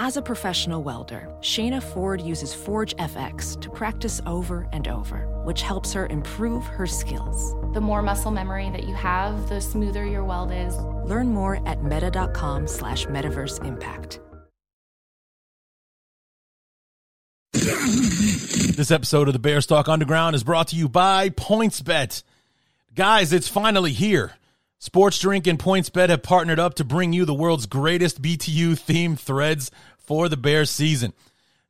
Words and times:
As 0.00 0.16
a 0.16 0.22
professional 0.22 0.84
welder, 0.84 1.28
Shayna 1.40 1.82
Ford 1.82 2.20
uses 2.20 2.54
Forge 2.54 2.94
FX 2.98 3.60
to 3.60 3.68
practice 3.68 4.20
over 4.26 4.68
and 4.72 4.86
over, 4.86 5.26
which 5.42 5.60
helps 5.60 5.92
her 5.92 6.06
improve 6.06 6.64
her 6.66 6.86
skills. 6.86 7.52
The 7.74 7.80
more 7.80 8.00
muscle 8.00 8.30
memory 8.30 8.70
that 8.70 8.84
you 8.84 8.94
have, 8.94 9.48
the 9.48 9.60
smoother 9.60 10.06
your 10.06 10.22
weld 10.22 10.52
is. 10.52 10.76
Learn 11.04 11.34
more 11.34 11.60
at 11.68 11.82
meta.com 11.82 12.68
slash 12.68 13.06
metaverse 13.06 13.64
impact. 13.64 14.20
This 17.52 18.92
episode 18.92 19.26
of 19.26 19.32
the 19.32 19.40
Bears 19.40 19.66
Talk 19.66 19.88
Underground 19.88 20.36
is 20.36 20.44
brought 20.44 20.68
to 20.68 20.76
you 20.76 20.88
by 20.88 21.30
PointsBet. 21.30 22.22
Guys, 22.94 23.32
it's 23.32 23.48
finally 23.48 23.92
here. 23.92 24.37
Sports 24.80 25.18
Drink 25.18 25.48
and 25.48 25.58
PointsBet 25.58 26.08
have 26.08 26.22
partnered 26.22 26.60
up 26.60 26.74
to 26.74 26.84
bring 26.84 27.12
you 27.12 27.24
the 27.24 27.34
world's 27.34 27.66
greatest 27.66 28.22
BTU 28.22 28.72
themed 28.78 29.18
threads 29.18 29.72
for 29.98 30.28
the 30.28 30.36
Bears 30.36 30.70
season. 30.70 31.12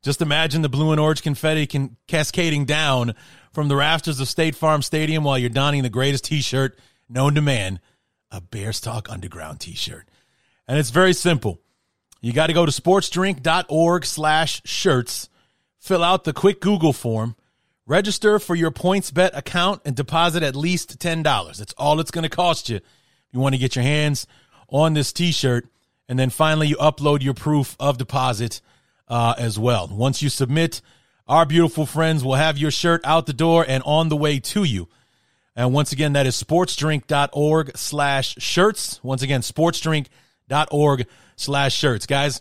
Just 0.02 0.20
imagine 0.20 0.60
the 0.60 0.68
blue 0.68 0.92
and 0.92 1.00
orange 1.00 1.22
confetti 1.22 1.66
can 1.66 1.96
cascading 2.06 2.66
down 2.66 3.14
from 3.50 3.68
the 3.68 3.76
rafters 3.76 4.20
of 4.20 4.28
State 4.28 4.54
Farm 4.54 4.82
Stadium 4.82 5.24
while 5.24 5.38
you're 5.38 5.48
donning 5.48 5.82
the 5.82 5.88
greatest 5.88 6.24
t-shirt 6.24 6.78
known 7.08 7.34
to 7.34 7.40
man, 7.40 7.80
a 8.30 8.42
Bears 8.42 8.78
Talk 8.78 9.10
Underground 9.10 9.60
t-shirt. 9.60 10.06
And 10.68 10.78
it's 10.78 10.90
very 10.90 11.14
simple. 11.14 11.62
You 12.20 12.34
got 12.34 12.48
to 12.48 12.52
go 12.52 12.66
to 12.66 12.72
sportsdrink.org 12.72 14.04
slash 14.04 14.60
shirts, 14.66 15.30
fill 15.78 16.04
out 16.04 16.24
the 16.24 16.34
quick 16.34 16.60
Google 16.60 16.92
form, 16.92 17.36
register 17.86 18.38
for 18.38 18.54
your 18.54 18.70
PointsBet 18.70 19.30
account, 19.34 19.80
and 19.86 19.96
deposit 19.96 20.42
at 20.42 20.54
least 20.54 20.98
$10. 20.98 21.56
That's 21.56 21.72
all 21.78 22.00
it's 22.00 22.10
going 22.10 22.24
to 22.24 22.28
cost 22.28 22.68
you 22.68 22.80
you 23.32 23.40
want 23.40 23.54
to 23.54 23.58
get 23.58 23.76
your 23.76 23.82
hands 23.82 24.26
on 24.68 24.94
this 24.94 25.12
t-shirt 25.12 25.66
and 26.08 26.18
then 26.18 26.30
finally 26.30 26.68
you 26.68 26.76
upload 26.76 27.22
your 27.22 27.34
proof 27.34 27.76
of 27.78 27.98
deposit 27.98 28.60
uh, 29.08 29.34
as 29.38 29.58
well. 29.58 29.88
Once 29.88 30.22
you 30.22 30.28
submit 30.28 30.80
our 31.26 31.44
beautiful 31.44 31.84
friends 31.84 32.24
will 32.24 32.34
have 32.34 32.56
your 32.56 32.70
shirt 32.70 33.02
out 33.04 33.26
the 33.26 33.34
door 33.34 33.64
and 33.68 33.82
on 33.84 34.08
the 34.08 34.16
way 34.16 34.38
to 34.40 34.64
you. 34.64 34.88
And 35.54 35.74
once 35.74 35.92
again 35.92 36.14
that 36.14 36.26
is 36.26 36.42
sportsdrink.org 36.42 37.76
slash 37.76 38.36
shirts. 38.38 39.02
Once 39.02 39.22
again 39.22 39.42
sportsdrink.org 39.42 41.06
slash 41.36 41.74
shirts. 41.74 42.06
Guys 42.06 42.40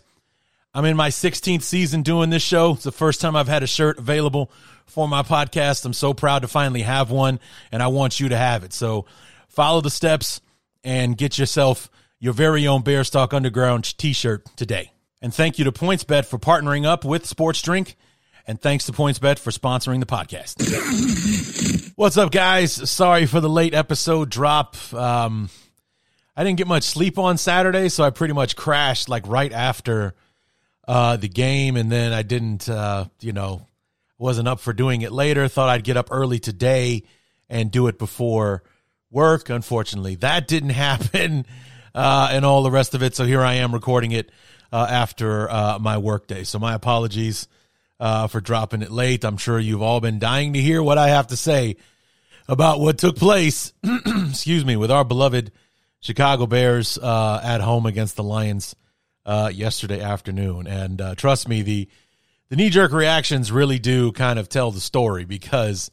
i'm 0.74 0.84
in 0.84 0.96
my 0.96 1.08
16th 1.08 1.62
season 1.62 2.02
doing 2.02 2.30
this 2.30 2.42
show. 2.42 2.72
It's 2.72 2.84
the 2.84 2.92
first 2.92 3.20
time 3.20 3.36
i've 3.36 3.48
had 3.48 3.62
a 3.62 3.66
shirt 3.66 3.98
available 3.98 4.50
for 4.86 5.06
my 5.06 5.22
podcast. 5.22 5.84
I'm 5.84 5.92
so 5.92 6.14
proud 6.14 6.42
to 6.42 6.48
finally 6.48 6.82
have 6.82 7.10
one 7.10 7.40
and 7.70 7.82
i 7.82 7.88
want 7.88 8.20
you 8.20 8.30
to 8.30 8.36
have 8.36 8.64
it. 8.64 8.72
So 8.72 9.04
follow 9.48 9.82
the 9.82 9.90
steps 9.90 10.40
and 10.88 11.18
get 11.18 11.38
yourself 11.38 11.90
your 12.18 12.32
very 12.32 12.66
own 12.66 12.80
Bears 12.80 13.10
Talk 13.10 13.34
Underground 13.34 13.98
t-shirt 13.98 14.46
today. 14.56 14.90
And 15.20 15.34
thank 15.34 15.58
you 15.58 15.66
to 15.66 15.72
PointsBet 15.72 16.24
for 16.24 16.38
partnering 16.38 16.86
up 16.86 17.04
with 17.04 17.26
Sports 17.26 17.60
Drink. 17.60 17.96
And 18.46 18.58
thanks 18.58 18.86
to 18.86 18.92
PointsBet 18.92 19.38
for 19.38 19.50
sponsoring 19.50 20.00
the 20.00 20.06
podcast. 20.06 21.92
What's 21.96 22.16
up, 22.16 22.32
guys? 22.32 22.72
Sorry 22.90 23.26
for 23.26 23.38
the 23.42 23.50
late 23.50 23.74
episode 23.74 24.30
drop. 24.30 24.76
Um, 24.94 25.50
I 26.34 26.42
didn't 26.42 26.56
get 26.56 26.66
much 26.66 26.84
sleep 26.84 27.18
on 27.18 27.36
Saturday, 27.36 27.90
so 27.90 28.02
I 28.02 28.08
pretty 28.08 28.32
much 28.32 28.56
crashed 28.56 29.10
like 29.10 29.28
right 29.28 29.52
after 29.52 30.14
uh, 30.86 31.18
the 31.18 31.28
game. 31.28 31.76
And 31.76 31.92
then 31.92 32.14
I 32.14 32.22
didn't, 32.22 32.66
uh, 32.66 33.04
you 33.20 33.34
know, 33.34 33.66
wasn't 34.16 34.48
up 34.48 34.58
for 34.58 34.72
doing 34.72 35.02
it 35.02 35.12
later. 35.12 35.48
Thought 35.48 35.68
I'd 35.68 35.84
get 35.84 35.98
up 35.98 36.08
early 36.10 36.38
today 36.38 37.02
and 37.50 37.70
do 37.70 37.88
it 37.88 37.98
before 37.98 38.62
work. 39.10 39.48
Unfortunately, 39.50 40.16
that 40.16 40.48
didn't 40.48 40.70
happen, 40.70 41.46
uh, 41.94 42.28
and 42.32 42.44
all 42.44 42.62
the 42.62 42.70
rest 42.70 42.94
of 42.94 43.02
it. 43.02 43.14
So 43.14 43.24
here 43.24 43.42
I 43.42 43.54
am 43.54 43.72
recording 43.72 44.12
it 44.12 44.30
uh, 44.72 44.86
after 44.88 45.50
uh, 45.50 45.78
my 45.78 45.98
workday. 45.98 46.44
So 46.44 46.58
my 46.58 46.74
apologies 46.74 47.48
uh, 48.00 48.26
for 48.26 48.40
dropping 48.40 48.82
it 48.82 48.90
late. 48.90 49.24
I'm 49.24 49.36
sure 49.36 49.58
you've 49.58 49.82
all 49.82 50.00
been 50.00 50.18
dying 50.18 50.52
to 50.52 50.60
hear 50.60 50.82
what 50.82 50.98
I 50.98 51.08
have 51.08 51.28
to 51.28 51.36
say 51.36 51.76
about 52.46 52.80
what 52.80 52.98
took 52.98 53.16
place. 53.16 53.72
excuse 54.28 54.64
me, 54.64 54.76
with 54.76 54.90
our 54.90 55.04
beloved 55.04 55.52
Chicago 56.00 56.46
Bears 56.46 56.98
uh, 56.98 57.40
at 57.42 57.60
home 57.60 57.86
against 57.86 58.16
the 58.16 58.22
Lions 58.22 58.76
uh, 59.26 59.50
yesterday 59.52 60.00
afternoon. 60.00 60.66
And 60.66 61.16
trust 61.16 61.48
me, 61.48 61.62
the 61.62 61.88
the 62.50 62.56
knee 62.56 62.70
jerk 62.70 62.92
reactions 62.92 63.52
really 63.52 63.78
do 63.78 64.10
kind 64.12 64.38
of 64.38 64.48
tell 64.48 64.70
the 64.70 64.80
story 64.80 65.26
because 65.26 65.90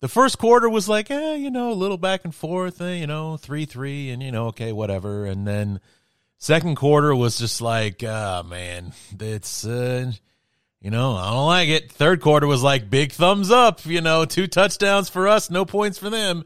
the 0.00 0.08
first 0.08 0.38
quarter 0.38 0.68
was 0.68 0.88
like, 0.88 1.10
eh, 1.10 1.34
you 1.34 1.50
know, 1.50 1.72
a 1.72 1.74
little 1.74 1.98
back 1.98 2.24
and 2.24 2.34
forth, 2.34 2.80
eh, 2.80 2.94
you 2.94 3.06
know, 3.06 3.36
three 3.36 3.66
three, 3.66 4.10
and 4.10 4.22
you 4.22 4.32
know, 4.32 4.48
okay, 4.48 4.72
whatever. 4.72 5.26
And 5.26 5.46
then 5.46 5.80
second 6.38 6.76
quarter 6.76 7.14
was 7.14 7.38
just 7.38 7.60
like, 7.60 8.02
ah, 8.06 8.40
oh, 8.40 8.48
man, 8.48 8.92
it's, 9.18 9.64
uh, 9.64 10.10
you 10.80 10.90
know, 10.90 11.14
I 11.14 11.30
don't 11.30 11.46
like 11.46 11.68
it. 11.68 11.92
Third 11.92 12.22
quarter 12.22 12.46
was 12.46 12.62
like 12.62 12.88
big 12.88 13.12
thumbs 13.12 13.50
up, 13.50 13.84
you 13.84 14.00
know, 14.00 14.24
two 14.24 14.46
touchdowns 14.46 15.10
for 15.10 15.28
us, 15.28 15.50
no 15.50 15.64
points 15.64 15.98
for 15.98 16.08
them. 16.08 16.44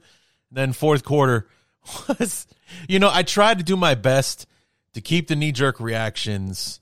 Then 0.50 0.72
fourth 0.72 1.04
quarter 1.04 1.48
was, 2.08 2.46
you 2.88 2.98
know, 2.98 3.10
I 3.12 3.22
tried 3.22 3.58
to 3.58 3.64
do 3.64 3.76
my 3.76 3.94
best 3.94 4.46
to 4.94 5.00
keep 5.00 5.28
the 5.28 5.36
knee 5.36 5.52
jerk 5.52 5.78
reactions 5.78 6.80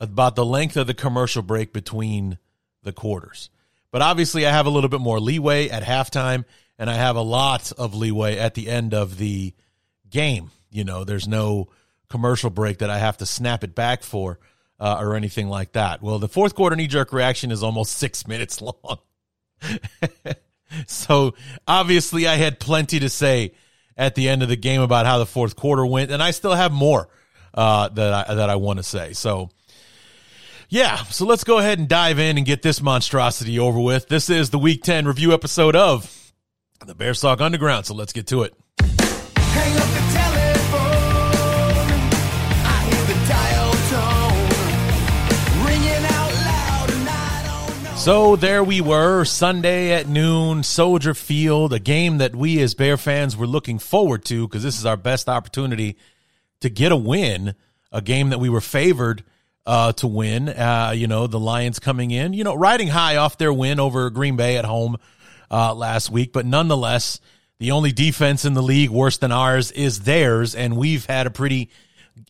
about 0.00 0.34
the 0.34 0.44
length 0.44 0.76
of 0.76 0.88
the 0.88 0.94
commercial 0.94 1.42
break 1.42 1.72
between 1.72 2.38
the 2.82 2.92
quarters. 2.92 3.50
But 3.92 4.02
obviously, 4.02 4.46
I 4.46 4.50
have 4.50 4.66
a 4.66 4.70
little 4.70 4.90
bit 4.90 5.00
more 5.00 5.20
leeway 5.20 5.68
at 5.68 5.84
halftime, 5.84 6.44
and 6.78 6.90
I 6.90 6.94
have 6.94 7.14
a 7.14 7.22
lot 7.22 7.70
of 7.72 7.94
leeway 7.94 8.38
at 8.38 8.54
the 8.54 8.68
end 8.68 8.94
of 8.94 9.18
the 9.18 9.54
game. 10.10 10.50
You 10.70 10.82
know, 10.82 11.04
there's 11.04 11.28
no 11.28 11.68
commercial 12.08 12.50
break 12.50 12.78
that 12.78 12.90
I 12.90 12.98
have 12.98 13.18
to 13.18 13.26
snap 13.26 13.62
it 13.62 13.74
back 13.74 14.02
for 14.02 14.40
uh, 14.80 14.96
or 14.98 15.14
anything 15.14 15.48
like 15.48 15.72
that. 15.72 16.02
Well, 16.02 16.18
the 16.18 16.28
fourth 16.28 16.54
quarter 16.54 16.74
knee 16.74 16.88
jerk 16.88 17.12
reaction 17.12 17.52
is 17.52 17.62
almost 17.62 17.92
six 17.98 18.26
minutes 18.26 18.60
long. 18.60 18.98
so 20.86 21.34
obviously, 21.68 22.26
I 22.26 22.36
had 22.36 22.58
plenty 22.58 22.98
to 23.00 23.10
say 23.10 23.52
at 23.96 24.14
the 24.14 24.28
end 24.30 24.42
of 24.42 24.48
the 24.48 24.56
game 24.56 24.80
about 24.80 25.04
how 25.04 25.18
the 25.18 25.26
fourth 25.26 25.54
quarter 25.54 25.84
went, 25.84 26.10
and 26.10 26.22
I 26.22 26.30
still 26.30 26.54
have 26.54 26.72
more 26.72 27.08
uh, 27.52 27.88
that 27.90 28.28
I 28.30 28.34
that 28.34 28.48
I 28.48 28.56
want 28.56 28.78
to 28.78 28.82
say. 28.82 29.12
So 29.12 29.50
yeah, 30.72 30.96
so 31.04 31.26
let's 31.26 31.44
go 31.44 31.58
ahead 31.58 31.78
and 31.78 31.86
dive 31.86 32.18
in 32.18 32.38
and 32.38 32.46
get 32.46 32.62
this 32.62 32.80
monstrosity 32.80 33.58
over 33.58 33.78
with. 33.78 34.08
This 34.08 34.30
is 34.30 34.48
the 34.48 34.58
Week 34.58 34.82
10 34.82 35.04
review 35.04 35.34
episode 35.34 35.76
of 35.76 36.32
the 36.86 36.94
Bears 36.94 37.20
Talk 37.20 37.42
Underground, 37.42 37.84
so 37.84 37.92
let's 37.92 38.14
get 38.14 38.26
to 38.28 38.44
it. 38.44 38.54
So 47.98 48.36
there 48.36 48.64
we 48.64 48.80
were, 48.80 49.26
Sunday 49.26 49.92
at 49.92 50.08
noon, 50.08 50.62
Soldier 50.62 51.12
Field, 51.12 51.74
a 51.74 51.80
game 51.80 52.16
that 52.16 52.34
we 52.34 52.62
as 52.62 52.74
Bear 52.74 52.96
fans 52.96 53.36
were 53.36 53.46
looking 53.46 53.78
forward 53.78 54.24
to 54.24 54.48
because 54.48 54.62
this 54.62 54.78
is 54.78 54.86
our 54.86 54.96
best 54.96 55.28
opportunity 55.28 55.98
to 56.60 56.70
get 56.70 56.92
a 56.92 56.96
win, 56.96 57.54
a 57.92 58.00
game 58.00 58.30
that 58.30 58.40
we 58.40 58.48
were 58.48 58.62
favored 58.62 59.22
uh, 59.66 59.92
to 59.92 60.06
win. 60.06 60.48
Uh, 60.48 60.92
you 60.94 61.06
know, 61.06 61.26
the 61.26 61.40
Lions 61.40 61.78
coming 61.78 62.10
in, 62.10 62.32
you 62.32 62.44
know, 62.44 62.54
riding 62.54 62.88
high 62.88 63.16
off 63.16 63.38
their 63.38 63.52
win 63.52 63.80
over 63.80 64.10
Green 64.10 64.36
Bay 64.36 64.56
at 64.56 64.64
home 64.64 64.96
uh, 65.50 65.74
last 65.74 66.10
week, 66.10 66.32
but 66.32 66.46
nonetheless, 66.46 67.20
the 67.58 67.70
only 67.70 67.92
defense 67.92 68.44
in 68.44 68.54
the 68.54 68.62
league 68.62 68.90
worse 68.90 69.18
than 69.18 69.30
ours 69.30 69.70
is 69.70 70.00
theirs, 70.00 70.54
and 70.54 70.76
we've 70.76 71.06
had 71.06 71.26
a 71.26 71.30
pretty 71.30 71.70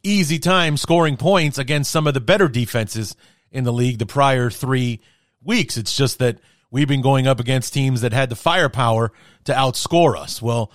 easy 0.02 0.38
time 0.38 0.76
scoring 0.76 1.16
points 1.16 1.58
against 1.58 1.90
some 1.90 2.06
of 2.06 2.14
the 2.14 2.20
better 2.20 2.48
defenses 2.48 3.16
in 3.50 3.64
the 3.64 3.72
league 3.72 3.98
the 3.98 4.06
prior 4.06 4.50
three 4.50 5.00
weeks. 5.42 5.76
It's 5.76 5.96
just 5.96 6.18
that 6.18 6.38
we've 6.70 6.88
been 6.88 7.02
going 7.02 7.26
up 7.26 7.40
against 7.40 7.72
teams 7.72 8.02
that 8.02 8.12
had 8.12 8.28
the 8.28 8.36
firepower 8.36 9.12
to 9.44 9.52
outscore 9.52 10.16
us. 10.16 10.42
Well, 10.42 10.70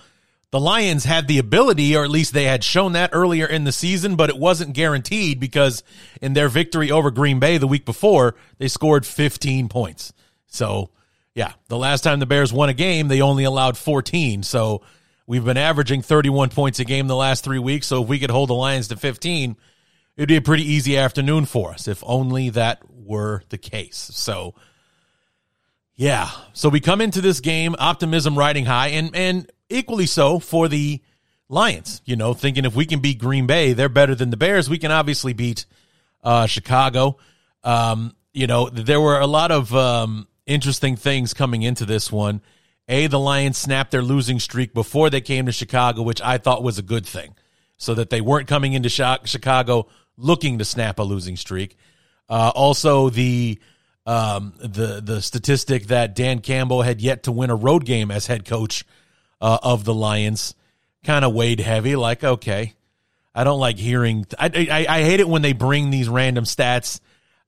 the 0.50 0.60
Lions 0.60 1.04
had 1.04 1.28
the 1.28 1.38
ability, 1.38 1.94
or 1.94 2.04
at 2.04 2.10
least 2.10 2.32
they 2.32 2.44
had 2.44 2.64
shown 2.64 2.92
that 2.92 3.10
earlier 3.12 3.46
in 3.46 3.64
the 3.64 3.72
season, 3.72 4.16
but 4.16 4.30
it 4.30 4.38
wasn't 4.38 4.74
guaranteed 4.74 5.38
because 5.38 5.82
in 6.22 6.32
their 6.32 6.48
victory 6.48 6.90
over 6.90 7.10
Green 7.10 7.38
Bay 7.38 7.58
the 7.58 7.66
week 7.66 7.84
before, 7.84 8.34
they 8.56 8.68
scored 8.68 9.04
15 9.04 9.68
points. 9.68 10.12
So, 10.46 10.90
yeah, 11.34 11.52
the 11.68 11.76
last 11.76 12.00
time 12.00 12.18
the 12.18 12.26
Bears 12.26 12.52
won 12.52 12.70
a 12.70 12.74
game, 12.74 13.08
they 13.08 13.20
only 13.20 13.44
allowed 13.44 13.76
14. 13.76 14.42
So, 14.42 14.82
we've 15.26 15.44
been 15.44 15.58
averaging 15.58 16.00
31 16.00 16.48
points 16.48 16.80
a 16.80 16.84
game 16.84 17.08
the 17.08 17.16
last 17.16 17.44
three 17.44 17.58
weeks. 17.58 17.86
So, 17.86 18.02
if 18.02 18.08
we 18.08 18.18
could 18.18 18.30
hold 18.30 18.48
the 18.48 18.54
Lions 18.54 18.88
to 18.88 18.96
15, 18.96 19.54
it'd 20.16 20.28
be 20.28 20.36
a 20.36 20.42
pretty 20.42 20.64
easy 20.64 20.96
afternoon 20.96 21.44
for 21.44 21.72
us, 21.72 21.88
if 21.88 22.02
only 22.06 22.48
that 22.50 22.82
were 22.90 23.42
the 23.50 23.58
case. 23.58 24.10
So, 24.14 24.54
yeah. 25.94 26.30
So 26.52 26.68
we 26.68 26.80
come 26.80 27.00
into 27.00 27.20
this 27.20 27.40
game, 27.40 27.74
optimism 27.78 28.38
riding 28.38 28.64
high, 28.64 28.88
and 28.88 29.14
and 29.16 29.50
equally 29.70 30.06
so 30.06 30.38
for 30.38 30.68
the 30.68 31.00
Lions. 31.48 32.02
You 32.04 32.16
know, 32.16 32.34
thinking 32.34 32.64
if 32.64 32.74
we 32.74 32.86
can 32.86 33.00
beat 33.00 33.18
Green 33.18 33.46
Bay, 33.46 33.72
they're 33.72 33.88
better 33.88 34.14
than 34.14 34.30
the 34.30 34.36
Bears. 34.36 34.68
We 34.68 34.78
can 34.78 34.90
obviously 34.90 35.32
beat 35.32 35.66
uh, 36.22 36.46
Chicago. 36.46 37.18
Um, 37.64 38.14
you 38.32 38.46
know, 38.46 38.68
there 38.68 39.00
were 39.00 39.18
a 39.18 39.26
lot 39.26 39.50
of 39.50 39.74
um, 39.74 40.28
interesting 40.46 40.96
things 40.96 41.34
coming 41.34 41.62
into 41.62 41.84
this 41.84 42.12
one. 42.12 42.42
A, 42.88 43.06
the 43.06 43.18
Lions 43.18 43.58
snapped 43.58 43.90
their 43.90 44.02
losing 44.02 44.40
streak 44.40 44.72
before 44.72 45.10
they 45.10 45.20
came 45.20 45.46
to 45.46 45.52
Chicago, 45.52 46.02
which 46.02 46.22
I 46.22 46.38
thought 46.38 46.62
was 46.62 46.78
a 46.78 46.82
good 46.82 47.04
thing, 47.04 47.34
so 47.76 47.94
that 47.94 48.10
they 48.10 48.20
weren't 48.20 48.48
coming 48.48 48.72
into 48.72 48.88
Chicago 48.88 49.88
looking 50.16 50.58
to 50.58 50.64
snap 50.64 50.98
a 50.98 51.02
losing 51.02 51.36
streak. 51.36 51.76
Uh, 52.28 52.50
also, 52.54 53.10
the 53.10 53.58
um, 54.06 54.54
the 54.58 55.02
the 55.02 55.20
statistic 55.20 55.88
that 55.88 56.14
Dan 56.14 56.40
Campbell 56.40 56.82
had 56.82 57.00
yet 57.00 57.24
to 57.24 57.32
win 57.32 57.50
a 57.50 57.54
road 57.54 57.84
game 57.84 58.10
as 58.10 58.26
head 58.26 58.46
coach 58.46 58.84
uh, 59.40 59.58
of 59.62 59.84
the 59.84 59.94
Lions 59.94 60.54
kind 61.04 61.24
of 61.24 61.34
weighed 61.34 61.60
heavy. 61.60 61.96
Like, 61.96 62.24
okay, 62.24 62.74
I 63.34 63.44
don't 63.44 63.60
like 63.60 63.78
hearing. 63.78 64.26
I, 64.38 64.50
I 64.70 64.86
I 64.88 65.02
hate 65.02 65.20
it 65.20 65.28
when 65.28 65.42
they 65.42 65.52
bring 65.52 65.90
these 65.90 66.08
random 66.08 66.44
stats 66.44 67.00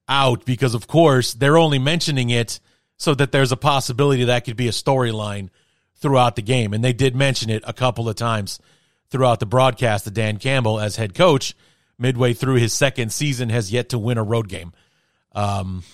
out 0.09 0.45
because, 0.45 0.75
of 0.75 0.87
course, 0.87 1.35
they're 1.35 1.59
only 1.59 1.79
mentioning 1.79 2.31
it 2.31 2.61
so 2.97 3.15
that 3.15 3.33
there's 3.33 3.53
a 3.53 3.57
possibility 3.57 4.25
that 4.25 4.45
could 4.45 4.57
be 4.57 4.69
a 4.69 4.73
storyline 4.73 5.49
throughout 5.97 6.37
the 6.37 6.43
game. 6.43 6.75
And 6.75 6.85
they 6.85 6.93
did 6.93 7.15
mention 7.15 7.49
it 7.49 7.63
a 7.67 7.73
couple 7.73 8.09
of 8.09 8.17
times 8.17 8.59
throughout 9.11 9.41
the 9.41 9.47
broadcast 9.47 10.05
that 10.05 10.15
Dan 10.15 10.39
Campbell, 10.39 10.81
as 10.81 10.97
head 10.97 11.15
coach, 11.15 11.55
midway 11.99 12.33
through 12.33 12.57
his 12.57 12.73
second 12.73 13.13
season, 13.13 13.49
has 13.49 13.73
yet 13.73 13.91
to 13.91 13.99
win 13.99 14.19
a 14.19 14.23
road 14.23 14.49
game. 14.49 14.73
Um, 15.33 15.85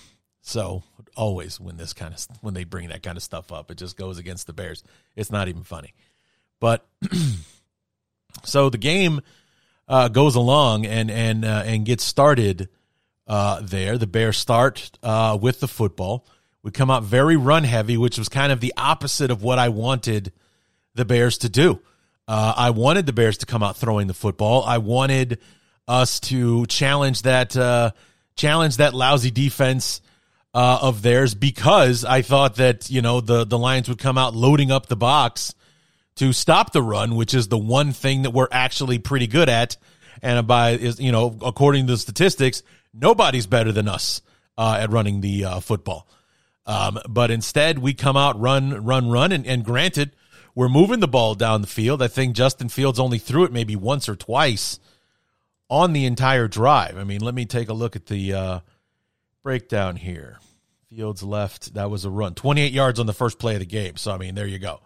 so 0.41 0.83
always 1.17 1.59
when 1.59 1.75
this 1.75 1.93
kind 1.93 2.13
of 2.13 2.25
when 2.41 2.53
they 2.53 2.63
bring 2.63 2.89
that 2.89 3.03
kind 3.03 3.17
of 3.17 3.23
stuff 3.23 3.51
up, 3.51 3.71
it 3.71 3.77
just 3.77 3.97
goes 3.97 4.17
against 4.17 4.47
the 4.47 4.53
Bears. 4.53 4.83
It's 5.15 5.31
not 5.31 5.47
even 5.47 5.63
funny. 5.63 5.93
But 6.59 6.87
so 8.43 8.69
the 8.69 8.77
game 8.77 9.21
uh, 9.87 10.07
goes 10.07 10.35
along 10.35 10.85
and 10.85 11.11
and 11.11 11.43
uh, 11.43 11.63
and 11.65 11.85
gets 11.85 12.03
started 12.03 12.69
uh, 13.27 13.61
there. 13.61 13.97
The 13.97 14.07
Bears 14.07 14.37
start 14.37 14.91
uh, 15.03 15.37
with 15.41 15.59
the 15.59 15.67
football. 15.67 16.25
We 16.63 16.71
come 16.71 16.91
out 16.91 17.03
very 17.03 17.35
run 17.35 17.63
heavy, 17.63 17.97
which 17.97 18.17
was 18.17 18.29
kind 18.29 18.51
of 18.51 18.59
the 18.59 18.73
opposite 18.77 19.31
of 19.31 19.43
what 19.43 19.59
I 19.59 19.69
wanted 19.69 20.31
the 20.95 21.05
Bears 21.05 21.37
to 21.39 21.49
do. 21.49 21.79
Uh, 22.27 22.53
I 22.57 22.71
wanted 22.71 23.05
the 23.05 23.13
Bears 23.13 23.37
to 23.39 23.45
come 23.45 23.63
out 23.63 23.77
throwing 23.77 24.07
the 24.07 24.13
football. 24.13 24.63
I 24.63 24.79
wanted 24.79 25.39
us 25.87 26.19
to 26.19 26.65
challenge 26.65 27.21
that 27.21 27.55
uh, 27.55 27.91
challenge 28.35 28.77
that 28.77 28.93
lousy 28.93 29.31
defense 29.31 30.01
uh, 30.57 30.79
of 30.81 31.03
theirs 31.03 31.35
because 31.35 32.03
I 32.03 32.23
thought 32.23 32.55
that 32.55 32.89
you 32.89 33.03
know 33.03 33.21
the 33.21 33.45
the 33.45 33.59
Lions 33.59 33.87
would 33.89 33.99
come 33.99 34.17
out 34.17 34.35
loading 34.35 34.71
up 34.71 34.87
the 34.87 34.95
box 34.95 35.53
to 36.15 36.33
stop 36.33 36.73
the 36.73 36.81
run, 36.81 37.15
which 37.15 37.35
is 37.35 37.47
the 37.47 37.59
one 37.59 37.91
thing 37.91 38.23
that 38.23 38.31
we're 38.31 38.47
actually 38.51 38.97
pretty 38.97 39.27
good 39.27 39.49
at. 39.49 39.77
And 40.23 40.47
by 40.47 40.71
is 40.71 40.99
you 40.99 41.11
know 41.11 41.37
according 41.45 41.85
to 41.85 41.93
the 41.93 41.97
statistics, 41.99 42.63
nobody's 42.91 43.45
better 43.45 43.71
than 43.71 43.87
us 43.87 44.23
uh, 44.57 44.79
at 44.81 44.89
running 44.89 45.21
the 45.21 45.45
uh, 45.45 45.59
football. 45.59 46.07
Um, 46.65 46.97
but 47.07 47.29
instead, 47.29 47.77
we 47.77 47.93
come 47.93 48.17
out, 48.17 48.39
run, 48.39 48.83
run, 48.83 49.09
run, 49.09 49.31
and, 49.31 49.45
and 49.45 49.63
granted, 49.63 50.11
we're 50.55 50.69
moving 50.69 51.01
the 51.01 51.07
ball 51.07 51.35
down 51.35 51.61
the 51.61 51.67
field. 51.67 52.01
I 52.01 52.07
think 52.07 52.35
Justin 52.35 52.67
Fields 52.67 52.99
only 52.99 53.19
threw 53.19 53.43
it 53.43 53.53
maybe 53.53 53.75
once 53.75 54.09
or 54.09 54.15
twice 54.15 54.79
on 55.69 55.93
the 55.93 56.05
entire 56.05 56.47
drive. 56.47 56.97
I 56.97 57.03
mean, 57.03 57.21
let 57.21 57.35
me 57.35 57.45
take 57.45 57.69
a 57.69 57.73
look 57.73 57.95
at 57.95 58.07
the 58.07 58.33
uh, 58.33 58.59
breakdown 59.43 59.97
here. 59.97 60.39
Fields 60.89 61.23
left. 61.23 61.73
That 61.73 61.89
was 61.89 62.05
a 62.05 62.09
run. 62.09 62.33
28 62.33 62.71
yards 62.71 62.99
on 62.99 63.05
the 63.05 63.13
first 63.13 63.39
play 63.39 63.53
of 63.53 63.59
the 63.59 63.65
game. 63.65 63.97
So, 63.97 64.11
I 64.11 64.17
mean, 64.17 64.35
there 64.35 64.47
you 64.47 64.59
go. 64.59 64.79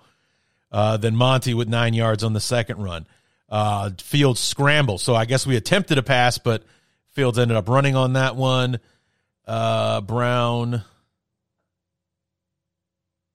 Uh, 0.72 0.98
then 0.98 1.16
Monty 1.16 1.54
with 1.54 1.68
nine 1.68 1.94
yards 1.94 2.24
on 2.24 2.34
the 2.34 2.40
second 2.40 2.82
run. 2.82 3.06
Uh, 3.50 3.92
Fields 4.00 4.40
scramble. 4.40 4.98
So 4.98 5.14
I 5.14 5.26
guess 5.26 5.46
we 5.46 5.58
attempted 5.58 5.98
a 5.98 6.04
pass, 6.04 6.38
but 6.38 6.64
Fields 7.12 7.38
ended 7.38 7.58
up 7.58 7.68
running 7.68 7.96
on 7.96 8.14
that 8.14 8.36
one. 8.36 8.80
Uh, 9.46 10.02
Brown 10.02 10.84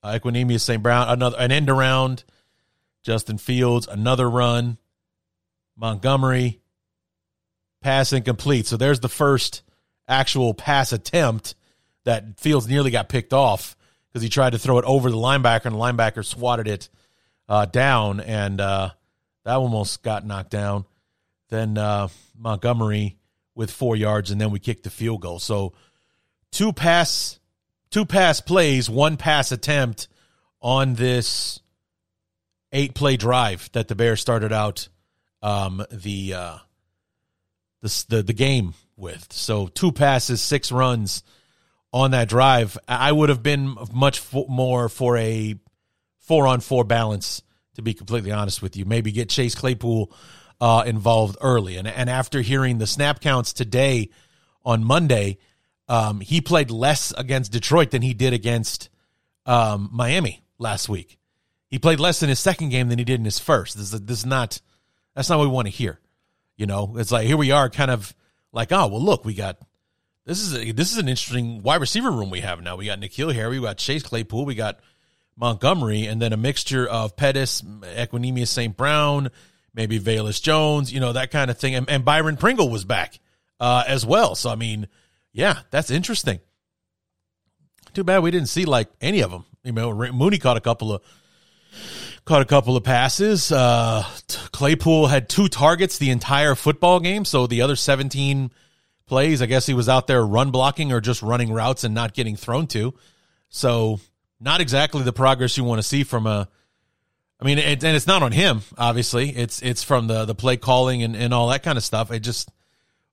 uh, 0.06 0.18
Equanimeous 0.18 0.60
St. 0.60 0.82
Brown, 0.82 1.08
another 1.08 1.36
an 1.38 1.50
end 1.50 1.68
around. 1.68 2.22
Justin 3.02 3.38
Fields, 3.38 3.88
another 3.88 4.30
run. 4.30 4.78
Montgomery, 5.76 6.60
pass 7.82 8.12
incomplete. 8.12 8.66
So 8.66 8.76
there's 8.76 9.00
the 9.00 9.08
first 9.08 9.62
actual 10.08 10.54
pass 10.54 10.92
attempt 10.92 11.54
that 12.06 12.38
Fields 12.38 12.68
nearly 12.68 12.92
got 12.92 13.08
picked 13.08 13.32
off 13.32 13.76
because 14.08 14.22
he 14.22 14.28
tried 14.28 14.50
to 14.50 14.58
throw 14.58 14.78
it 14.78 14.84
over 14.84 15.10
the 15.10 15.16
linebacker 15.16 15.66
and 15.66 15.74
the 15.74 15.78
linebacker 15.78 16.24
swatted 16.24 16.68
it 16.68 16.88
uh, 17.48 17.66
down 17.66 18.20
and 18.20 18.60
uh, 18.60 18.90
that 19.44 19.56
almost 19.56 20.02
got 20.02 20.24
knocked 20.24 20.50
down. 20.50 20.84
Then 21.48 21.76
uh, 21.76 22.08
Montgomery 22.38 23.16
with 23.56 23.72
four 23.72 23.96
yards 23.96 24.30
and 24.30 24.40
then 24.40 24.52
we 24.52 24.60
kicked 24.60 24.84
the 24.84 24.90
field 24.90 25.20
goal. 25.20 25.40
So 25.40 25.74
two 26.52 26.72
pass 26.72 27.40
two 27.90 28.06
pass 28.06 28.40
plays, 28.40 28.88
one 28.88 29.16
pass 29.16 29.50
attempt 29.50 30.06
on 30.62 30.94
this 30.94 31.58
eight 32.70 32.94
play 32.94 33.16
drive 33.16 33.68
that 33.72 33.88
the 33.88 33.96
Bears 33.96 34.20
started 34.20 34.52
out 34.52 34.88
um, 35.42 35.84
the, 35.90 36.34
uh, 36.34 36.58
the 37.82 38.04
the 38.08 38.22
the 38.22 38.32
game 38.32 38.74
with. 38.96 39.32
So 39.32 39.66
two 39.66 39.90
passes, 39.90 40.40
six 40.40 40.70
runs 40.70 41.24
on 41.96 42.10
that 42.10 42.28
drive. 42.28 42.76
I 42.86 43.10
would 43.10 43.30
have 43.30 43.42
been 43.42 43.76
much 43.92 44.22
more 44.32 44.88
for 44.88 45.16
a 45.16 45.56
four 46.18 46.46
on 46.46 46.60
four 46.60 46.84
balance. 46.84 47.42
To 47.74 47.82
be 47.82 47.92
completely 47.92 48.32
honest 48.32 48.62
with 48.62 48.74
you, 48.74 48.86
maybe 48.86 49.12
get 49.12 49.28
Chase 49.28 49.54
Claypool 49.54 50.10
uh, 50.62 50.84
involved 50.86 51.36
early. 51.42 51.76
And 51.76 51.86
and 51.86 52.08
after 52.08 52.40
hearing 52.40 52.78
the 52.78 52.86
snap 52.86 53.20
counts 53.20 53.52
today 53.52 54.08
on 54.64 54.82
Monday, 54.82 55.36
um, 55.86 56.20
he 56.20 56.40
played 56.40 56.70
less 56.70 57.12
against 57.16 57.52
Detroit 57.52 57.90
than 57.90 58.00
he 58.00 58.14
did 58.14 58.32
against 58.32 58.88
um, 59.44 59.90
Miami 59.92 60.42
last 60.58 60.88
week. 60.88 61.18
He 61.68 61.78
played 61.78 62.00
less 62.00 62.22
in 62.22 62.30
his 62.30 62.40
second 62.40 62.70
game 62.70 62.88
than 62.88 62.98
he 62.98 63.04
did 63.04 63.18
in 63.20 63.26
his 63.26 63.38
first. 63.38 63.76
This 63.76 63.92
is, 63.92 64.00
this 64.00 64.20
is 64.20 64.26
not 64.26 64.60
that's 65.14 65.28
not 65.28 65.38
what 65.38 65.48
we 65.48 65.52
want 65.52 65.66
to 65.66 65.72
hear. 65.72 66.00
You 66.56 66.64
know, 66.64 66.94
it's 66.96 67.12
like 67.12 67.26
here 67.26 67.36
we 67.36 67.50
are, 67.50 67.68
kind 67.68 67.90
of 67.90 68.14
like, 68.52 68.72
oh 68.72 68.86
well, 68.86 69.02
look, 69.02 69.26
we 69.26 69.34
got 69.34 69.58
this 70.26 70.40
is 70.40 70.54
a, 70.54 70.72
this 70.72 70.92
is 70.92 70.98
an 70.98 71.08
interesting 71.08 71.62
wide 71.62 71.80
receiver 71.80 72.10
room 72.10 72.30
we 72.30 72.40
have 72.40 72.60
now. 72.60 72.76
We 72.76 72.86
got 72.86 73.00
N'Keal 73.00 73.32
Harry, 73.32 73.58
we 73.58 73.66
got 73.66 73.78
Chase 73.78 74.02
Claypool, 74.02 74.44
we 74.44 74.54
got 74.54 74.80
Montgomery, 75.36 76.06
and 76.06 76.20
then 76.20 76.32
a 76.32 76.36
mixture 76.36 76.86
of 76.86 77.16
Pettis, 77.16 77.62
Equanimeous 77.62 78.48
St. 78.48 78.76
Brown, 78.76 79.30
maybe 79.72 79.98
Velus 79.98 80.42
Jones, 80.42 80.92
you 80.92 81.00
know 81.00 81.12
that 81.12 81.30
kind 81.30 81.50
of 81.50 81.58
thing, 81.58 81.74
and, 81.74 81.88
and 81.88 82.04
Byron 82.04 82.36
Pringle 82.36 82.68
was 82.68 82.84
back 82.84 83.18
uh, 83.60 83.84
as 83.86 84.04
well. 84.04 84.34
So 84.34 84.50
I 84.50 84.56
mean 84.56 84.88
yeah, 85.36 85.60
that's 85.70 85.90
interesting. 85.90 86.40
Too 87.92 88.04
bad 88.04 88.22
we 88.22 88.30
didn't 88.30 88.48
see 88.48 88.64
like 88.64 88.88
any 89.02 89.20
of 89.20 89.30
them. 89.30 89.44
You 89.64 89.72
know, 89.72 89.92
Mooney 90.12 90.38
caught 90.38 90.56
a 90.56 90.62
couple 90.62 90.92
of 90.92 91.02
caught 92.24 92.40
a 92.40 92.46
couple 92.46 92.74
of 92.74 92.84
passes. 92.84 93.52
Uh, 93.52 94.02
Claypool 94.52 95.08
had 95.08 95.28
two 95.28 95.48
targets 95.48 95.98
the 95.98 96.10
entire 96.10 96.54
football 96.54 97.00
game, 97.00 97.26
so 97.26 97.46
the 97.46 97.60
other 97.60 97.76
17 97.76 98.50
plays, 99.06 99.42
I 99.42 99.46
guess 99.46 99.66
he 99.66 99.74
was 99.74 99.88
out 99.88 100.06
there 100.06 100.24
run 100.24 100.50
blocking 100.50 100.92
or 100.92 101.00
just 101.00 101.22
running 101.22 101.52
routes 101.52 101.84
and 101.84 101.94
not 101.94 102.14
getting 102.14 102.36
thrown 102.36 102.66
to. 102.68 102.94
So, 103.48 104.00
not 104.40 104.60
exactly 104.60 105.02
the 105.02 105.12
progress 105.12 105.56
you 105.56 105.64
want 105.64 105.78
to 105.78 105.86
see 105.86 106.04
from 106.04 106.26
a 106.26 106.48
I 107.40 107.44
mean, 107.44 107.58
it, 107.58 107.84
and 107.84 107.96
it's 107.96 108.06
not 108.06 108.22
on 108.22 108.32
him, 108.32 108.62
obviously. 108.78 109.28
It's 109.30 109.60
it's 109.60 109.82
from 109.82 110.06
the 110.06 110.24
the 110.24 110.34
play 110.34 110.56
calling 110.56 111.02
and, 111.02 111.14
and 111.14 111.34
all 111.34 111.48
that 111.48 111.62
kind 111.62 111.76
of 111.76 111.84
stuff. 111.84 112.10
It 112.10 112.20
just 112.20 112.50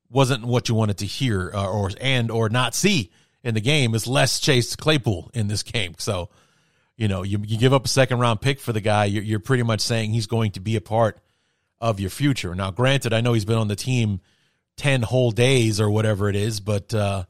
wasn't 0.09 0.45
what 0.45 0.69
you 0.69 0.75
wanted 0.75 0.99
to 0.99 1.05
hear 1.05 1.51
uh, 1.53 1.67
or 1.67 1.91
and 1.99 2.31
or 2.31 2.49
not 2.49 2.73
see 2.75 3.11
in 3.43 3.53
the 3.53 3.61
game 3.61 3.93
is 3.93 4.07
less 4.07 4.39
Chase 4.39 4.75
Claypool 4.75 5.31
in 5.33 5.47
this 5.47 5.63
game. 5.63 5.95
So, 5.97 6.29
you 6.95 7.07
know, 7.07 7.23
you, 7.23 7.39
you 7.45 7.57
give 7.57 7.73
up 7.73 7.85
a 7.85 7.89
second 7.89 8.19
round 8.19 8.39
pick 8.39 8.59
for 8.59 8.71
the 8.71 8.79
guy, 8.79 9.05
you're, 9.05 9.23
you're 9.23 9.39
pretty 9.39 9.63
much 9.63 9.81
saying 9.81 10.13
he's 10.13 10.27
going 10.27 10.51
to 10.51 10.61
be 10.61 10.77
a 10.77 10.81
part 10.81 11.19
of 11.81 11.99
your 11.99 12.09
future. 12.09 12.55
Now, 12.55 12.71
granted, 12.71 13.11
I 13.11 13.19
know 13.19 13.33
he's 13.33 13.43
been 13.43 13.57
on 13.57 13.67
the 13.67 13.75
team 13.75 14.21
10 14.77 15.03
whole 15.03 15.31
days 15.31 15.79
or 15.79 15.89
whatever 15.89 16.29
it 16.29 16.35
is, 16.35 16.59
but, 16.59 16.93
uh, 16.93 17.23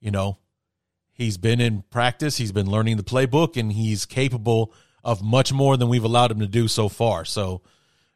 you 0.00 0.10
know, 0.10 0.38
he's 1.12 1.36
been 1.36 1.60
in 1.60 1.82
practice, 1.90 2.36
he's 2.36 2.52
been 2.52 2.70
learning 2.70 2.96
the 2.96 3.02
playbook, 3.02 3.56
and 3.56 3.72
he's 3.72 4.06
capable 4.06 4.72
of 5.04 5.22
much 5.22 5.52
more 5.52 5.76
than 5.76 5.88
we've 5.88 6.04
allowed 6.04 6.30
him 6.30 6.40
to 6.40 6.46
do 6.46 6.68
so 6.68 6.88
far. 6.88 7.24
So, 7.24 7.62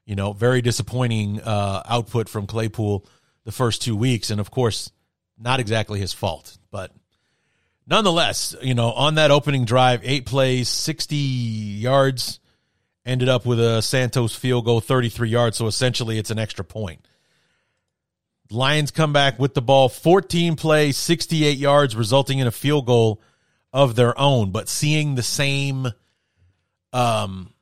you 0.05 0.17
know, 0.17 0.33
very 0.33 0.63
disappointing 0.63 1.41
uh, 1.41 1.83
output 1.87 2.29
from 2.29 2.47
Claypool 2.47 3.07
the 3.45 3.53
first 3.53 3.83
two 3.83 3.97
weeks. 3.97 4.31
And 4.31 4.41
of 4.41 4.51
course, 4.51 4.91
not 5.39 5.61
exactly 5.61 6.01
his 6.01 6.13
fault, 6.13 6.59
but 6.71 6.93
nonetheless, 7.87 8.55
you 8.63 8.75
know, 8.75 8.93
on 8.93 9.17
that 9.17 9.31
opening 9.31 9.65
drive, 9.65 10.01
eight 10.05 10.27
plays, 10.27 10.69
60 10.69 11.17
yards, 11.17 12.41
ended 13.05 13.29
up 13.29 13.45
with 13.45 13.61
a 13.61 13.83
Santos 13.83 14.35
field 14.35 14.65
goal, 14.65 14.81
33 14.81 15.29
yards. 15.29 15.57
So 15.57 15.67
essentially, 15.67 16.19
it's 16.19 16.31
an 16.31 16.39
extra 16.39 16.65
point. 16.65 17.07
Lions 18.53 18.91
come 18.91 19.13
back 19.13 19.39
with 19.39 19.55
the 19.55 19.63
ball, 19.63 19.89
14 19.89 20.57
plays, 20.57 20.97
68 20.97 21.57
yards, 21.57 21.97
resulting 21.97 22.39
in 22.39 22.47
a 22.47 22.53
field 22.53 22.87
goal 22.87 23.21
of 23.73 23.97
their 23.97 24.19
own. 24.19 24.51
But 24.51 24.69
seeing 24.69 25.15
the 25.15 25.23
same 25.23 25.89
um, 26.93 27.55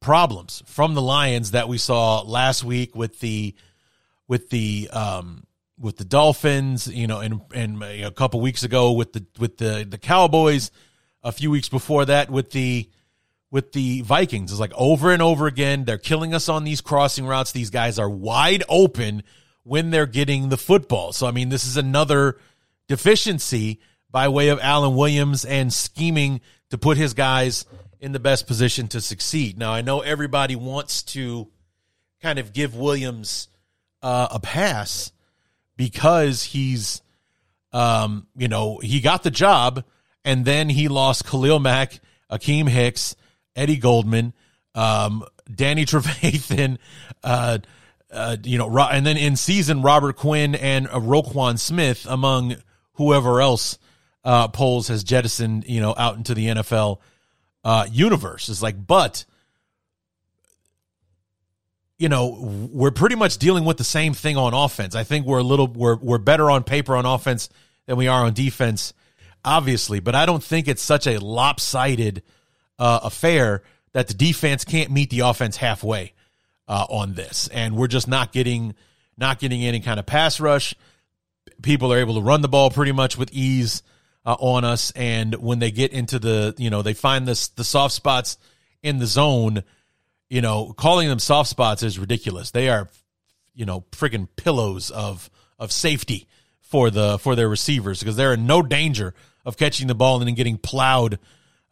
problems 0.00 0.62
from 0.66 0.94
the 0.94 1.02
Lions 1.02 1.50
that 1.50 1.68
we 1.68 1.78
saw 1.78 2.22
last 2.22 2.64
week 2.64 2.96
with 2.96 3.20
the 3.20 3.54
with 4.26 4.50
the 4.50 4.88
um, 4.92 5.44
with 5.78 5.96
the 5.96 6.04
Dolphins, 6.04 6.86
you 6.88 7.06
know, 7.06 7.20
and 7.20 7.40
and 7.54 7.82
a 7.82 8.10
couple 8.10 8.40
weeks 8.40 8.62
ago 8.62 8.92
with 8.92 9.12
the 9.12 9.26
with 9.38 9.58
the 9.58 9.86
the 9.88 9.98
Cowboys, 9.98 10.70
a 11.22 11.32
few 11.32 11.50
weeks 11.50 11.68
before 11.68 12.04
that 12.06 12.30
with 12.30 12.50
the 12.50 12.88
with 13.50 13.72
the 13.72 14.00
Vikings. 14.02 14.52
It's 14.52 14.60
like 14.60 14.72
over 14.74 15.12
and 15.12 15.20
over 15.20 15.46
again, 15.46 15.84
they're 15.84 15.98
killing 15.98 16.34
us 16.34 16.48
on 16.48 16.64
these 16.64 16.80
crossing 16.80 17.26
routes. 17.26 17.52
These 17.52 17.70
guys 17.70 17.98
are 17.98 18.08
wide 18.08 18.62
open 18.68 19.22
when 19.70 19.90
they're 19.90 20.04
getting 20.04 20.48
the 20.48 20.56
football. 20.56 21.12
So 21.12 21.28
I 21.28 21.30
mean, 21.30 21.48
this 21.48 21.64
is 21.64 21.76
another 21.76 22.36
deficiency 22.88 23.78
by 24.10 24.26
way 24.26 24.48
of 24.48 24.58
Alan 24.58 24.96
Williams 24.96 25.44
and 25.44 25.72
scheming 25.72 26.40
to 26.70 26.76
put 26.76 26.96
his 26.96 27.14
guys 27.14 27.66
in 28.00 28.10
the 28.10 28.18
best 28.18 28.48
position 28.48 28.88
to 28.88 29.00
succeed. 29.00 29.56
Now, 29.56 29.72
I 29.72 29.82
know 29.82 30.00
everybody 30.00 30.56
wants 30.56 31.04
to 31.14 31.46
kind 32.20 32.40
of 32.40 32.52
give 32.52 32.74
Williams 32.74 33.46
uh, 34.02 34.26
a 34.32 34.40
pass 34.40 35.12
because 35.76 36.42
he's, 36.42 37.00
um, 37.72 38.26
you 38.36 38.48
know, 38.48 38.78
he 38.78 39.00
got 39.00 39.22
the 39.22 39.30
job 39.30 39.84
and 40.24 40.44
then 40.44 40.68
he 40.68 40.88
lost 40.88 41.24
Khalil 41.24 41.60
Mack, 41.60 42.00
Akiem 42.28 42.68
Hicks, 42.68 43.14
Eddie 43.54 43.76
Goldman, 43.76 44.32
um, 44.74 45.22
Danny 45.48 45.84
Trevathan, 45.86 46.78
uh, 47.22 47.58
uh, 48.12 48.36
you 48.42 48.58
know, 48.58 48.76
and 48.78 49.06
then 49.06 49.16
in 49.16 49.36
season 49.36 49.82
Robert 49.82 50.16
Quinn 50.16 50.54
and 50.54 50.88
uh, 50.88 50.94
Roquan 50.94 51.58
Smith 51.58 52.06
among 52.08 52.56
whoever 52.94 53.40
else 53.40 53.78
uh, 54.24 54.48
Poles 54.48 54.88
has 54.88 55.04
jettisoned, 55.04 55.64
you 55.66 55.80
know, 55.80 55.94
out 55.96 56.16
into 56.16 56.34
the 56.34 56.46
NFL 56.48 56.98
uh, 57.64 57.86
universe. 57.90 58.48
It's 58.48 58.62
like, 58.62 58.86
but 58.86 59.24
you 61.98 62.08
know, 62.08 62.68
we're 62.72 62.90
pretty 62.90 63.14
much 63.14 63.36
dealing 63.36 63.64
with 63.64 63.76
the 63.76 63.84
same 63.84 64.14
thing 64.14 64.38
on 64.38 64.54
offense. 64.54 64.94
I 64.94 65.04
think 65.04 65.26
we're 65.26 65.38
a 65.38 65.44
little 65.44 65.66
we're 65.66 65.96
we're 65.96 66.18
better 66.18 66.50
on 66.50 66.64
paper 66.64 66.96
on 66.96 67.04
offense 67.04 67.50
than 67.86 67.96
we 67.96 68.08
are 68.08 68.24
on 68.24 68.32
defense, 68.32 68.94
obviously. 69.44 70.00
But 70.00 70.14
I 70.14 70.24
don't 70.24 70.42
think 70.42 70.66
it's 70.66 70.82
such 70.82 71.06
a 71.06 71.18
lopsided 71.18 72.22
uh, 72.78 73.00
affair 73.02 73.62
that 73.92 74.08
the 74.08 74.14
defense 74.14 74.64
can't 74.64 74.90
meet 74.90 75.10
the 75.10 75.20
offense 75.20 75.58
halfway 75.58 76.14
uh, 76.70 76.86
on 76.88 77.14
this, 77.14 77.48
and 77.48 77.76
we're 77.76 77.88
just 77.88 78.06
not 78.06 78.32
getting 78.32 78.74
not 79.18 79.40
getting 79.40 79.62
any 79.62 79.80
kind 79.80 79.98
of 79.98 80.06
pass 80.06 80.38
rush. 80.38 80.74
People 81.62 81.92
are 81.92 81.98
able 81.98 82.14
to 82.14 82.22
run 82.22 82.40
the 82.40 82.48
ball 82.48 82.70
pretty 82.70 82.92
much 82.92 83.18
with 83.18 83.28
ease 83.32 83.82
uh, 84.24 84.36
on 84.38 84.64
us, 84.64 84.92
and 84.92 85.34
when 85.34 85.58
they 85.58 85.72
get 85.72 85.92
into 85.92 86.20
the 86.20 86.54
you 86.56 86.70
know 86.70 86.80
they 86.80 86.94
find 86.94 87.26
this 87.26 87.48
the 87.48 87.64
soft 87.64 87.92
spots 87.92 88.38
in 88.84 89.00
the 89.00 89.06
zone, 89.06 89.64
you 90.28 90.40
know 90.40 90.72
calling 90.72 91.08
them 91.08 91.18
soft 91.18 91.50
spots 91.50 91.82
is 91.82 91.98
ridiculous. 91.98 92.52
They 92.52 92.68
are 92.68 92.88
you 93.52 93.66
know 93.66 93.84
friggin' 93.90 94.28
pillows 94.36 94.92
of 94.92 95.28
of 95.58 95.72
safety 95.72 96.28
for 96.60 96.88
the 96.88 97.18
for 97.18 97.34
their 97.34 97.48
receivers 97.48 97.98
because 97.98 98.14
they're 98.14 98.34
in 98.34 98.46
no 98.46 98.62
danger 98.62 99.12
of 99.44 99.56
catching 99.56 99.88
the 99.88 99.94
ball 99.96 100.18
and 100.18 100.28
then 100.28 100.36
getting 100.36 100.56
plowed 100.56 101.18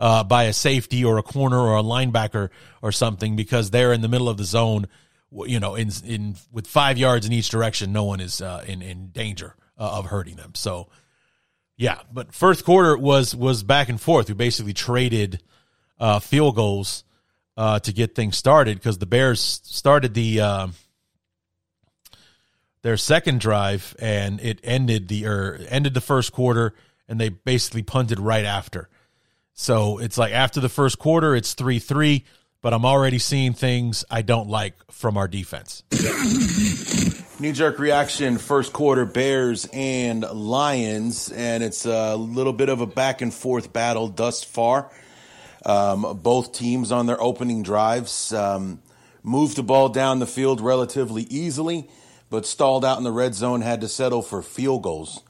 uh, 0.01 0.25
by 0.25 0.45
a 0.45 0.53
safety 0.53 1.05
or 1.05 1.19
a 1.19 1.23
corner 1.23 1.59
or 1.59 1.77
a 1.77 1.83
linebacker 1.83 2.51
or 2.83 2.93
something 2.93 3.37
because 3.37 3.71
they're 3.71 3.93
in 3.93 4.01
the 4.01 4.09
middle 4.09 4.29
of 4.29 4.37
the 4.37 4.45
zone. 4.45 4.87
You 5.31 5.61
know, 5.61 5.75
in 5.75 5.91
in 6.07 6.37
with 6.51 6.67
five 6.67 6.97
yards 6.97 7.27
in 7.27 7.33
each 7.33 7.51
direction, 7.51 7.93
no 7.93 8.05
one 8.05 8.21
is 8.21 8.41
uh, 8.41 8.65
in 8.67 8.81
in 8.81 9.09
danger 9.09 9.55
uh, 9.79 9.99
of 9.99 10.07
hurting 10.07 10.37
them. 10.37 10.55
So, 10.55 10.89
yeah. 11.77 11.99
But 12.13 12.33
first 12.33 12.65
quarter 12.65 12.97
was 12.97 13.37
was 13.37 13.63
back 13.63 13.89
and 13.89 14.01
forth. 14.01 14.29
We 14.29 14.35
basically 14.35 14.73
traded 14.73 15.43
uh, 16.01 16.21
field 16.21 16.57
goals 16.57 17.05
uh, 17.59 17.81
to 17.81 17.93
get 17.93 18.15
things 18.15 18.37
started 18.37 18.79
because 18.79 18.99
the 18.99 19.07
Bears 19.07 19.61
started 19.65 20.15
the 20.15 20.41
uh, 20.41 20.69
their 22.83 22.97
second 22.97 23.41
drive 23.41 23.97
and 23.99 24.41
it 24.41 24.61
ended 24.63 25.09
the 25.09 25.27
or 25.27 25.61
ended 25.69 25.93
the 25.93 26.01
first 26.01 26.33
quarter 26.33 26.75
and 27.09 27.21
they 27.21 27.29
basically 27.29 27.83
punted 27.83 28.21
right 28.21 28.45
after. 28.45 28.89
So 29.61 29.99
it's 29.99 30.17
like 30.17 30.33
after 30.33 30.61
the 30.61 30.69
first 30.69 31.01
quarter, 31.01 31.35
it's 31.35 31.55
3 31.55 31.81
3, 31.81 32.25
but 32.63 32.73
I'm 32.73 32.87
already 32.87 33.19
seeing 33.19 33.55
things 33.55 34.05
I 34.09 34.23
don't 34.23 34.49
like 34.49 34.75
from 34.93 35.17
our 35.17 35.27
defense. 35.27 35.83
Knee 37.41 37.51
jerk 37.51 37.81
reaction, 37.81 38.39
first 38.39 38.73
quarter 38.73 39.05
Bears 39.05 39.69
and 39.73 40.23
Lions, 40.23 41.33
and 41.33 41.65
it's 41.65 41.87
a 41.87 42.15
little 42.15 42.53
bit 42.53 42.69
of 42.69 42.81
a 42.81 42.87
back 42.87 43.21
and 43.21 43.35
forth 43.35 43.73
battle 43.73 44.07
thus 44.07 44.45
far. 44.45 44.93
Um, 45.67 46.21
both 46.23 46.53
teams 46.53 46.93
on 46.93 47.07
their 47.07 47.21
opening 47.21 47.65
drives 47.65 48.33
um, 48.33 48.81
moved 49.25 49.57
the 49.57 49.65
ball 49.65 49.89
down 49.89 50.21
the 50.21 50.27
field 50.27 50.61
relatively 50.61 51.25
easily, 51.25 51.91
but 52.31 52.47
stalled 52.47 52.85
out 52.85 52.97
in 52.99 53.03
the 53.03 53.11
red 53.11 53.35
zone, 53.35 53.63
had 53.63 53.81
to 53.81 53.89
settle 53.89 54.23
for 54.23 54.41
field 54.41 54.85
goals. 54.85 55.21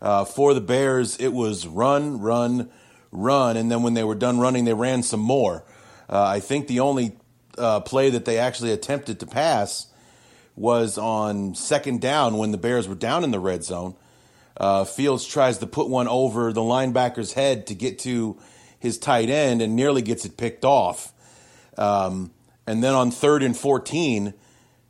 Uh, 0.00 0.24
for 0.24 0.54
the 0.54 0.60
Bears, 0.60 1.16
it 1.18 1.32
was 1.32 1.66
run, 1.66 2.20
run, 2.20 2.70
run, 3.12 3.56
and 3.56 3.70
then 3.70 3.82
when 3.82 3.94
they 3.94 4.02
were 4.02 4.14
done 4.14 4.40
running, 4.40 4.64
they 4.64 4.74
ran 4.74 5.02
some 5.02 5.20
more. 5.20 5.64
Uh, 6.08 6.22
I 6.22 6.40
think 6.40 6.66
the 6.66 6.80
only 6.80 7.16
uh, 7.56 7.80
play 7.80 8.10
that 8.10 8.24
they 8.24 8.38
actually 8.38 8.72
attempted 8.72 9.20
to 9.20 9.26
pass 9.26 9.86
was 10.56 10.98
on 10.98 11.54
second 11.54 12.00
down 12.00 12.38
when 12.38 12.50
the 12.50 12.58
Bears 12.58 12.88
were 12.88 12.94
down 12.94 13.24
in 13.24 13.30
the 13.30 13.40
red 13.40 13.64
zone. 13.64 13.94
Uh, 14.56 14.84
Fields 14.84 15.26
tries 15.26 15.58
to 15.58 15.66
put 15.66 15.88
one 15.88 16.08
over 16.08 16.52
the 16.52 16.60
linebacker's 16.60 17.32
head 17.32 17.66
to 17.68 17.74
get 17.74 18.00
to 18.00 18.38
his 18.78 18.98
tight 18.98 19.30
end 19.30 19.62
and 19.62 19.76
nearly 19.76 20.02
gets 20.02 20.24
it 20.24 20.36
picked 20.36 20.64
off. 20.64 21.12
Um, 21.78 22.32
and 22.66 22.82
then 22.82 22.94
on 22.94 23.10
third 23.10 23.42
and 23.42 23.56
14, 23.56 24.34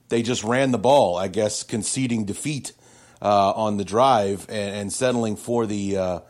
they 0.08 0.22
just 0.22 0.44
ran 0.44 0.72
the 0.72 0.78
ball, 0.78 1.16
I 1.16 1.28
guess, 1.28 1.62
conceding 1.62 2.24
defeat 2.24 2.72
uh, 3.20 3.52
on 3.52 3.76
the 3.76 3.84
drive 3.84 4.46
and, 4.48 4.74
and 4.74 4.92
settling 4.92 5.36
for 5.36 5.66
the 5.66 5.96
uh, 5.96 6.20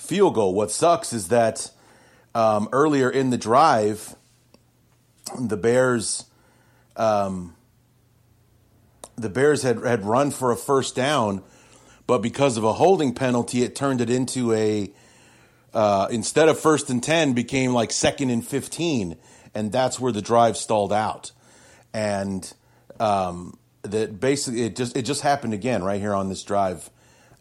field 0.00 0.34
goal. 0.34 0.54
What 0.54 0.70
sucks 0.70 1.12
is 1.12 1.28
that 1.28 1.70
um, 2.34 2.68
earlier 2.72 3.10
in 3.10 3.30
the 3.30 3.38
drive, 3.38 4.16
the 5.38 5.56
Bears, 5.56 6.24
um, 6.96 7.54
the 9.16 9.28
Bears 9.28 9.62
had 9.62 9.84
had 9.84 10.04
run 10.04 10.30
for 10.30 10.50
a 10.50 10.56
first 10.56 10.96
down, 10.96 11.42
but 12.06 12.18
because 12.18 12.56
of 12.56 12.64
a 12.64 12.72
holding 12.72 13.14
penalty, 13.14 13.62
it 13.62 13.76
turned 13.76 14.00
it 14.00 14.10
into 14.10 14.52
a 14.52 14.90
uh, 15.72 16.08
instead 16.10 16.48
of 16.48 16.58
first 16.58 16.90
and 16.90 17.02
ten, 17.02 17.32
became 17.32 17.72
like 17.72 17.92
second 17.92 18.30
and 18.30 18.44
fifteen, 18.44 19.16
and 19.54 19.70
that's 19.70 20.00
where 20.00 20.12
the 20.12 20.22
drive 20.22 20.56
stalled 20.56 20.92
out, 20.92 21.30
and 21.92 22.52
um, 22.98 23.58
that 23.82 24.18
basically 24.18 24.62
it 24.62 24.76
just 24.76 24.96
it 24.96 25.02
just 25.02 25.20
happened 25.22 25.54
again 25.54 25.84
right 25.84 26.00
here 26.00 26.14
on 26.14 26.28
this 26.28 26.42
drive 26.42 26.90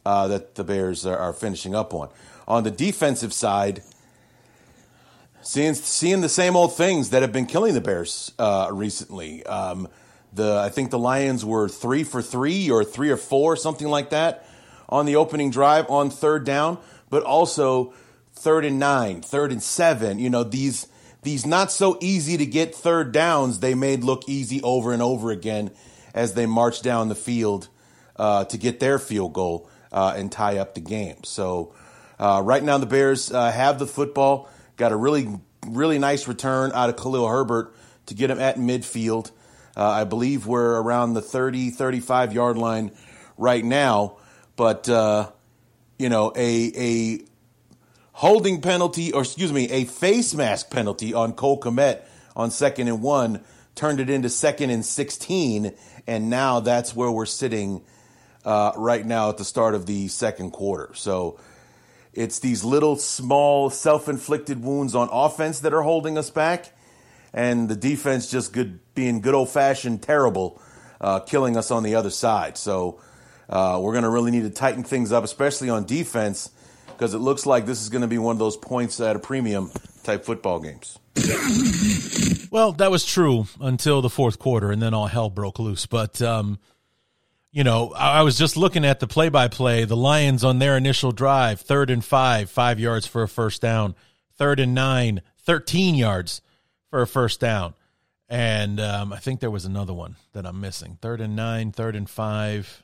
uh, 0.06 0.28
that 0.28 0.56
the 0.56 0.64
Bears 0.64 1.06
are, 1.06 1.18
are 1.18 1.34
finishing 1.34 1.74
up 1.74 1.94
on. 1.94 2.10
On 2.50 2.64
the 2.64 2.72
defensive 2.72 3.32
side, 3.32 3.84
seeing 5.42 5.74
seeing 5.74 6.22
the 6.22 6.30
same 6.30 6.56
old 6.56 6.76
things 6.76 7.12
that 7.12 7.22
have 7.22 7.32
been 7.32 7.46
killing 7.46 7.74
the 7.74 7.82
Bears 7.82 8.32
uh, 8.40 8.70
recently. 8.72 9.46
Um, 9.46 9.88
the 10.34 10.58
I 10.58 10.70
think 10.70 10.92
the 10.92 11.00
Lions 11.00 11.46
were 11.46 11.68
three 11.68 12.04
for 12.04 12.22
three 12.22 12.70
or 12.70 12.84
three 12.84 13.10
or 13.10 13.18
four, 13.18 13.56
something 13.56 13.88
like 13.88 14.10
that, 14.12 14.46
on 14.88 15.06
the 15.06 15.16
opening 15.16 15.50
drive 15.50 15.90
on 15.90 16.10
third 16.10 16.44
down, 16.44 16.78
but 17.10 17.24
also 17.24 17.94
third 18.34 18.66
and 18.66 18.80
nine, 18.80 19.22
third 19.22 19.52
and 19.52 19.62
seven. 19.62 20.20
You 20.20 20.30
know 20.30 20.44
these 20.44 20.88
these 21.24 21.46
not 21.46 21.72
so 21.72 21.98
easy 22.02 22.38
to 22.38 22.46
get 22.46 22.76
third 22.76 23.12
downs. 23.12 23.60
They 23.60 23.74
made 23.76 24.04
look 24.04 24.28
easy 24.28 24.62
over 24.62 24.94
and 24.94 25.02
over 25.02 25.32
again 25.32 25.72
as 26.14 26.34
they 26.34 26.46
marched 26.46 26.84
down 26.84 27.10
the 27.10 27.16
field 27.16 27.70
uh, 28.16 28.46
to 28.46 28.58
get 28.58 28.80
their 28.80 29.00
field 29.00 29.34
goal 29.34 29.70
uh, 29.92 30.14
and 30.16 30.32
tie 30.32 30.58
up 30.58 30.76
the 30.76 30.82
game. 30.82 31.24
So 31.24 31.74
uh, 32.20 32.42
right 32.44 32.62
now, 32.62 32.78
the 32.78 32.86
Bears 32.86 33.32
uh, 33.32 33.50
have 33.52 33.80
the 33.80 33.88
football. 33.88 34.50
Got 34.76 34.92
a 34.92 34.96
really, 34.96 35.30
really 35.66 36.00
nice 36.00 36.28
return 36.28 36.72
out 36.74 36.90
of 36.90 36.98
Khalil 36.98 37.28
Herbert 37.28 37.74
to 38.08 38.14
get 38.14 38.30
him 38.30 38.40
at 38.40 38.58
midfield. 38.58 39.32
Uh, 39.78 39.88
I 39.88 40.04
believe 40.04 40.46
we're 40.46 40.82
around 40.82 41.14
the 41.14 41.22
30, 41.22 41.70
35 41.70 42.34
yard 42.34 42.58
line 42.58 42.92
right 43.38 43.64
now. 43.64 44.18
But, 44.58 44.90
uh, 44.90 45.32
you 45.98 46.10
know, 46.10 46.34
a, 46.36 46.72
a 46.76 47.20
holding 48.12 48.62
penalty, 48.62 49.14
or 49.14 49.22
excuse 49.22 49.54
me, 49.54 49.70
a 49.70 49.86
face 49.86 50.34
mask 50.34 50.70
penalty 50.70 51.14
on 51.14 51.32
Cole 51.32 51.60
Kmet 51.62 52.02
on 52.36 52.52
second 52.52 52.90
and 52.90 53.02
one 53.02 53.42
turned 53.76 54.02
it 54.02 54.10
into 54.10 54.30
second 54.30 54.72
and 54.72 54.86
16. 54.86 55.74
And 56.06 56.30
now 56.30 56.60
that's 56.60 56.94
where 56.94 57.10
we're 57.10 57.26
sitting 57.26 57.82
uh, 58.44 58.74
right 58.76 59.06
now 59.06 59.30
at 59.30 59.38
the 59.38 59.46
start 59.46 59.76
of 59.76 59.86
the 59.86 60.10
second 60.10 60.52
quarter. 60.52 60.92
So, 60.96 61.40
it's 62.14 62.40
these 62.40 62.64
little 62.64 62.96
small 62.96 63.70
self-inflicted 63.70 64.64
wounds 64.64 64.96
on 64.96 65.10
offense 65.12 65.60
that 65.60 65.74
are 65.74 65.84
holding 65.84 66.18
us 66.18 66.30
back, 66.30 66.74
and 67.34 67.70
the 67.70 67.76
defense 67.76 68.30
just 68.30 68.54
good 68.54 68.80
being 68.96 69.22
good 69.22 69.36
old-fashioned 69.36 70.02
terrible, 70.02 70.62
uh, 71.00 71.20
killing 71.20 71.56
us 71.56 71.72
on 71.72 71.84
the 71.84 71.96
other 71.96 72.10
side. 72.10 72.58
So 72.58 73.00
uh, 73.48 73.80
we're 73.82 73.94
going 73.94 74.04
to 74.04 74.10
really 74.10 74.32
need 74.32 74.44
to 74.44 74.50
tighten 74.50 74.84
things 74.84 75.12
up, 75.12 75.24
especially 75.24 75.70
on 75.70 75.86
defense, 75.86 76.52
because 76.88 77.14
it 77.14 77.20
looks 77.20 77.46
like 77.46 77.66
this 77.66 77.82
is 77.82 77.90
going 77.90 78.02
to 78.02 78.08
be 78.08 78.18
one 78.18 78.36
of 78.36 78.40
those 78.40 78.58
points 78.58 79.00
at 79.00 79.16
a 79.16 79.20
premium 79.20 79.72
type 80.04 80.26
football 80.26 80.60
games. 80.60 80.98
Well, 82.52 82.72
that 82.74 82.90
was 82.90 83.06
true 83.06 83.46
until 83.62 84.02
the 84.02 84.10
fourth 84.10 84.40
quarter, 84.40 84.72
and 84.72 84.82
then 84.82 84.94
all 84.94 85.08
hell 85.08 85.30
broke 85.30 85.60
loose. 85.60 85.86
But 85.86 86.22
um, 86.22 86.60
you 87.52 87.64
know, 87.64 87.92
I 87.94 88.22
was 88.22 88.38
just 88.38 88.58
looking 88.58 88.86
at 88.86 89.00
the 89.00 89.08
play 89.08 89.30
by 89.30 89.48
play. 89.48 89.86
The 89.86 89.98
Lions 89.98 90.44
on 90.44 90.60
their 90.60 90.78
initial 90.78 91.12
drive, 91.12 91.62
third 91.62 91.90
and 91.90 92.04
five, 92.04 92.50
five 92.50 92.80
yards 92.80 93.08
for 93.08 93.24
a 93.24 93.28
first 93.28 93.62
down. 93.62 93.96
Third 94.38 94.60
and 94.60 94.76
nine, 94.76 95.22
13 95.44 95.96
yards 95.96 96.42
for 96.90 97.02
a 97.02 97.08
first 97.08 97.40
down. 97.40 97.74
And 98.30 98.80
um, 98.80 99.12
I 99.12 99.18
think 99.18 99.40
there 99.40 99.50
was 99.50 99.66
another 99.66 99.94
one 99.94 100.16
that 100.34 100.46
I'm 100.46 100.62
missing. 100.62 101.00
Third 101.02 101.20
and 101.20 101.36
nine, 101.36 101.72
third 101.72 101.96
and 101.96 102.08
five. 102.08 102.84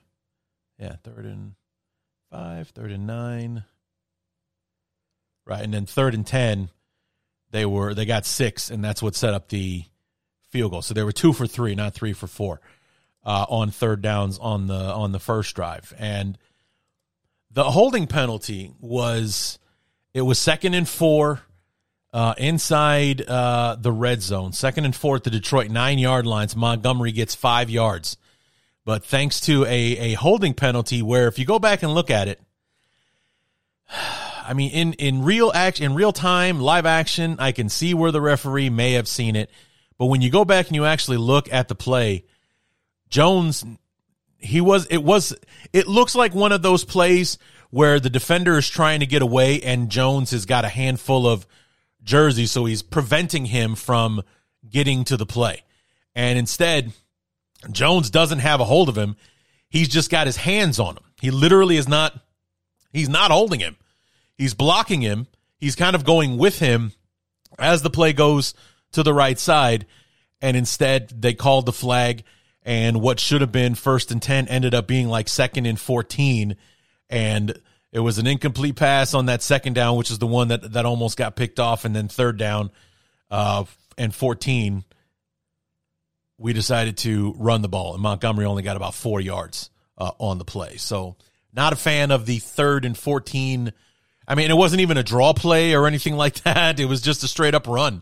Yeah, 0.79 0.95
third 1.03 1.25
and 1.25 1.53
five, 2.31 2.69
third 2.69 2.91
and 2.91 3.05
nine. 3.05 3.63
Right, 5.45 5.63
and 5.63 5.71
then 5.71 5.85
third 5.85 6.15
and 6.15 6.25
ten, 6.25 6.69
they 7.51 7.67
were 7.67 7.93
they 7.93 8.05
got 8.05 8.25
six, 8.25 8.71
and 8.71 8.83
that's 8.83 9.03
what 9.03 9.13
set 9.13 9.35
up 9.35 9.49
the 9.49 9.85
field 10.49 10.71
goal. 10.71 10.81
So 10.81 10.95
they 10.95 11.03
were 11.03 11.11
two 11.11 11.33
for 11.33 11.45
three, 11.45 11.75
not 11.75 11.93
three 11.93 12.13
for 12.13 12.25
four, 12.25 12.59
uh, 13.25 13.45
on 13.49 13.71
third 13.71 14.01
downs 14.01 14.37
on 14.37 14.67
the 14.67 14.75
on 14.75 15.11
the 15.11 15.19
first 15.19 15.55
drive. 15.55 15.93
And 15.97 16.37
the 17.51 17.63
holding 17.63 18.07
penalty 18.07 18.73
was 18.79 19.59
it 20.13 20.21
was 20.21 20.37
second 20.37 20.73
and 20.73 20.87
four 20.87 21.41
uh, 22.13 22.33
inside 22.37 23.21
uh, 23.27 23.75
the 23.79 23.91
red 23.91 24.21
zone, 24.21 24.53
second 24.53 24.85
and 24.85 24.95
four 24.95 25.17
at 25.17 25.23
the 25.23 25.29
Detroit 25.29 25.69
nine 25.69 25.97
yard 25.97 26.25
lines. 26.25 26.55
Montgomery 26.55 27.11
gets 27.11 27.35
five 27.35 27.69
yards, 27.69 28.17
but 28.85 29.03
thanks 29.03 29.39
to 29.41 29.65
a 29.65 29.69
a 29.69 30.13
holding 30.13 30.53
penalty, 30.53 31.01
where 31.01 31.27
if 31.27 31.39
you 31.39 31.45
go 31.45 31.59
back 31.59 31.83
and 31.83 31.93
look 31.93 32.11
at 32.11 32.27
it. 32.27 32.39
I 34.47 34.53
mean, 34.53 34.69
in, 34.69 34.93
in 34.93 35.23
real 35.23 35.51
act, 35.55 35.81
in 35.81 35.95
real 35.95 36.13
time, 36.13 36.59
live 36.59 36.85
action, 36.85 37.37
I 37.39 37.51
can 37.51 37.67
see 37.67 37.95
where 37.95 38.11
the 38.11 38.21
referee 38.21 38.69
may 38.69 38.91
have 38.91 39.07
seen 39.07 39.35
it. 39.35 39.49
But 39.97 40.05
when 40.05 40.21
you 40.21 40.29
go 40.29 40.45
back 40.45 40.67
and 40.67 40.75
you 40.75 40.85
actually 40.85 41.17
look 41.17 41.51
at 41.51 41.67
the 41.67 41.73
play, 41.73 42.25
Jones, 43.15 43.63
he 44.37 44.59
was, 44.59 44.87
it 44.87 45.01
was, 45.01 45.33
it 45.71 45.87
looks 45.87 46.15
like 46.15 46.35
one 46.35 46.51
of 46.51 46.61
those 46.61 46.83
plays 46.83 47.37
where 47.69 47.97
the 47.97 48.09
defender 48.09 48.57
is 48.57 48.67
trying 48.67 48.99
to 48.99 49.05
get 49.05 49.21
away 49.21 49.61
and 49.61 49.89
Jones 49.89 50.31
has 50.31 50.45
got 50.45 50.65
a 50.65 50.67
handful 50.67 51.25
of 51.25 51.47
jerseys. 52.03 52.51
So 52.51 52.65
he's 52.65 52.81
preventing 52.81 53.45
him 53.45 53.75
from 53.75 54.21
getting 54.69 55.05
to 55.05 55.15
the 55.15 55.25
play. 55.25 55.63
And 56.13 56.37
instead, 56.37 56.91
Jones 57.71 58.09
doesn't 58.09 58.39
have 58.39 58.59
a 58.59 58.65
hold 58.65 58.89
of 58.89 58.97
him. 58.97 59.15
He's 59.69 59.87
just 59.87 60.11
got 60.11 60.27
his 60.27 60.35
hands 60.35 60.77
on 60.77 60.97
him. 60.97 61.03
He 61.21 61.31
literally 61.31 61.77
is 61.77 61.87
not, 61.87 62.19
he's 62.91 63.07
not 63.07 63.31
holding 63.31 63.61
him. 63.61 63.77
He's 64.37 64.53
blocking 64.53 64.99
him. 64.99 65.27
He's 65.57 65.77
kind 65.77 65.95
of 65.95 66.03
going 66.03 66.37
with 66.37 66.59
him 66.59 66.91
as 67.57 67.81
the 67.81 67.89
play 67.89 68.11
goes 68.11 68.55
to 68.91 69.03
the 69.03 69.13
right 69.13 69.39
side. 69.39 69.85
And 70.41 70.57
instead, 70.57 71.21
they 71.21 71.33
called 71.33 71.65
the 71.65 71.71
flag. 71.71 72.25
And 72.65 72.99
what 72.99 73.19
should 73.19 73.41
have 73.41 73.51
been 73.51 73.75
first 73.75 74.11
and 74.11 74.21
10 74.21 74.47
ended 74.47 74.73
up 74.73 74.87
being 74.87 75.07
like 75.07 75.29
second 75.29 75.67
and 75.67 75.79
14. 75.79 76.55
And 77.09 77.61
it 77.91 77.99
was 77.99 78.17
an 78.17 78.27
incomplete 78.27 78.75
pass 78.75 79.13
on 79.13 79.27
that 79.27 79.43
second 79.43 79.73
down, 79.73 79.97
which 79.97 80.09
is 80.09 80.17
the 80.17 80.27
one 80.27 80.47
that, 80.47 80.73
that 80.73 80.85
almost 80.85 81.17
got 81.17 81.35
picked 81.35 81.59
off. 81.59 81.85
And 81.85 81.95
then 81.95 82.07
third 82.07 82.37
down 82.37 82.71
uh, 83.29 83.65
and 83.97 84.13
14, 84.13 84.83
we 86.37 86.53
decided 86.53 86.97
to 86.97 87.35
run 87.37 87.61
the 87.61 87.69
ball. 87.69 87.93
And 87.93 88.01
Montgomery 88.01 88.45
only 88.45 88.63
got 88.63 88.75
about 88.75 88.95
four 88.95 89.21
yards 89.21 89.69
uh, 89.97 90.11
on 90.17 90.39
the 90.39 90.45
play. 90.45 90.77
So, 90.77 91.15
not 91.53 91.71
a 91.71 91.77
fan 91.77 92.11
of 92.11 92.25
the 92.25 92.39
third 92.39 92.83
and 92.83 92.97
14 92.97 93.71
I 94.27 94.35
mean, 94.35 94.49
it 94.49 94.55
wasn't 94.57 94.81
even 94.81 94.97
a 94.97 95.03
draw 95.03 95.33
play 95.33 95.75
or 95.75 95.87
anything 95.87 96.15
like 96.15 96.35
that. 96.43 96.79
It 96.79 96.85
was 96.85 97.01
just 97.01 97.23
a 97.23 97.27
straight 97.27 97.55
up 97.55 97.67
run. 97.67 98.01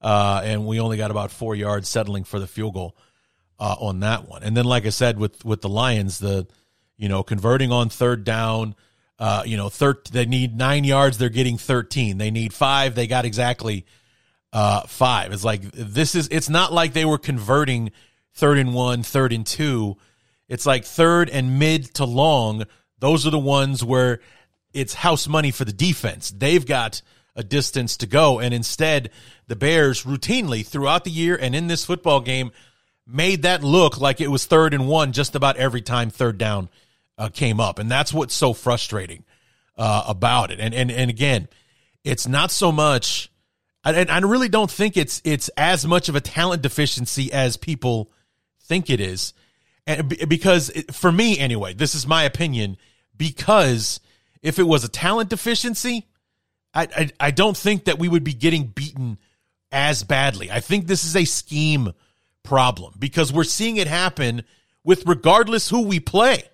Uh, 0.00 0.42
and 0.44 0.66
we 0.66 0.80
only 0.80 0.96
got 0.96 1.10
about 1.10 1.30
four 1.30 1.54
yards 1.54 1.88
settling 1.88 2.24
for 2.24 2.40
the 2.40 2.46
field 2.46 2.74
goal 2.74 2.96
uh, 3.62 3.76
on 3.78 4.00
that 4.00 4.28
one. 4.28 4.42
And 4.42 4.56
then, 4.56 4.64
like 4.64 4.86
I 4.86 4.88
said, 4.88 5.18
with 5.18 5.44
with 5.44 5.60
the 5.60 5.68
Lions, 5.68 6.18
the 6.18 6.48
you 6.96 7.08
know 7.08 7.22
converting 7.22 7.70
on 7.70 7.90
third 7.90 8.24
down, 8.24 8.74
uh, 9.20 9.44
you 9.46 9.56
know, 9.56 9.68
thir- 9.68 10.02
they 10.10 10.26
need 10.26 10.56
nine 10.56 10.82
yards, 10.82 11.16
they're 11.16 11.28
getting 11.28 11.58
thirteen. 11.58 12.18
They 12.18 12.32
need 12.32 12.52
five, 12.52 12.96
they 12.96 13.06
got 13.06 13.24
exactly 13.24 13.86
uh, 14.52 14.80
five. 14.88 15.32
It's 15.32 15.44
like 15.44 15.62
this 15.62 16.16
is. 16.16 16.28
It's 16.32 16.48
not 16.48 16.72
like 16.72 16.92
they 16.92 17.04
were 17.04 17.18
converting 17.18 17.92
third 18.34 18.58
and 18.58 18.74
one, 18.74 19.04
third 19.04 19.32
and 19.32 19.46
two. 19.46 19.96
It's 20.48 20.66
like 20.66 20.84
third 20.84 21.30
and 21.30 21.60
mid 21.60 21.94
to 21.94 22.04
long. 22.04 22.64
Those 22.98 23.28
are 23.28 23.30
the 23.30 23.38
ones 23.38 23.84
where 23.84 24.18
it's 24.74 24.92
house 24.92 25.28
money 25.28 25.52
for 25.52 25.64
the 25.64 25.72
defense. 25.72 26.32
They've 26.36 26.66
got 26.66 27.00
a 27.36 27.44
distance 27.44 27.96
to 27.98 28.06
go. 28.08 28.40
And 28.40 28.52
instead, 28.52 29.10
the 29.46 29.56
Bears 29.56 30.02
routinely 30.02 30.66
throughout 30.66 31.04
the 31.04 31.10
year 31.12 31.38
and 31.40 31.54
in 31.54 31.68
this 31.68 31.84
football 31.84 32.20
game 32.20 32.50
made 33.06 33.42
that 33.42 33.62
look 33.62 34.00
like 34.00 34.20
it 34.20 34.30
was 34.30 34.46
third 34.46 34.74
and 34.74 34.88
one 34.88 35.12
just 35.12 35.34
about 35.34 35.56
every 35.56 35.82
time 35.82 36.10
third 36.10 36.38
down 36.38 36.68
uh, 37.18 37.28
came 37.28 37.60
up. 37.60 37.78
And 37.78 37.90
that's 37.90 38.12
what's 38.12 38.34
so 38.34 38.52
frustrating 38.52 39.24
uh, 39.76 40.04
about 40.06 40.50
it. 40.50 40.60
And, 40.60 40.74
and, 40.74 40.90
and 40.90 41.10
again, 41.10 41.48
it's 42.04 42.26
not 42.26 42.50
so 42.50 42.72
much, 42.72 43.30
and 43.84 44.10
I 44.10 44.18
really 44.18 44.48
don't 44.48 44.70
think 44.70 44.96
it's, 44.96 45.20
it's 45.24 45.48
as 45.56 45.86
much 45.86 46.08
of 46.08 46.16
a 46.16 46.20
talent 46.20 46.62
deficiency 46.62 47.32
as 47.32 47.56
people 47.56 48.10
think 48.64 48.90
it 48.90 49.00
is. 49.00 49.34
And 49.86 50.08
because 50.28 50.70
for 50.92 51.10
me, 51.10 51.38
anyway, 51.38 51.74
this 51.74 51.94
is 51.94 52.06
my 52.06 52.22
opinion, 52.22 52.76
because 53.16 54.00
if 54.40 54.58
it 54.58 54.64
was 54.64 54.84
a 54.84 54.88
talent 54.88 55.30
deficiency, 55.30 56.06
I, 56.74 56.88
I, 56.96 57.10
I 57.18 57.30
don't 57.32 57.56
think 57.56 57.84
that 57.84 57.98
we 57.98 58.08
would 58.08 58.24
be 58.24 58.34
getting 58.34 58.64
beaten 58.64 59.18
as 59.70 60.04
badly. 60.04 60.50
I 60.50 60.60
think 60.60 60.86
this 60.86 61.04
is 61.04 61.16
a 61.16 61.24
scheme 61.24 61.92
problem 62.42 62.94
because 62.98 63.32
we're 63.32 63.44
seeing 63.44 63.76
it 63.76 63.86
happen 63.86 64.44
with 64.84 65.06
regardless 65.06 65.68
who 65.68 65.82
we 65.82 66.00
play. 66.00 66.44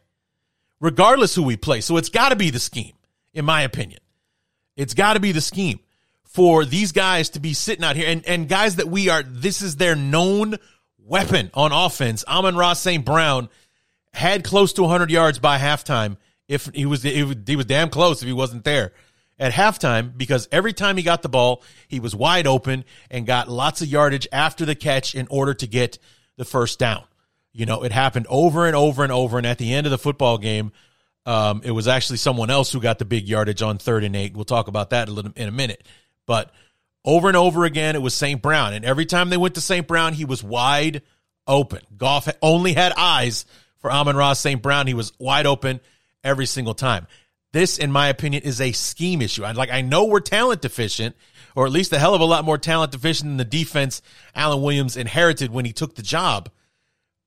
Regardless 0.81 1.35
who 1.35 1.43
we 1.43 1.57
play. 1.57 1.81
So 1.81 1.97
it's 1.97 2.09
got 2.09 2.29
to 2.29 2.37
be 2.37 2.51
the 2.51 2.61
scheme, 2.61 2.95
in 3.35 3.45
my 3.45 3.63
opinion. 3.63 4.01
It's 4.77 4.95
got 4.95 5.15
to 5.15 5.21
be 5.21 5.33
the 5.33 5.41
scheme 5.41 5.81
for 6.25 6.65
these 6.65 6.93
guys 6.93 7.31
to 7.31 7.41
be 7.41 7.53
sitting 7.53 7.85
out 7.85 7.97
here 7.97 8.09
and, 8.09 8.25
and 8.27 8.49
guys 8.49 8.77
that 8.77 8.89
we 8.89 9.09
are, 9.09 9.23
this 9.25 9.61
is 9.61 9.77
their 9.77 9.97
known 9.97 10.57
weapon 10.99 11.51
on 11.55 11.73
offense. 11.73 12.25
Amon-Ra 12.29 12.75
St. 12.75 13.05
Brown 13.05 13.49
had 14.13 14.45
close 14.45 14.73
to 14.75 14.83
100 14.83 15.11
yards 15.11 15.39
by 15.39 15.59
halftime 15.59 16.17
if 16.49 16.71
he 16.75 16.87
was 16.87 17.03
he 17.03 17.57
was 17.57 17.67
damn 17.67 17.91
close 17.91 18.23
if 18.23 18.27
he 18.27 18.33
wasn't 18.33 18.65
there 18.65 18.93
at 19.39 19.53
halftime 19.53 20.17
because 20.17 20.49
every 20.51 20.73
time 20.73 20.97
he 20.97 21.03
got 21.03 21.23
the 21.23 21.29
ball, 21.29 21.63
he 21.87 22.01
was 22.01 22.15
wide 22.15 22.47
open 22.47 22.85
and 23.11 23.27
got 23.27 23.49
lots 23.49 23.83
of 23.83 23.89
yardage 23.89 24.27
after 24.33 24.65
the 24.65 24.75
catch 24.75 25.15
in 25.15 25.27
order 25.31 25.55
to 25.55 25.67
get 25.67 25.99
the 26.37 26.45
first 26.45 26.79
down. 26.79 27.05
You 27.53 27.67
know, 27.67 27.83
it 27.83 27.93
happened 27.93 28.27
over 28.29 28.67
and 28.67 28.77
over 28.77 29.03
and 29.03 29.13
over. 29.13 29.39
And 29.39 29.47
at 29.47 29.59
the 29.59 29.73
end 29.73 29.87
of 29.87 29.91
the 29.91 29.99
football 29.99 30.39
game, 30.39 30.73
um, 31.27 31.61
it 31.65 31.73
was 31.73 31.89
actually 31.89 32.19
someone 32.19 32.51
else 32.51 32.73
who 32.73 32.81
got 32.81 32.99
the 32.99 33.05
big 33.05 33.29
yardage 33.29 33.63
on 33.63 33.79
third 33.79 34.05
and 34.05 34.17
eight. 34.17 34.35
We'll 34.35 34.45
talk 34.45 34.69
about 34.69 34.91
that 34.91 35.09
in 35.09 35.49
a 35.49 35.53
minute. 35.53 35.87
But 36.27 36.51
over 37.05 37.29
and 37.29 37.37
over 37.37 37.65
again, 37.65 37.97
it 37.97 38.03
was 38.03 38.15
St. 38.15 38.41
Brown. 38.41 38.75
And 38.75 38.85
every 38.85 39.07
time 39.07 39.31
they 39.31 39.37
went 39.37 39.55
to 39.57 39.61
St. 39.61 39.87
Brown, 39.87 40.15
he 40.15 40.25
was 40.25 40.43
wide 40.43 41.03
open. 41.47 41.81
Goff 41.97 42.29
only 42.43 42.75
had 42.75 42.93
eyes 42.97 43.47
for 43.79 43.91
Amon-Ra 43.91 44.35
St. 44.35 44.63
Brown. 44.63 44.87
He 44.87 44.95
was 44.95 45.13
wide 45.19 45.47
open 45.47 45.81
every 46.23 46.47
single 46.47 46.75
time. 46.75 47.07
This, 47.53 47.79
in 47.79 47.91
my 47.91 48.09
opinion, 48.09 48.43
is 48.43 48.61
a 48.61 48.73
scheme 48.73 49.23
issue. 49.23 49.45
I 49.45 49.53
like 49.53 49.71
I 49.71 49.81
know 49.81 50.05
we're 50.05 50.21
talent 50.21 50.61
deficient, 50.63 51.17
or 51.57 51.67
at 51.67 51.73
least 51.73 51.93
a 51.93 51.99
hell 51.99 52.15
of 52.15 52.21
a 52.21 52.27
lot 52.27 52.45
more 52.45 52.59
talent 52.59 52.93
deficient 52.93 53.31
than 53.31 53.37
the 53.37 53.45
defense 53.45 54.03
Alan 54.35 54.63
Williams 54.63 54.97
inherited 54.97 55.51
when 55.51 55.65
he 55.65 55.73
took 55.73 55.95
the 55.95 56.03
job, 56.03 56.51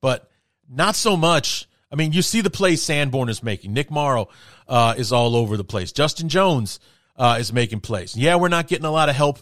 but 0.00 0.30
not 0.68 0.94
so 0.94 1.16
much. 1.16 1.68
I 1.90 1.96
mean, 1.96 2.12
you 2.12 2.22
see 2.22 2.40
the 2.40 2.50
plays 2.50 2.82
Sanborn 2.82 3.28
is 3.28 3.42
making. 3.42 3.74
Nick 3.74 3.90
Morrow 3.90 4.28
uh, 4.68 4.94
is 4.96 5.12
all 5.12 5.36
over 5.36 5.56
the 5.56 5.64
place. 5.64 5.92
Justin 5.92 6.28
Jones 6.28 6.80
uh, 7.16 7.36
is 7.38 7.52
making 7.52 7.80
plays. 7.80 8.16
Yeah, 8.16 8.36
we're 8.36 8.48
not 8.48 8.68
getting 8.68 8.86
a 8.86 8.90
lot 8.90 9.08
of 9.08 9.16
help 9.16 9.40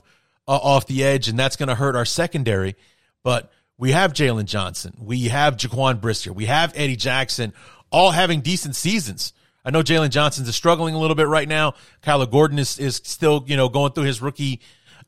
uh, 0.49 0.53
off 0.57 0.87
the 0.87 1.05
edge, 1.05 1.29
and 1.29 1.39
that's 1.39 1.57
going 1.57 1.69
to 1.69 1.77
hurt 1.77 1.95
our 1.95 2.05
secondary. 2.05 2.75
But 3.23 3.53
we 3.79 3.93
have 3.93 4.13
Jaylon 4.13 4.47
Johnson, 4.47 4.95
we 4.99 5.29
have 5.29 5.57
Jaquan 5.57 6.01
Brisker, 6.01 6.33
we 6.33 6.47
have 6.47 6.73
Eddie 6.75 6.97
Jackson, 6.97 7.53
all 7.91 8.11
having 8.11 8.41
decent 8.41 8.77
seasons. 8.77 9.33
I 9.65 9.71
know 9.71 9.83
Jaylon 9.83 10.11
Johnson's 10.11 10.49
is 10.49 10.57
struggling 10.57 10.95
a 10.95 10.99
little 10.99 11.15
bit 11.15 11.29
right 11.29 11.49
now. 11.49 11.75
Kyler 12.03 12.31
Gordon 12.31 12.59
is, 12.59 12.79
is 12.79 12.97
still, 13.05 13.45
you 13.47 13.57
know, 13.57 13.69
going 13.69 13.93
through 13.93 14.05
his 14.05 14.23
rookie 14.23 14.61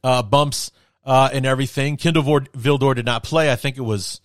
uh, 0.04 0.22
bumps 0.22 0.70
uh, 1.04 1.30
and 1.32 1.46
everything. 1.46 1.96
Kindle 1.96 2.22
Vildor 2.22 2.94
did 2.94 3.06
not 3.06 3.22
play. 3.24 3.50
I 3.50 3.56
think 3.56 3.76
it 3.76 3.82
was 3.82 4.20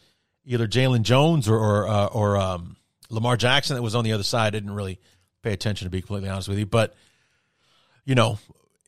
either 0.45 0.67
Jaylon 0.67 1.03
Jones 1.03 1.47
or 1.47 1.57
or, 1.57 1.87
uh, 1.87 2.05
or 2.07 2.37
um, 2.37 2.77
Lamar 3.09 3.37
Jackson 3.37 3.75
that 3.75 3.81
was 3.81 3.95
on 3.95 4.03
the 4.03 4.13
other 4.13 4.23
side. 4.23 4.47
I 4.47 4.49
didn't 4.51 4.73
really 4.73 4.99
pay 5.43 5.53
attention 5.53 5.85
to 5.85 5.89
be 5.89 6.01
completely 6.01 6.29
honest 6.29 6.47
with 6.47 6.59
you, 6.59 6.65
but 6.65 6.95
you 8.05 8.15
know, 8.15 8.39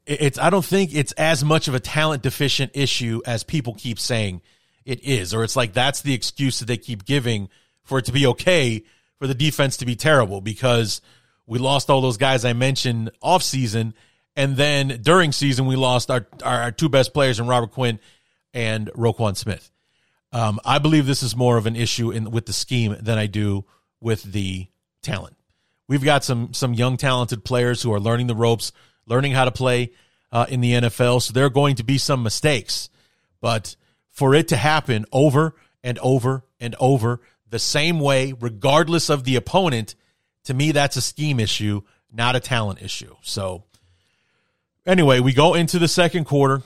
it, 0.05 0.21
it's 0.21 0.39
I 0.39 0.49
don't 0.49 0.65
think 0.65 0.93
it's 0.93 1.11
as 1.13 1.43
much 1.43 1.67
of 1.67 1.75
a 1.75 1.79
talent 1.79 2.23
deficient 2.23 2.71
issue 2.73 3.21
as 3.25 3.43
people 3.43 3.75
keep 3.75 3.99
saying 3.99 4.41
it 4.85 5.03
is, 5.03 5.33
or 5.33 5.43
it's 5.43 5.55
like 5.55 5.73
that's 5.73 6.01
the 6.01 6.13
excuse 6.13 6.59
that 6.59 6.65
they 6.65 6.77
keep 6.77 7.05
giving 7.05 7.49
for 7.83 7.99
it 7.99 8.05
to 8.05 8.11
be 8.11 8.25
okay 8.27 8.83
for 9.17 9.27
the 9.27 9.33
defense 9.33 9.77
to 9.77 9.85
be 9.85 9.95
terrible 9.95 10.41
because 10.41 11.01
we 11.49 11.57
lost 11.57 11.89
all 11.89 11.99
those 11.99 12.17
guys 12.17 12.45
I 12.45 12.53
mentioned 12.53 13.09
off 13.21 13.41
season. 13.41 13.95
And 14.35 14.55
then 14.55 14.99
during 15.01 15.31
season, 15.31 15.65
we 15.65 15.75
lost 15.75 16.11
our, 16.11 16.27
our, 16.43 16.71
two 16.71 16.89
best 16.89 17.11
players 17.11 17.39
in 17.39 17.47
Robert 17.47 17.71
Quinn 17.71 17.99
and 18.53 18.87
Roquan 18.91 19.35
Smith. 19.35 19.71
Um, 20.31 20.59
I 20.63 20.77
believe 20.77 21.07
this 21.07 21.23
is 21.23 21.35
more 21.35 21.57
of 21.57 21.65
an 21.65 21.75
issue 21.75 22.11
in 22.11 22.29
with 22.29 22.45
the 22.45 22.53
scheme 22.53 22.95
than 23.01 23.17
I 23.17 23.25
do 23.25 23.65
with 23.99 24.21
the 24.21 24.67
talent. 25.01 25.35
We've 25.87 26.03
got 26.03 26.23
some 26.23 26.53
some 26.53 26.75
young 26.75 26.97
talented 26.97 27.43
players 27.43 27.81
who 27.81 27.91
are 27.91 27.99
learning 27.99 28.27
the 28.27 28.35
ropes, 28.35 28.71
learning 29.07 29.31
how 29.31 29.45
to 29.45 29.51
play 29.51 29.91
uh, 30.31 30.45
in 30.47 30.61
the 30.61 30.73
NFL. 30.73 31.23
So 31.23 31.33
there 31.33 31.45
are 31.45 31.49
going 31.49 31.77
to 31.77 31.83
be 31.83 31.97
some 31.97 32.21
mistakes, 32.21 32.91
but 33.41 33.75
for 34.11 34.35
it 34.35 34.49
to 34.49 34.55
happen 34.55 35.07
over 35.11 35.55
and 35.83 35.97
over 35.97 36.45
and 36.59 36.75
over 36.79 37.21
the 37.49 37.57
same 37.57 37.99
way, 37.99 38.35
regardless 38.39 39.09
of 39.09 39.23
the 39.23 39.35
opponent, 39.35 39.95
to 40.45 40.53
me, 40.53 40.71
that's 40.71 40.95
a 40.95 41.01
scheme 41.01 41.39
issue, 41.39 41.81
not 42.11 42.35
a 42.35 42.39
talent 42.39 42.81
issue. 42.81 43.15
So, 43.21 43.63
anyway, 44.85 45.19
we 45.19 45.33
go 45.33 45.53
into 45.53 45.79
the 45.79 45.87
second 45.87 46.25
quarter. 46.25 46.63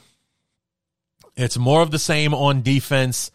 It's 1.35 1.57
more 1.57 1.81
of 1.81 1.91
the 1.91 1.99
same 1.99 2.33
on 2.33 2.61
defense, 2.61 3.31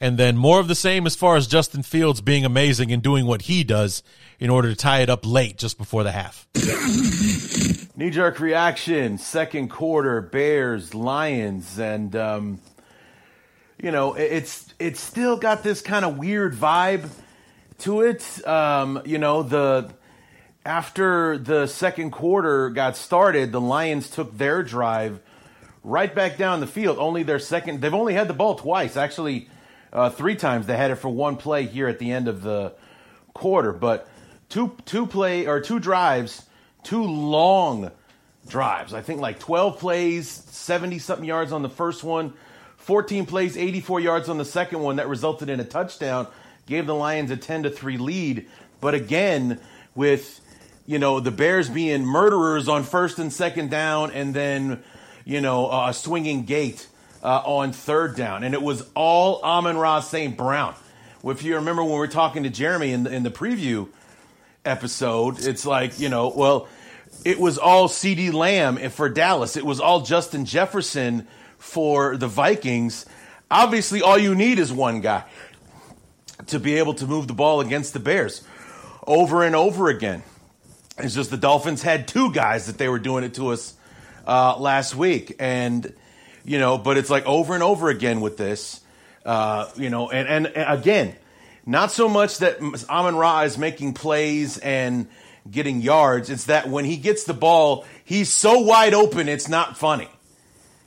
and 0.00 0.18
then 0.18 0.36
more 0.36 0.60
of 0.60 0.68
the 0.68 0.74
same 0.74 1.06
as 1.06 1.14
far 1.14 1.36
as 1.36 1.46
Justin 1.46 1.82
Fields 1.82 2.20
being 2.20 2.44
amazing 2.44 2.92
and 2.92 3.02
doing 3.02 3.26
what 3.26 3.42
he 3.42 3.64
does 3.64 4.02
in 4.38 4.50
order 4.50 4.68
to 4.68 4.76
tie 4.76 5.00
it 5.00 5.08
up 5.08 5.24
late 5.24 5.56
just 5.56 5.78
before 5.78 6.02
the 6.02 6.12
half. 6.12 6.46
Knee 7.96 8.10
jerk 8.10 8.40
reaction, 8.40 9.16
second 9.16 9.68
quarter, 9.68 10.20
Bears, 10.20 10.94
Lions, 10.94 11.78
and 11.78 12.14
um, 12.14 12.60
you 13.80 13.90
know 13.90 14.14
it's 14.14 14.74
it's 14.78 15.00
still 15.00 15.38
got 15.38 15.62
this 15.62 15.80
kind 15.80 16.04
of 16.04 16.18
weird 16.18 16.54
vibe 16.54 17.08
to 17.78 18.02
it. 18.02 18.46
Um, 18.46 19.02
you 19.04 19.18
know 19.18 19.42
the 19.42 19.92
after 20.64 21.38
the 21.38 21.66
second 21.66 22.10
quarter 22.10 22.70
got 22.70 22.96
started, 22.96 23.52
the 23.52 23.60
Lions 23.60 24.10
took 24.10 24.36
their 24.36 24.62
drive 24.62 25.20
right 25.84 26.12
back 26.12 26.36
down 26.36 26.60
the 26.60 26.66
field. 26.66 26.98
Only 26.98 27.22
their 27.22 27.38
second. 27.38 27.80
They've 27.80 27.94
only 27.94 28.14
had 28.14 28.28
the 28.28 28.34
ball 28.34 28.56
twice, 28.56 28.96
actually, 28.96 29.48
uh, 29.92 30.10
three 30.10 30.34
times. 30.34 30.66
They 30.66 30.76
had 30.76 30.90
it 30.90 30.96
for 30.96 31.08
one 31.08 31.36
play 31.36 31.66
here 31.66 31.86
at 31.88 31.98
the 31.98 32.10
end 32.10 32.26
of 32.28 32.42
the 32.42 32.74
quarter, 33.32 33.72
but 33.72 34.08
two 34.48 34.76
two 34.84 35.06
play 35.06 35.46
or 35.46 35.60
two 35.60 35.78
drives, 35.78 36.44
two 36.82 37.04
long 37.04 37.92
drives. 38.48 38.94
I 38.94 39.02
think 39.02 39.20
like 39.20 39.38
12 39.38 39.78
plays, 39.78 40.28
70 40.28 40.98
something 40.98 41.24
yards 41.24 41.52
on 41.52 41.62
the 41.62 41.68
first 41.68 42.04
one, 42.04 42.32
14 42.76 43.26
plays, 43.26 43.56
84 43.56 44.00
yards 44.00 44.28
on 44.28 44.38
the 44.38 44.44
second 44.44 44.80
one 44.80 44.96
that 44.96 45.08
resulted 45.08 45.48
in 45.48 45.60
a 45.60 45.64
touchdown, 45.64 46.28
gave 46.66 46.86
the 46.86 46.94
Lions 46.94 47.30
a 47.30 47.36
10 47.36 47.64
to 47.64 47.70
3 47.70 47.96
lead. 47.96 48.46
But 48.80 48.94
again, 48.94 49.60
with 49.94 50.40
you 50.86 50.98
know 50.98 51.18
the 51.20 51.30
Bears 51.32 51.68
being 51.68 52.04
murderers 52.04 52.68
on 52.68 52.84
first 52.84 53.18
and 53.18 53.32
second 53.32 53.70
down, 53.70 54.12
and 54.12 54.34
then 54.34 54.82
you 55.24 55.40
know 55.40 55.70
a 55.70 55.92
swinging 55.92 56.44
gate 56.44 56.86
uh, 57.22 57.42
on 57.44 57.72
third 57.72 58.14
down, 58.14 58.44
and 58.44 58.54
it 58.54 58.62
was 58.62 58.86
all 58.94 59.40
Amon 59.42 59.76
Ra 59.76 60.00
St. 60.00 60.36
Brown. 60.36 60.74
If 61.24 61.42
you 61.42 61.56
remember 61.56 61.82
when 61.82 61.92
we 61.92 61.98
were 61.98 62.06
talking 62.06 62.44
to 62.44 62.50
Jeremy 62.50 62.92
in 62.92 63.02
the, 63.02 63.12
in 63.12 63.22
the 63.24 63.32
preview 63.32 63.88
episode, 64.64 65.44
it's 65.44 65.66
like 65.66 65.98
you 65.98 66.08
know, 66.08 66.28
well, 66.28 66.68
it 67.24 67.40
was 67.40 67.58
all 67.58 67.88
CeeDee 67.88 68.32
Lamb 68.32 68.76
for 68.90 69.08
Dallas. 69.08 69.56
It 69.56 69.66
was 69.66 69.80
all 69.80 70.02
Justin 70.02 70.44
Jefferson 70.44 71.26
for 71.58 72.16
the 72.16 72.28
Vikings. 72.28 73.06
Obviously, 73.50 74.02
all 74.02 74.18
you 74.18 74.34
need 74.34 74.58
is 74.58 74.72
one 74.72 75.00
guy 75.00 75.24
to 76.46 76.58
be 76.58 76.76
able 76.76 76.94
to 76.94 77.06
move 77.06 77.26
the 77.26 77.34
ball 77.34 77.60
against 77.60 77.92
the 77.92 78.00
Bears 78.00 78.42
over 79.06 79.42
and 79.44 79.56
over 79.56 79.88
again. 79.88 80.22
It's 80.98 81.14
just 81.14 81.30
the 81.30 81.36
Dolphins 81.36 81.82
had 81.82 82.08
two 82.08 82.32
guys 82.32 82.66
that 82.66 82.78
they 82.78 82.88
were 82.88 82.98
doing 82.98 83.24
it 83.24 83.34
to 83.34 83.48
us 83.48 83.74
uh, 84.26 84.56
last 84.58 84.94
week, 84.94 85.36
and 85.38 85.92
you 86.44 86.58
know, 86.58 86.78
but 86.78 86.96
it's 86.96 87.10
like 87.10 87.26
over 87.26 87.54
and 87.54 87.62
over 87.62 87.90
again 87.90 88.20
with 88.20 88.36
this, 88.36 88.80
uh, 89.24 89.68
you 89.76 89.90
know, 89.90 90.10
and, 90.10 90.28
and, 90.28 90.46
and 90.46 90.80
again, 90.80 91.14
not 91.66 91.90
so 91.90 92.08
much 92.08 92.38
that 92.38 92.60
Amon 92.88 93.16
Ra 93.16 93.42
is 93.42 93.58
making 93.58 93.94
plays 93.94 94.56
and 94.58 95.08
getting 95.50 95.80
yards. 95.80 96.30
It's 96.30 96.44
that 96.44 96.68
when 96.68 96.84
he 96.84 96.96
gets 96.96 97.24
the 97.24 97.34
ball, 97.34 97.84
he's 98.04 98.32
so 98.32 98.60
wide 98.60 98.94
open, 98.94 99.28
it's 99.28 99.48
not 99.48 99.76
funny. 99.76 100.08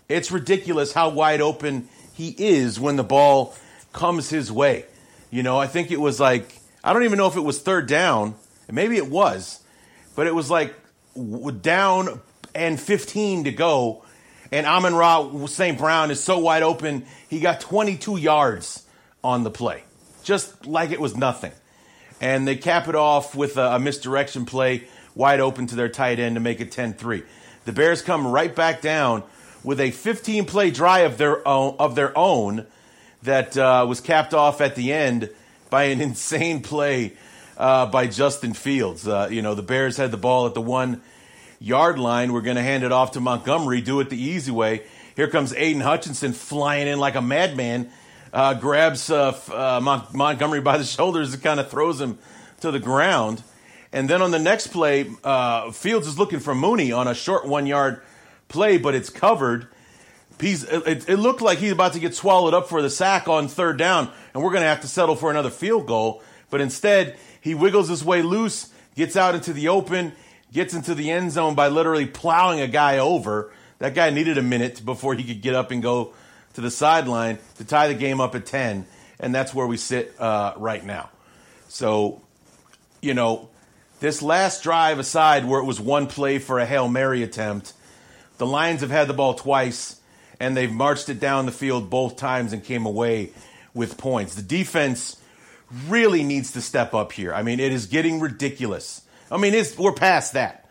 It's 0.08 0.32
ridiculous 0.32 0.94
how 0.94 1.10
wide 1.10 1.42
open 1.42 1.88
he 2.14 2.30
is 2.30 2.80
when 2.80 2.96
the 2.96 3.04
ball 3.04 3.56
comes 3.94 4.30
his 4.30 4.52
way. 4.52 4.86
You 5.32 5.44
know, 5.44 5.58
I 5.58 5.68
think 5.68 5.92
it 5.92 6.00
was 6.00 6.20
like, 6.20 6.60
I 6.84 6.94
don't 6.94 7.04
even 7.04 7.18
know 7.18 7.28
if 7.28 7.36
it 7.36 7.42
was 7.42 7.62
third 7.62 7.88
down. 7.88 8.36
Maybe 8.72 8.98
it 8.98 9.10
was, 9.10 9.62
but 10.16 10.28
it 10.28 10.34
was 10.34 10.50
like 10.50 10.74
down 11.62 12.22
and 12.56 12.80
15 12.80 13.44
to 13.46 13.52
go. 13.52 14.04
And 14.52 14.66
Amon 14.66 14.96
Ra 14.96 15.46
St. 15.46 15.78
Brown 15.78 16.10
is 16.10 16.24
so 16.24 16.40
wide 16.40 16.64
open, 16.64 17.06
he 17.30 17.40
got 17.40 17.62
22 17.62 18.18
yards 18.18 18.86
on 19.24 19.44
the 19.44 19.52
play, 19.52 19.84
just 20.24 20.66
like 20.66 20.92
it 20.92 21.00
was 21.00 21.16
nothing. 21.16 21.52
And 22.22 22.48
they 22.48 22.56
cap 22.56 22.88
it 22.88 22.96
off 22.96 23.36
with 23.36 23.58
a, 23.58 23.76
a 23.76 23.80
misdirection 23.80 24.46
play 24.46 24.88
wide 25.16 25.40
open 25.40 25.68
to 25.68 25.76
their 25.76 25.90
tight 25.90 26.20
end 26.20 26.36
to 26.36 26.40
make 26.40 26.60
it 26.60 26.72
10 26.72 26.94
3. 26.94 27.24
The 27.66 27.72
Bears 27.72 28.02
come 28.02 28.26
right 28.26 28.54
back 28.54 28.82
down 28.82 29.24
with 29.64 29.80
a 29.80 29.92
15 29.92 30.46
play 30.46 30.72
drive 30.72 31.12
of 31.12 31.18
their 31.18 31.48
own, 31.48 31.76
of 31.78 31.96
their 31.96 32.18
own 32.18 32.66
that 33.24 33.58
uh, 33.58 33.86
was 33.88 34.02
capped 34.02 34.34
off 34.34 34.62
at 34.62 34.76
the 34.76 34.94
end 34.94 35.30
by 35.70 35.84
an 35.86 36.02
insane 36.10 36.62
play 36.62 37.14
uh, 37.58 37.86
by 37.88 38.08
Justin 38.08 38.54
Fields. 38.54 39.08
Uh, 39.08 39.28
you 39.32 39.42
know, 39.42 39.56
the 39.56 39.64
Bears 39.64 39.98
had 39.98 40.12
the 40.12 40.18
ball 40.18 40.48
at 40.48 40.54
the 40.54 40.62
one 40.62 41.02
yard 41.60 42.00
line. 42.00 42.32
We're 42.32 42.42
going 42.42 42.56
to 42.56 42.64
hand 42.64 42.84
it 42.84 42.92
off 42.92 43.12
to 43.12 43.20
Montgomery, 43.20 43.82
do 43.82 44.00
it 44.00 44.10
the 44.10 44.22
easy 44.22 44.52
way. 44.52 44.84
Here 45.16 45.28
comes 45.28 45.54
Aidan 45.54 45.82
Hutchinson 45.82 46.32
flying 46.32 46.88
in 46.88 47.00
like 47.00 47.16
a 47.16 47.22
madman, 47.22 47.90
uh, 48.32 48.54
grabs 48.54 49.10
uh, 49.10 49.80
Mon- 49.82 50.08
Montgomery 50.14 50.62
by 50.62 50.78
the 50.78 50.84
shoulders 50.86 51.34
and 51.34 51.44
kind 51.44 51.60
of 51.60 51.70
throws 51.70 52.00
him 52.00 52.18
to 52.62 52.72
the 52.72 52.80
ground. 52.80 53.44
And 53.92 54.10
then 54.10 54.22
on 54.22 54.32
the 54.32 54.40
next 54.40 54.68
play, 54.68 55.04
Fields 55.74 56.08
is 56.08 56.18
looking 56.18 56.40
for 56.40 56.54
Mooney 56.54 56.92
on 56.92 57.08
a 57.08 57.16
short 57.16 57.46
one 57.48 57.66
yard 57.66 58.02
play, 58.48 58.78
but 58.78 58.96
it's 58.96 59.10
covered. 59.10 59.68
He's, 60.40 60.64
it, 60.64 61.10
it, 61.10 61.18
looked 61.18 61.42
like 61.42 61.58
he's 61.58 61.74
about 61.74 61.94
to 61.94 62.00
get 62.00 62.16
swallowed 62.16 62.54
up 62.54 62.70
for 62.70 62.82
the 62.82 62.90
sack 62.90 63.28
on 63.28 63.50
third 63.50 63.78
down, 63.78 64.10
and 64.34 64.42
we're 64.42 64.52
going 64.52 64.62
to 64.62 64.70
have 64.70 64.82
to 64.82 64.88
settle 64.88 65.16
for 65.16 65.30
another 65.30 65.50
field 65.50 65.86
goal. 65.86 66.24
But 66.50 66.62
instead, 66.62 67.18
he 67.42 67.56
wiggles 67.56 67.90
his 67.90 68.06
way 68.06 68.22
loose, 68.22 68.70
gets 68.96 69.18
out 69.18 69.36
into 69.36 69.52
the 69.52 69.68
open, 69.68 70.14
gets 70.54 70.74
into 70.74 70.96
the 70.96 71.12
end 71.12 71.32
zone 71.32 71.56
by 71.56 71.68
literally 71.68 72.06
plowing 72.06 72.62
a 72.62 72.68
guy 72.68 73.00
over. 73.00 73.52
That 73.80 73.96
guy 73.96 74.12
needed 74.12 74.38
a 74.38 74.42
minute 74.42 74.84
before 74.86 75.14
he 75.14 75.24
could 75.24 75.42
get 75.42 75.56
up 75.56 75.72
and 75.72 75.82
go 75.84 76.14
to 76.54 76.62
the 76.62 76.72
sideline 76.72 77.38
to 77.58 77.66
tie 77.66 77.90
the 77.90 77.94
game 77.94 78.22
up 78.22 78.34
at 78.34 78.46
10, 78.46 78.86
and 79.20 79.36
that's 79.36 79.54
where 79.54 79.68
we 79.68 79.76
sit 79.76 80.16
uh, 80.20 80.54
right 80.58 80.86
now. 80.86 81.10
So, 81.68 82.22
you 83.02 83.14
know, 83.14 83.50
this 84.00 84.22
last 84.22 84.64
drive 84.64 85.00
aside, 85.00 85.46
where 85.46 85.60
it 85.60 85.66
was 85.66 85.82
one 85.82 86.08
play 86.08 86.40
for 86.40 86.60
a 86.60 86.66
Hail 86.66 86.88
Mary 86.88 87.24
attempt, 87.24 87.74
the 88.38 88.46
Lions 88.46 88.82
have 88.82 88.90
had 88.90 89.08
the 89.08 89.14
ball 89.14 89.34
twice 89.34 89.99
and 90.40 90.56
they've 90.56 90.72
marched 90.72 91.10
it 91.10 91.20
down 91.20 91.46
the 91.46 91.52
field 91.52 91.90
both 91.90 92.16
times 92.16 92.54
and 92.54 92.64
came 92.64 92.86
away 92.86 93.32
with 93.74 93.98
points. 93.98 94.36
The 94.36 94.42
defense 94.42 95.20
really 95.88 96.24
needs 96.24 96.54
to 96.54 96.62
step 96.62 96.94
up 96.94 97.12
here. 97.12 97.34
I 97.34 97.44
mean, 97.44 97.60
it 97.60 97.72
is 97.72 97.86
getting 97.86 98.20
ridiculous. 98.20 99.02
I 99.32 99.38
mean, 99.38 99.54
it's, 99.54 99.78
we're 99.78 99.94
past 99.94 100.34
that. 100.34 100.66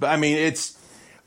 But 0.00 0.10
I 0.10 0.16
mean, 0.16 0.36
it's 0.36 0.78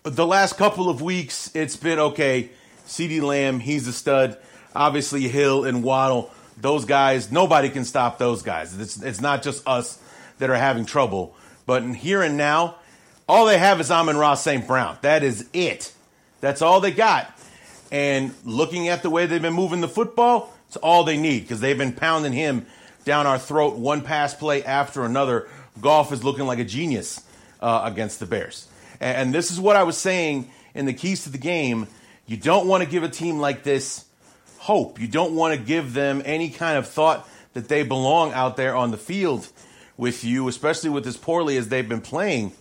the 0.03 0.25
last 0.25 0.57
couple 0.57 0.89
of 0.89 1.01
weeks, 1.01 1.49
it's 1.55 1.77
been 1.77 1.99
okay. 1.99 2.49
CeeDee 2.87 3.21
Lamb, 3.21 3.59
he's 3.59 3.87
a 3.87 3.93
stud. 3.93 4.37
Obviously, 4.75 5.27
Hill 5.27 5.63
and 5.63 5.83
Waddle, 5.83 6.29
those 6.57 6.85
guys, 6.85 7.31
nobody 7.31 7.69
can 7.69 7.85
stop 7.85 8.17
those 8.17 8.41
guys. 8.41 8.77
It's, 8.79 9.01
it's 9.01 9.21
not 9.21 9.41
just 9.41 9.65
us 9.67 9.99
that 10.39 10.49
are 10.49 10.55
having 10.55 10.85
trouble. 10.85 11.35
But 11.65 11.83
in 11.83 11.93
here 11.93 12.21
and 12.21 12.37
now, 12.37 12.75
all 13.27 13.45
they 13.45 13.57
have 13.57 13.79
is 13.79 13.89
Amon 13.89 14.17
Ra 14.17 14.35
St. 14.35 14.67
Brown. 14.67 14.97
That 15.01 15.23
is 15.23 15.47
it. 15.53 15.93
That's 16.41 16.61
all 16.61 16.81
they 16.81 16.91
got. 16.91 17.34
And 17.91 18.33
looking 18.43 18.87
at 18.87 19.03
the 19.03 19.09
way 19.09 19.25
they've 19.25 19.41
been 19.41 19.53
moving 19.53 19.81
the 19.81 19.87
football, 19.87 20.53
it's 20.67 20.77
all 20.77 21.03
they 21.03 21.17
need 21.17 21.41
because 21.41 21.59
they've 21.59 21.77
been 21.77 21.93
pounding 21.93 22.33
him 22.33 22.65
down 23.03 23.27
our 23.27 23.37
throat 23.37 23.75
one 23.75 24.01
pass 24.01 24.33
play 24.33 24.63
after 24.63 25.05
another. 25.05 25.47
Goff 25.79 26.11
is 26.11 26.23
looking 26.23 26.45
like 26.45 26.59
a 26.59 26.63
genius 26.63 27.23
uh, 27.61 27.81
against 27.85 28.19
the 28.19 28.25
Bears. 28.25 28.67
And, 28.99 29.17
and 29.17 29.33
this 29.33 29.51
is 29.51 29.59
what 29.59 29.75
I 29.75 29.83
was 29.83 29.97
saying 29.97 30.49
in 30.73 30.85
the 30.85 30.93
keys 30.93 31.23
to 31.23 31.29
the 31.29 31.37
game. 31.37 31.87
You 32.25 32.37
don't 32.37 32.67
want 32.67 32.83
to 32.83 32.89
give 32.89 33.03
a 33.03 33.09
team 33.09 33.39
like 33.39 33.63
this 33.63 34.05
hope. 34.57 34.99
You 34.99 35.07
don't 35.07 35.35
want 35.35 35.53
to 35.53 35.59
give 35.59 35.93
them 35.93 36.21
any 36.25 36.49
kind 36.49 36.77
of 36.77 36.87
thought 36.87 37.27
that 37.53 37.67
they 37.67 37.83
belong 37.83 38.33
out 38.33 38.57
there 38.57 38.75
on 38.75 38.91
the 38.91 38.97
field 38.97 39.47
with 39.95 40.23
you, 40.23 40.47
especially 40.47 40.89
with 40.89 41.05
as 41.07 41.17
poorly 41.17 41.57
as 41.57 41.69
they've 41.69 41.87
been 41.87 42.01
playing 42.01 42.51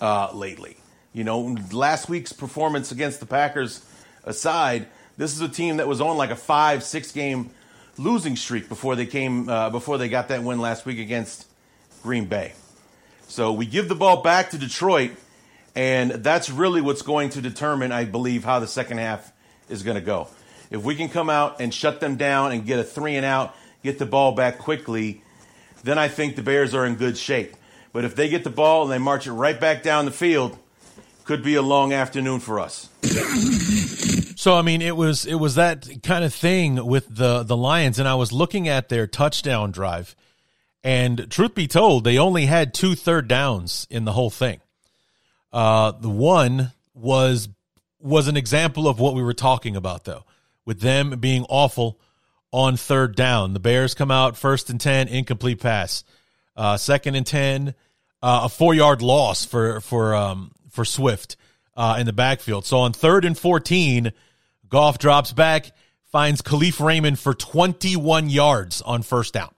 uh, 0.00 0.30
lately. 0.34 0.76
You 1.12 1.24
know, 1.24 1.56
last 1.72 2.08
week's 2.08 2.32
performance 2.32 2.90
against 2.90 3.20
the 3.20 3.26
Packers 3.26 3.84
aside, 4.24 4.86
this 5.16 5.32
is 5.32 5.40
a 5.40 5.48
team 5.48 5.76
that 5.76 5.88
was 5.88 6.00
on 6.00 6.16
like 6.16 6.30
a 6.30 6.36
five, 6.36 6.82
six 6.82 7.12
game 7.12 7.50
losing 7.96 8.36
streak 8.36 8.68
before 8.68 8.96
they 8.96 9.06
came 9.06 9.48
uh, 9.48 9.70
before 9.70 9.98
they 9.98 10.08
got 10.08 10.28
that 10.28 10.42
win 10.42 10.58
last 10.58 10.84
week 10.84 10.98
against 10.98 11.46
Green 12.02 12.26
Bay. 12.26 12.52
So 13.28 13.52
we 13.52 13.66
give 13.66 13.88
the 13.88 13.94
ball 13.94 14.22
back 14.22 14.50
to 14.50 14.58
Detroit, 14.58 15.12
and 15.74 16.10
that's 16.10 16.50
really 16.50 16.80
what's 16.80 17.02
going 17.02 17.30
to 17.30 17.40
determine, 17.40 17.92
I 17.92 18.04
believe, 18.04 18.44
how 18.44 18.60
the 18.60 18.66
second 18.66 18.98
half 18.98 19.32
is 19.68 19.82
going 19.82 19.96
to 19.96 20.00
go. 20.00 20.28
If 20.70 20.82
we 20.82 20.94
can 20.94 21.08
come 21.08 21.30
out 21.30 21.60
and 21.60 21.72
shut 21.72 22.00
them 22.00 22.16
down 22.16 22.52
and 22.52 22.66
get 22.66 22.78
a 22.78 22.84
three 22.84 23.16
and 23.16 23.24
out, 23.24 23.54
get 23.82 23.98
the 23.98 24.06
ball 24.06 24.32
back 24.32 24.58
quickly, 24.58 25.22
then 25.84 25.98
I 25.98 26.08
think 26.08 26.36
the 26.36 26.42
Bears 26.42 26.74
are 26.74 26.84
in 26.84 26.96
good 26.96 27.16
shape. 27.16 27.54
But 27.92 28.04
if 28.04 28.16
they 28.16 28.28
get 28.28 28.44
the 28.44 28.50
ball 28.50 28.82
and 28.82 28.92
they 28.92 28.98
march 28.98 29.26
it 29.26 29.32
right 29.32 29.58
back 29.58 29.82
down 29.82 30.04
the 30.04 30.10
field, 30.10 30.58
could 31.24 31.42
be 31.42 31.54
a 31.54 31.62
long 31.62 31.92
afternoon 31.92 32.40
for 32.40 32.60
us. 32.60 32.88
So 34.36 34.54
I 34.54 34.62
mean, 34.62 34.82
it 34.82 34.96
was 34.96 35.24
it 35.24 35.36
was 35.36 35.54
that 35.54 36.02
kind 36.02 36.24
of 36.24 36.34
thing 36.34 36.84
with 36.84 37.06
the 37.08 37.42
the 37.42 37.56
Lions, 37.56 37.98
and 37.98 38.06
I 38.06 38.14
was 38.14 38.32
looking 38.32 38.68
at 38.68 38.88
their 38.88 39.06
touchdown 39.06 39.70
drive, 39.70 40.14
and 40.82 41.30
truth 41.30 41.54
be 41.54 41.66
told, 41.66 42.04
they 42.04 42.18
only 42.18 42.46
had 42.46 42.74
two 42.74 42.94
third 42.94 43.26
downs 43.26 43.86
in 43.90 44.04
the 44.04 44.12
whole 44.12 44.30
thing. 44.30 44.60
Uh, 45.52 45.92
the 45.92 46.10
one 46.10 46.72
was 46.94 47.48
was 48.00 48.28
an 48.28 48.36
example 48.36 48.86
of 48.86 49.00
what 49.00 49.14
we 49.14 49.22
were 49.22 49.32
talking 49.34 49.76
about, 49.76 50.04
though, 50.04 50.24
with 50.66 50.80
them 50.80 51.18
being 51.20 51.46
awful 51.48 51.98
on 52.52 52.76
third 52.76 53.16
down. 53.16 53.54
The 53.54 53.60
Bears 53.60 53.94
come 53.94 54.10
out 54.10 54.36
first 54.36 54.68
and 54.68 54.80
ten, 54.80 55.08
incomplete 55.08 55.60
pass. 55.60 56.04
Uh, 56.56 56.76
second 56.76 57.14
and 57.14 57.26
ten, 57.26 57.74
uh, 58.22 58.42
a 58.44 58.48
four 58.48 58.74
yard 58.74 59.00
loss 59.00 59.44
for 59.44 59.80
for 59.80 60.14
um, 60.14 60.52
for 60.74 60.84
Swift 60.84 61.36
uh, 61.76 61.96
in 61.98 62.06
the 62.06 62.12
backfield. 62.12 62.66
So 62.66 62.78
on 62.78 62.92
third 62.92 63.24
and 63.24 63.38
fourteen, 63.38 64.12
Goff 64.68 64.98
drops 64.98 65.32
back, 65.32 65.72
finds 66.10 66.42
Kalif 66.42 66.84
Raymond 66.84 67.18
for 67.18 67.34
twenty 67.34 67.96
one 67.96 68.28
yards 68.28 68.82
on 68.82 69.02
first 69.02 69.34
down. 69.34 69.54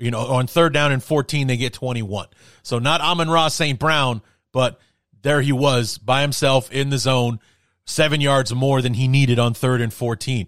You 0.00 0.10
know, 0.10 0.20
on 0.20 0.46
third 0.46 0.72
down 0.72 0.92
and 0.92 1.04
14, 1.04 1.46
they 1.46 1.58
get 1.58 1.74
21. 1.74 2.28
So 2.62 2.78
not 2.78 3.02
Amon 3.02 3.28
Ross 3.28 3.54
St. 3.54 3.78
Brown, 3.78 4.22
but 4.50 4.80
there 5.20 5.42
he 5.42 5.52
was 5.52 5.98
by 5.98 6.22
himself 6.22 6.72
in 6.72 6.88
the 6.88 6.96
zone, 6.96 7.38
seven 7.84 8.22
yards 8.22 8.54
more 8.54 8.80
than 8.80 8.94
he 8.94 9.08
needed 9.08 9.38
on 9.38 9.52
third 9.52 9.82
and 9.82 9.92
14. 9.92 10.46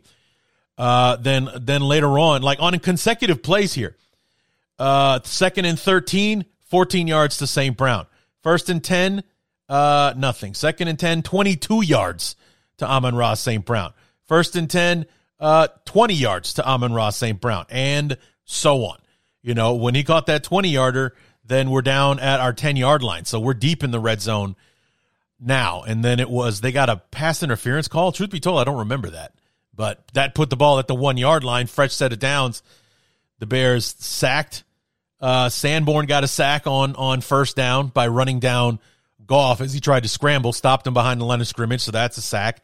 Uh, 0.79 1.17
then, 1.17 1.51
then 1.61 1.83
later 1.83 2.19
on, 2.19 2.41
like 2.41 2.61
on 2.61 2.79
consecutive 2.79 3.43
plays 3.43 3.75
here, 3.75 3.95
uh, 4.79 5.21
second 5.25 5.67
and 5.67 5.79
13, 5.79 6.47
14 6.65 7.07
yards 7.07 7.37
to 7.37 7.47
St. 7.47 7.77
Brown. 7.77 8.07
First 8.43 8.71
and 8.71 8.83
10, 8.83 9.23
uh, 9.73 10.13
nothing. 10.19 10.53
Second 10.53 10.89
and 10.89 10.99
10, 10.99 11.23
22 11.23 11.83
yards 11.83 12.37
to 12.77 12.87
Amon-Ra 12.87 13.33
St. 13.33 13.65
Brown. 13.65 13.95
First 14.27 14.55
and 14.55 14.69
10, 14.69 15.07
uh, 15.41 15.69
20 15.87 16.13
yards 16.13 16.55
to 16.55 16.67
Amon-Ra 16.67 17.09
St. 17.09 17.41
Brown, 17.41 17.65
and 17.71 18.19
so 18.45 18.85
on. 18.85 18.99
You 19.41 19.55
know, 19.55 19.75
when 19.75 19.95
he 19.95 20.05
caught 20.05 20.27
that 20.27 20.45
20 20.45 20.69
yarder, 20.69 21.17
then 21.43 21.71
we're 21.71 21.81
down 21.81 22.21
at 22.21 22.39
our 22.39 22.53
10 22.53 22.77
yard 22.77 23.03
line. 23.03 23.25
So 23.25 23.41
we're 23.41 23.55
deep 23.55 23.83
in 23.83 23.93
the 23.93 23.99
red 23.99 24.21
zone 24.21 24.57
now. 25.41 25.83
And 25.83 26.05
then 26.05 26.21
it 26.21 26.29
was, 26.29 26.61
they 26.61 26.71
got 26.71 26.91
a 26.91 26.99
pass 27.11 27.43
interference 27.43 27.89
call. 27.89 28.13
Truth 28.13 28.31
be 28.31 28.41
told, 28.41 28.61
I 28.61 28.65
don't 28.65 28.81
remember 28.81 29.09
that. 29.11 29.33
But 29.75 30.07
that 30.13 30.35
put 30.35 30.51
the 30.51 30.57
ball 30.57 30.81
at 30.81 30.87
the 30.87 30.95
one 30.95 31.17
yard 31.17 31.45
line, 31.45 31.67
fresh 31.67 31.95
set 31.95 32.13
of 32.13 32.19
downs. 32.19 32.63
The 33.39 33.47
Bears 33.47 33.87
sacked. 33.99 34.65
Uh, 35.19 35.49
Sanborn 35.49 36.05
got 36.07 36.25
a 36.25 36.29
sack 36.29 36.67
on 36.67 36.95
on 36.97 37.23
first 37.23 37.57
down 37.57 37.89
by 37.89 38.09
running 38.09 38.39
down 38.39 38.79
Goff 39.27 39.61
as 39.61 39.73
he 39.73 39.81
tried 39.81 40.03
to 40.03 40.09
scramble, 40.09 40.53
stopped 40.53 40.87
him 40.87 40.95
behind 40.95 41.21
the 41.21 41.25
line 41.25 41.41
of 41.41 41.49
scrimmage, 41.49 41.83
so 41.83 41.93
that's 41.93 42.17
a 42.19 42.23
sack. 42.23 42.63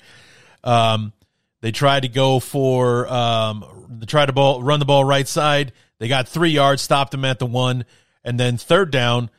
Um, 0.65 1.13
they 1.61 1.73
tried 1.73 2.01
to 2.01 2.09
go 2.09 2.41
for 2.41 3.09
um, 3.09 3.65
they 3.89 4.07
tried 4.07 4.27
to 4.27 4.33
ball 4.33 4.63
run 4.63 4.79
the 4.79 4.87
ball 4.87 5.05
right 5.05 5.27
side. 5.27 5.73
They 5.99 6.09
got 6.09 6.29
three 6.29 6.51
yards, 6.51 6.83
stopped 6.83 7.11
them 7.11 7.25
at 7.25 7.39
the 7.39 7.47
one, 7.47 7.85
and 8.25 8.39
then 8.39 8.57
third 8.57 8.91
down, 8.91 9.31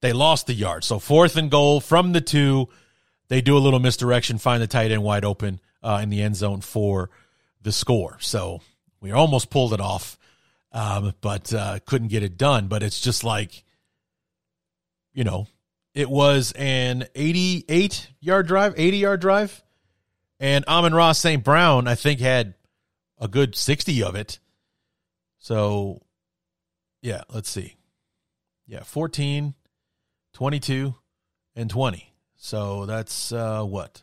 they 0.00 0.12
lost 0.12 0.46
the 0.46 0.54
yard. 0.54 0.84
So 0.84 0.98
fourth 0.98 1.36
and 1.36 1.50
goal 1.50 1.80
from 1.80 2.12
the 2.12 2.20
two, 2.20 2.68
they 3.28 3.40
do 3.40 3.56
a 3.56 3.60
little 3.60 3.78
misdirection, 3.78 4.38
find 4.38 4.62
the 4.62 4.66
tight 4.66 4.90
end 4.90 5.02
wide 5.04 5.24
open 5.24 5.60
uh, 5.82 6.00
in 6.02 6.10
the 6.10 6.22
end 6.22 6.36
zone 6.36 6.60
for 6.60 7.10
the 7.62 7.72
score. 7.72 8.18
So 8.20 8.60
we 9.00 9.12
almost 9.12 9.50
pulled 9.50 9.72
it 9.72 9.80
off, 9.80 10.18
um, 10.72 11.14
but 11.20 11.52
uh, 11.54 11.78
couldn't 11.86 12.08
get 12.08 12.24
it 12.24 12.36
done. 12.36 12.66
But 12.66 12.82
it's 12.82 13.00
just 13.00 13.22
like, 13.22 13.64
you 15.12 15.22
know, 15.22 15.46
it 15.94 16.08
was 16.08 16.52
an 16.52 17.06
88 17.14 18.08
yard 18.20 18.46
drive, 18.46 18.74
80 18.76 18.96
yard 18.96 19.20
drive. 19.20 19.62
And 20.40 20.64
Amon 20.66 20.94
Ross 20.94 21.18
St. 21.18 21.44
Brown, 21.44 21.86
I 21.86 21.94
think, 21.94 22.18
had 22.18 22.54
a 23.18 23.28
good 23.28 23.54
60 23.54 24.02
of 24.02 24.16
it. 24.16 24.40
So, 25.38 26.02
yeah, 27.00 27.22
let's 27.32 27.48
see. 27.48 27.76
Yeah, 28.66 28.82
14, 28.82 29.54
22, 30.32 30.94
and 31.54 31.70
20. 31.70 32.12
So 32.36 32.86
that's 32.86 33.30
uh, 33.30 33.62
what? 33.62 34.02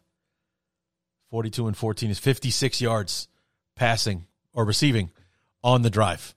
42 1.29 1.67
and 1.67 1.75
14 1.75 2.09
is 2.09 2.19
56 2.19 2.81
yards 2.81 3.27
passing 3.75 4.25
or 4.53 4.65
receiving 4.65 5.11
on 5.63 5.81
the 5.81 5.89
drive. 5.89 6.35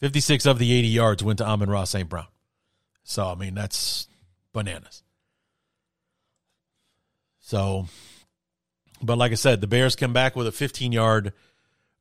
56 0.00 0.46
of 0.46 0.58
the 0.58 0.72
80 0.72 0.88
yards 0.88 1.24
went 1.24 1.38
to 1.38 1.46
Amon 1.46 1.70
Ross 1.70 1.90
St. 1.90 2.08
Brown. 2.08 2.26
So, 3.02 3.26
I 3.26 3.34
mean, 3.34 3.54
that's 3.54 4.08
bananas. 4.58 5.02
So, 7.38 7.86
but 9.00 9.16
like 9.16 9.32
I 9.32 9.36
said, 9.36 9.60
the 9.60 9.66
Bears 9.66 9.96
come 9.96 10.12
back 10.12 10.36
with 10.36 10.46
a 10.46 10.52
15 10.52 10.92
yard 10.92 11.32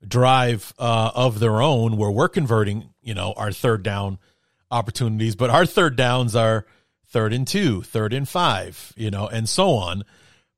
drive 0.06 0.74
uh, 0.78 1.12
of 1.16 1.40
their 1.40 1.62
own 1.62 1.98
where 1.98 2.12
we're 2.12 2.30
converting, 2.30 2.90
you 3.02 3.14
know, 3.14 3.34
our 3.38 3.52
third 3.52 3.84
down 3.84 4.20
opportunities, 4.70 5.36
but 5.36 5.50
our 5.50 5.66
third 5.66 5.96
downs 5.96 6.36
are 6.36 6.66
third 7.08 7.32
and 7.32 7.48
two, 7.48 7.82
third 7.82 8.14
and 8.14 8.28
five, 8.28 8.94
you 8.98 9.10
know, 9.10 9.28
and 9.28 9.48
so 9.48 9.72
on 9.72 10.04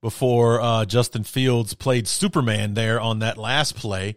before 0.01 0.61
uh, 0.61 0.85
Justin 0.85 1.23
Fields 1.23 1.73
played 1.73 2.07
Superman 2.07 2.73
there 2.73 2.99
on 2.99 3.19
that 3.19 3.37
last 3.37 3.75
play. 3.75 4.15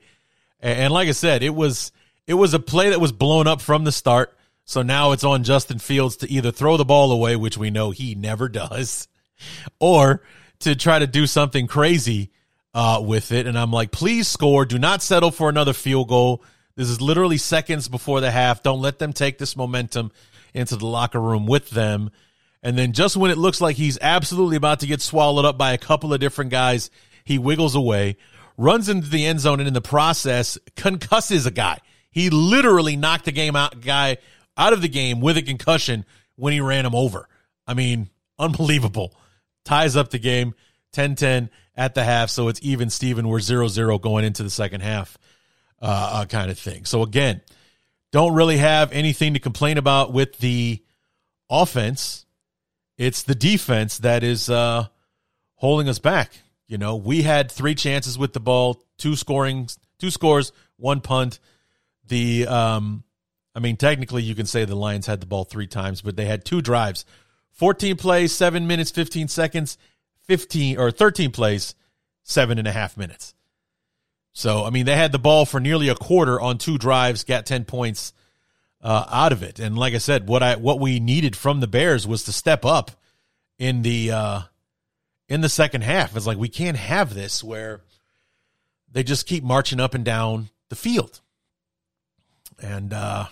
And, 0.60 0.78
and 0.78 0.94
like 0.94 1.08
I 1.08 1.12
said, 1.12 1.42
it 1.42 1.54
was 1.54 1.92
it 2.26 2.34
was 2.34 2.54
a 2.54 2.60
play 2.60 2.90
that 2.90 3.00
was 3.00 3.12
blown 3.12 3.46
up 3.46 3.60
from 3.60 3.84
the 3.84 3.92
start. 3.92 4.36
So 4.64 4.82
now 4.82 5.12
it's 5.12 5.24
on 5.24 5.44
Justin 5.44 5.78
Fields 5.78 6.16
to 6.18 6.30
either 6.30 6.52
throw 6.52 6.76
the 6.76 6.84
ball 6.84 7.12
away, 7.12 7.36
which 7.36 7.58
we 7.58 7.70
know 7.70 7.90
he 7.90 8.14
never 8.14 8.48
does, 8.48 9.08
or 9.80 10.22
to 10.60 10.76
try 10.76 10.98
to 10.98 11.06
do 11.06 11.26
something 11.26 11.66
crazy 11.66 12.30
uh, 12.74 13.00
with 13.04 13.32
it. 13.32 13.46
And 13.46 13.58
I'm 13.58 13.72
like, 13.72 13.90
please 13.90 14.28
score. 14.28 14.64
Do 14.64 14.78
not 14.78 15.02
settle 15.02 15.30
for 15.30 15.48
another 15.48 15.72
field 15.72 16.08
goal. 16.08 16.42
This 16.74 16.88
is 16.88 17.00
literally 17.00 17.36
seconds 17.36 17.88
before 17.88 18.20
the 18.20 18.30
half. 18.30 18.62
Don't 18.62 18.80
let 18.80 18.98
them 18.98 19.12
take 19.12 19.38
this 19.38 19.56
momentum 19.56 20.10
into 20.54 20.76
the 20.76 20.86
locker 20.86 21.20
room 21.20 21.46
with 21.46 21.70
them. 21.70 22.10
And 22.62 22.78
then 22.78 22.92
just 22.92 23.16
when 23.16 23.30
it 23.30 23.38
looks 23.38 23.60
like 23.60 23.76
he's 23.76 23.98
absolutely 24.00 24.56
about 24.56 24.80
to 24.80 24.86
get 24.86 25.02
swallowed 25.02 25.44
up 25.44 25.58
by 25.58 25.72
a 25.72 25.78
couple 25.78 26.14
of 26.14 26.20
different 26.20 26.50
guys, 26.50 26.90
he 27.24 27.38
wiggles 27.38 27.74
away, 27.74 28.16
runs 28.56 28.88
into 28.88 29.08
the 29.08 29.26
end 29.26 29.40
zone, 29.40 29.58
and 29.58 29.66
in 29.66 29.74
the 29.74 29.80
process 29.80 30.58
concusses 30.76 31.46
a 31.46 31.50
guy. 31.50 31.78
He 32.10 32.30
literally 32.30 32.96
knocked 32.96 33.24
the 33.24 33.32
game 33.32 33.56
out 33.56 33.80
guy 33.80 34.18
out 34.56 34.72
of 34.72 34.82
the 34.82 34.88
game 34.88 35.20
with 35.20 35.36
a 35.36 35.42
concussion 35.42 36.04
when 36.36 36.52
he 36.52 36.60
ran 36.60 36.86
him 36.86 36.94
over. 36.94 37.28
I 37.66 37.74
mean, 37.74 38.10
unbelievable. 38.38 39.14
Ties 39.64 39.96
up 39.96 40.10
the 40.10 40.18
game 40.18 40.54
10-10 40.94 41.48
at 41.76 41.94
the 41.94 42.04
half, 42.04 42.30
so 42.30 42.48
it's 42.48 42.60
even 42.62 42.90
Steven. 42.90 43.28
We're 43.28 43.38
0-0 43.38 44.00
going 44.00 44.24
into 44.24 44.42
the 44.42 44.50
second 44.50 44.82
half, 44.82 45.16
uh, 45.80 46.10
uh, 46.12 46.24
kind 46.26 46.50
of 46.50 46.58
thing. 46.58 46.84
So 46.84 47.02
again, 47.02 47.40
don't 48.10 48.34
really 48.34 48.58
have 48.58 48.92
anything 48.92 49.34
to 49.34 49.40
complain 49.40 49.78
about 49.78 50.12
with 50.12 50.38
the 50.38 50.82
offense. 51.48 52.26
It's 52.98 53.22
the 53.22 53.34
defense 53.34 53.98
that 53.98 54.22
is 54.22 54.50
uh, 54.50 54.86
holding 55.54 55.88
us 55.88 55.98
back. 55.98 56.32
You 56.68 56.78
know, 56.78 56.96
we 56.96 57.22
had 57.22 57.50
three 57.50 57.74
chances 57.74 58.18
with 58.18 58.32
the 58.32 58.40
ball, 58.40 58.82
two 58.98 59.16
scoring, 59.16 59.68
two 59.98 60.10
scores, 60.10 60.52
one 60.76 61.00
punt. 61.00 61.38
The, 62.08 62.46
um, 62.46 63.04
I 63.54 63.60
mean, 63.60 63.76
technically, 63.76 64.22
you 64.22 64.34
can 64.34 64.46
say 64.46 64.64
the 64.64 64.74
Lions 64.74 65.06
had 65.06 65.20
the 65.20 65.26
ball 65.26 65.44
three 65.44 65.66
times, 65.66 66.00
but 66.00 66.16
they 66.16 66.24
had 66.24 66.44
two 66.44 66.62
drives, 66.62 67.04
fourteen 67.50 67.96
plays, 67.96 68.32
seven 68.32 68.66
minutes, 68.66 68.90
fifteen 68.90 69.28
seconds 69.28 69.78
15 70.24 70.78
or 70.78 70.90
13 70.90 71.30
plays, 71.30 71.74
seven 72.22 72.58
and 72.58 72.68
a 72.68 72.72
half 72.72 72.96
minutes. 72.96 73.34
So, 74.32 74.64
I 74.64 74.70
mean, 74.70 74.86
they 74.86 74.96
had 74.96 75.12
the 75.12 75.18
ball 75.18 75.44
for 75.44 75.60
nearly 75.60 75.88
a 75.88 75.94
quarter 75.94 76.40
on 76.40 76.58
two 76.58 76.78
drives, 76.78 77.24
got 77.24 77.44
10 77.44 77.64
points 77.64 78.12
uh, 78.80 79.04
out 79.10 79.32
of 79.32 79.42
it. 79.42 79.58
And 79.58 79.76
like 79.76 79.94
I 79.94 79.98
said, 79.98 80.26
what 80.26 80.42
I 80.42 80.56
what 80.56 80.80
we 80.80 81.00
needed 81.00 81.36
from 81.36 81.60
the 81.60 81.66
Bears 81.66 82.06
was 82.06 82.24
to 82.24 82.32
step 82.32 82.64
up 82.64 82.92
in 83.58 83.82
the 83.82 84.10
uh, 84.10 84.40
in 85.28 85.40
the 85.40 85.48
second 85.48 85.82
half. 85.82 86.16
It's 86.16 86.26
like 86.26 86.38
we 86.38 86.48
can't 86.48 86.76
have 86.76 87.14
this 87.14 87.44
where 87.44 87.82
they 88.90 89.02
just 89.02 89.26
keep 89.26 89.44
marching 89.44 89.80
up 89.80 89.94
and 89.94 90.04
down 90.04 90.48
the 90.68 90.76
field. 90.76 91.20
And 92.60 92.92
uh, 92.92 93.26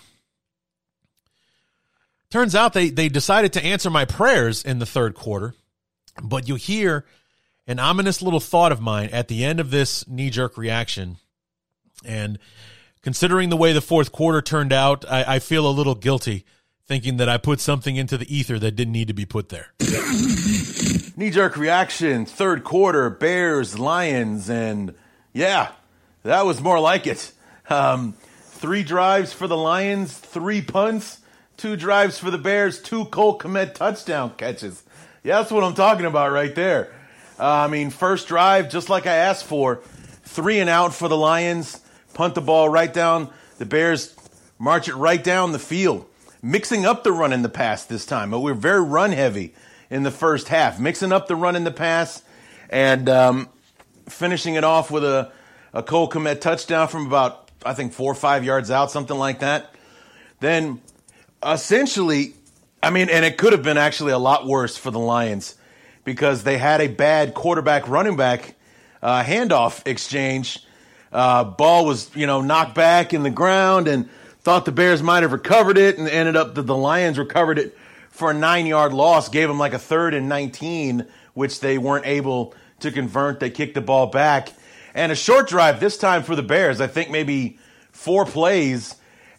turns 2.31 2.55
out 2.55 2.73
they 2.73 2.89
they 2.89 3.09
decided 3.09 3.53
to 3.53 3.63
answer 3.63 3.89
my 3.89 4.05
prayers 4.05 4.63
in 4.63 4.79
the 4.79 4.85
third 4.85 5.13
quarter 5.13 5.53
but 6.21 6.47
you 6.47 6.55
hear 6.55 7.05
an 7.67 7.79
ominous 7.79 8.21
little 8.21 8.39
thought 8.39 8.71
of 8.71 8.81
mine 8.81 9.09
at 9.11 9.27
the 9.27 9.43
end 9.43 9.59
of 9.59 9.71
this 9.71 10.07
knee 10.07 10.29
jerk 10.29 10.57
reaction. 10.57 11.17
And 12.03 12.39
considering 13.01 13.49
the 13.49 13.57
way 13.57 13.73
the 13.73 13.81
fourth 13.81 14.11
quarter 14.11 14.41
turned 14.41 14.73
out, 14.73 15.05
I, 15.09 15.35
I, 15.35 15.39
feel 15.39 15.67
a 15.67 15.71
little 15.71 15.95
guilty 15.95 16.45
thinking 16.85 17.17
that 17.17 17.29
I 17.29 17.37
put 17.37 17.59
something 17.59 17.95
into 17.95 18.17
the 18.17 18.35
ether 18.35 18.57
that 18.59 18.75
didn't 18.75 18.93
need 18.93 19.07
to 19.07 19.13
be 19.13 19.25
put 19.25 19.49
there. 19.49 19.73
knee 21.15 21.29
jerk 21.29 21.55
reaction, 21.55 22.25
third 22.25 22.63
quarter, 22.63 23.09
Bears, 23.09 23.77
Lions, 23.77 24.49
and 24.49 24.95
yeah, 25.31 25.71
that 26.23 26.45
was 26.45 26.59
more 26.59 26.79
like 26.79 27.07
it. 27.07 27.31
Um, 27.69 28.13
three 28.41 28.83
drives 28.83 29.31
for 29.31 29.47
the 29.47 29.55
Lions, 29.55 30.17
three 30.17 30.61
punts, 30.61 31.20
two 31.61 31.75
drives 31.75 32.17
for 32.17 32.31
the 32.31 32.39
Bears, 32.39 32.81
two 32.81 33.05
Cole 33.05 33.37
Kmet 33.37 33.75
touchdown 33.75 34.33
catches. 34.35 34.81
Yeah, 35.23 35.37
that's 35.37 35.51
what 35.51 35.63
I'm 35.63 35.75
talking 35.75 36.07
about 36.07 36.31
right 36.31 36.55
there. 36.55 36.91
Uh, 37.39 37.45
I 37.45 37.67
mean, 37.67 37.91
first 37.91 38.27
drive, 38.27 38.71
just 38.71 38.89
like 38.89 39.05
I 39.05 39.13
asked 39.13 39.45
for, 39.45 39.75
three 40.23 40.59
and 40.59 40.71
out 40.71 40.91
for 40.91 41.07
the 41.07 41.15
Lions, 41.15 41.79
punt 42.15 42.33
the 42.33 42.41
ball 42.41 42.67
right 42.67 42.91
down. 42.91 43.31
The 43.59 43.67
Bears 43.67 44.15
march 44.57 44.87
it 44.87 44.95
right 44.95 45.23
down 45.23 45.51
the 45.51 45.59
field, 45.59 46.07
mixing 46.41 46.83
up 46.83 47.03
the 47.03 47.11
run 47.11 47.31
in 47.31 47.43
the 47.43 47.49
pass 47.49 47.85
this 47.85 48.07
time. 48.07 48.31
But 48.31 48.39
we're 48.39 48.55
very 48.55 48.81
run 48.81 49.11
heavy 49.11 49.53
in 49.91 50.01
the 50.01 50.09
first 50.09 50.47
half, 50.47 50.79
mixing 50.79 51.11
up 51.11 51.27
the 51.27 51.35
run 51.35 51.55
and 51.55 51.65
the 51.65 51.71
pass, 51.71 52.23
and 52.71 53.07
um, 53.07 53.49
finishing 54.09 54.55
it 54.55 54.63
off 54.63 54.89
with 54.89 55.03
a, 55.03 55.31
a 55.73 55.83
Cole 55.83 56.09
Kmet 56.09 56.41
touchdown 56.41 56.87
from 56.87 57.05
about, 57.05 57.51
I 57.63 57.75
think, 57.75 57.93
four 57.93 58.11
or 58.11 58.15
five 58.15 58.43
yards 58.43 58.71
out, 58.71 58.89
something 58.89 59.17
like 59.17 59.41
that. 59.41 59.75
Then 60.39 60.81
essentially, 61.45 62.33
I 62.81 62.89
mean, 62.89 63.09
and 63.09 63.25
it 63.25 63.37
could 63.37 63.53
have 63.53 63.63
been 63.63 63.77
actually 63.77 64.11
a 64.11 64.17
lot 64.17 64.45
worse 64.45 64.77
for 64.77 64.91
the 64.91 64.99
Lions 64.99 65.55
because 66.03 66.43
they 66.43 66.57
had 66.57 66.81
a 66.81 66.87
bad 66.87 67.33
quarterback 67.33 67.87
running 67.87 68.15
back 68.15 68.55
uh, 69.01 69.23
handoff 69.23 69.85
exchange. 69.87 70.65
Uh, 71.11 71.43
ball 71.43 71.85
was, 71.85 72.09
you 72.15 72.25
know, 72.25 72.41
knocked 72.41 72.75
back 72.75 73.13
in 73.13 73.23
the 73.23 73.29
ground 73.29 73.87
and 73.87 74.09
thought 74.39 74.65
the 74.65 74.71
Bears 74.71 75.03
might 75.03 75.23
have 75.23 75.31
recovered 75.31 75.77
it 75.77 75.97
and 75.97 76.07
ended 76.07 76.35
up 76.35 76.55
that 76.55 76.63
the 76.63 76.75
Lions 76.75 77.19
recovered 77.19 77.59
it 77.59 77.77
for 78.09 78.31
a 78.31 78.33
nine 78.33 78.65
yard 78.65 78.93
loss, 78.93 79.29
gave 79.29 79.47
them 79.47 79.59
like 79.59 79.73
a 79.73 79.79
third 79.79 80.13
and 80.13 80.29
19, 80.29 81.05
which 81.33 81.59
they 81.59 81.77
weren't 81.77 82.05
able 82.05 82.53
to 82.79 82.91
convert. 82.91 83.39
They 83.39 83.49
kicked 83.49 83.75
the 83.75 83.81
ball 83.81 84.07
back. 84.07 84.49
And 84.93 85.11
a 85.11 85.15
short 85.15 85.47
drive 85.47 85.79
this 85.79 85.97
time 85.97 86.23
for 86.23 86.35
the 86.35 86.43
Bears, 86.43 86.81
I 86.81 86.87
think 86.87 87.09
maybe 87.09 87.57
four 87.91 88.25
plays. 88.25 88.95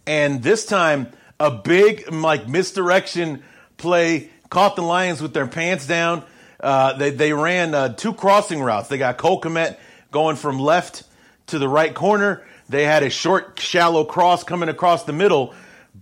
And 0.06 0.42
this 0.42 0.64
time, 0.64 1.12
a 1.42 1.50
big, 1.50 2.12
like, 2.12 2.48
misdirection 2.48 3.42
play 3.76 4.30
caught 4.48 4.76
the 4.76 4.82
Lions 4.82 5.20
with 5.20 5.34
their 5.34 5.48
pants 5.48 5.88
down. 5.88 6.22
Uh, 6.60 6.92
they, 6.92 7.10
they 7.10 7.32
ran 7.32 7.74
uh, 7.74 7.88
two 7.88 8.14
crossing 8.14 8.62
routes. 8.62 8.88
They 8.88 8.96
got 8.96 9.18
Cole 9.18 9.40
Kmet 9.40 9.76
going 10.12 10.36
from 10.36 10.60
left 10.60 11.02
to 11.48 11.58
the 11.58 11.68
right 11.68 11.92
corner. 11.92 12.44
They 12.68 12.84
had 12.84 13.02
a 13.02 13.10
short, 13.10 13.58
shallow 13.58 14.04
cross 14.04 14.44
coming 14.44 14.68
across 14.68 15.02
the 15.02 15.12
middle. 15.12 15.52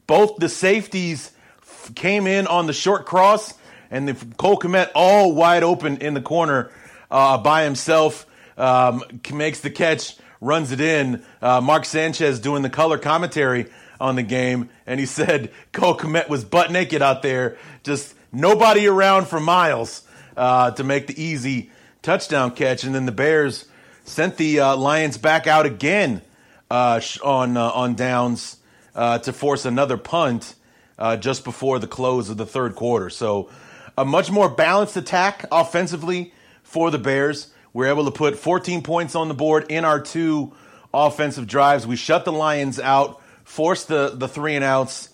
Both 0.07 0.37
the 0.37 0.50
safeties 0.50 1.33
f- 1.62 1.94
came 1.94 2.26
in 2.26 2.46
on 2.46 2.66
the 2.66 2.74
short 2.74 3.07
cross, 3.07 3.55
and 3.90 4.07
the 4.07 4.35
Cole 4.37 4.59
Kmet 4.59 4.90
all 4.94 5.33
wide 5.33 5.62
open 5.62 5.96
in 5.98 6.12
the 6.12 6.20
corner 6.20 6.70
uh, 7.11 7.38
by 7.38 7.64
himself. 7.64 8.26
Um, 8.59 9.03
makes 9.33 9.61
the 9.61 9.70
catch, 9.70 10.18
runs 10.42 10.70
it 10.70 10.83
in. 10.83 11.24
Uh, 11.40 11.62
Mark 11.62 11.87
Sanchez 11.87 12.40
doing 12.40 12.61
the 12.61 12.68
color 12.68 12.98
commentary 12.98 13.70
on 14.00 14.16
the 14.16 14.22
game, 14.22 14.70
and 14.86 14.98
he 14.98 15.06
said 15.06 15.52
Cole 15.72 15.96
Kmet 15.96 16.28
was 16.28 16.44
butt 16.44 16.72
naked 16.72 17.02
out 17.02 17.22
there, 17.22 17.58
just 17.82 18.14
nobody 18.32 18.86
around 18.86 19.28
for 19.28 19.40
miles 19.40 20.02
uh, 20.36 20.70
to 20.72 20.84
make 20.84 21.06
the 21.06 21.22
easy 21.22 21.70
touchdown 22.02 22.52
catch. 22.52 22.84
And 22.84 22.94
then 22.94 23.06
the 23.06 23.12
Bears 23.12 23.66
sent 24.04 24.36
the 24.36 24.60
uh, 24.60 24.76
Lions 24.76 25.18
back 25.18 25.46
out 25.46 25.66
again 25.66 26.22
uh, 26.70 27.00
on 27.22 27.56
uh, 27.56 27.70
on 27.70 27.94
downs 27.94 28.56
uh, 28.94 29.18
to 29.18 29.32
force 29.32 29.64
another 29.64 29.96
punt 29.96 30.54
uh, 30.98 31.16
just 31.16 31.44
before 31.44 31.78
the 31.78 31.86
close 31.86 32.28
of 32.28 32.36
the 32.36 32.46
third 32.46 32.74
quarter. 32.74 33.10
So 33.10 33.50
a 33.96 34.04
much 34.04 34.30
more 34.30 34.48
balanced 34.48 34.96
attack 34.96 35.44
offensively 35.50 36.32
for 36.62 36.90
the 36.90 36.98
Bears. 36.98 37.52
We're 37.72 37.88
able 37.88 38.04
to 38.04 38.10
put 38.10 38.36
14 38.36 38.82
points 38.82 39.14
on 39.14 39.28
the 39.28 39.34
board 39.34 39.66
in 39.70 39.84
our 39.84 40.00
two 40.00 40.52
offensive 40.92 41.46
drives. 41.46 41.86
We 41.86 41.96
shut 41.96 42.24
the 42.24 42.32
Lions 42.32 42.80
out, 42.80 43.19
forced 43.50 43.88
the, 43.88 44.12
the 44.14 44.28
three 44.28 44.54
and 44.54 44.64
outs. 44.64 45.10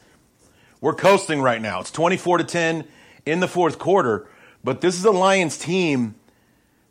We're 0.82 0.94
coasting 0.94 1.40
right 1.40 1.60
now. 1.60 1.80
It's 1.80 1.90
24 1.90 2.38
to 2.38 2.44
10 2.44 2.84
in 3.24 3.40
the 3.40 3.48
fourth 3.48 3.78
quarter. 3.78 4.28
But 4.62 4.82
this 4.82 4.98
is 4.98 5.06
a 5.06 5.10
Lions 5.10 5.56
team 5.56 6.16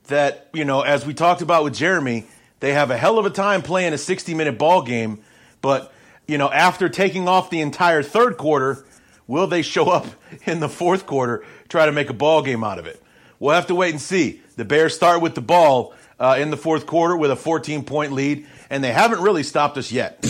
that, 0.07 0.49
you 0.53 0.65
know, 0.65 0.81
as 0.81 1.05
we 1.05 1.13
talked 1.13 1.43
about 1.43 1.63
with 1.63 1.75
Jeremy, 1.75 2.25
they 2.61 2.73
have 2.73 2.89
a 2.89 2.97
hell 2.97 3.19
of 3.19 3.27
a 3.27 3.29
time 3.29 3.61
playing 3.61 3.93
a 3.93 3.97
60 3.99 4.33
minute 4.33 4.57
ball 4.57 4.81
game. 4.81 5.19
But, 5.61 5.93
you 6.27 6.39
know, 6.39 6.49
after 6.49 6.89
taking 6.89 7.27
off 7.27 7.51
the 7.51 7.61
entire 7.61 8.01
third 8.01 8.37
quarter, 8.37 8.83
will 9.27 9.45
they 9.45 9.61
show 9.61 9.91
up 9.91 10.07
in 10.47 10.59
the 10.59 10.69
fourth 10.69 11.05
quarter, 11.05 11.45
try 11.69 11.85
to 11.85 11.91
make 11.91 12.09
a 12.09 12.13
ball 12.13 12.41
game 12.41 12.63
out 12.63 12.79
of 12.79 12.87
it? 12.87 12.99
We'll 13.39 13.53
have 13.53 13.67
to 13.67 13.75
wait 13.75 13.91
and 13.91 14.01
see. 14.01 14.41
The 14.55 14.65
Bears 14.65 14.95
start 14.95 15.21
with 15.21 15.35
the 15.35 15.41
ball 15.41 15.93
uh, 16.19 16.37
in 16.39 16.49
the 16.49 16.57
fourth 16.57 16.87
quarter 16.87 17.15
with 17.15 17.29
a 17.29 17.35
14 17.35 17.83
point 17.83 18.13
lead, 18.13 18.47
and 18.71 18.83
they 18.83 18.91
haven't 18.91 19.21
really 19.21 19.43
stopped 19.43 19.77
us 19.77 19.91
yet. 19.91 20.25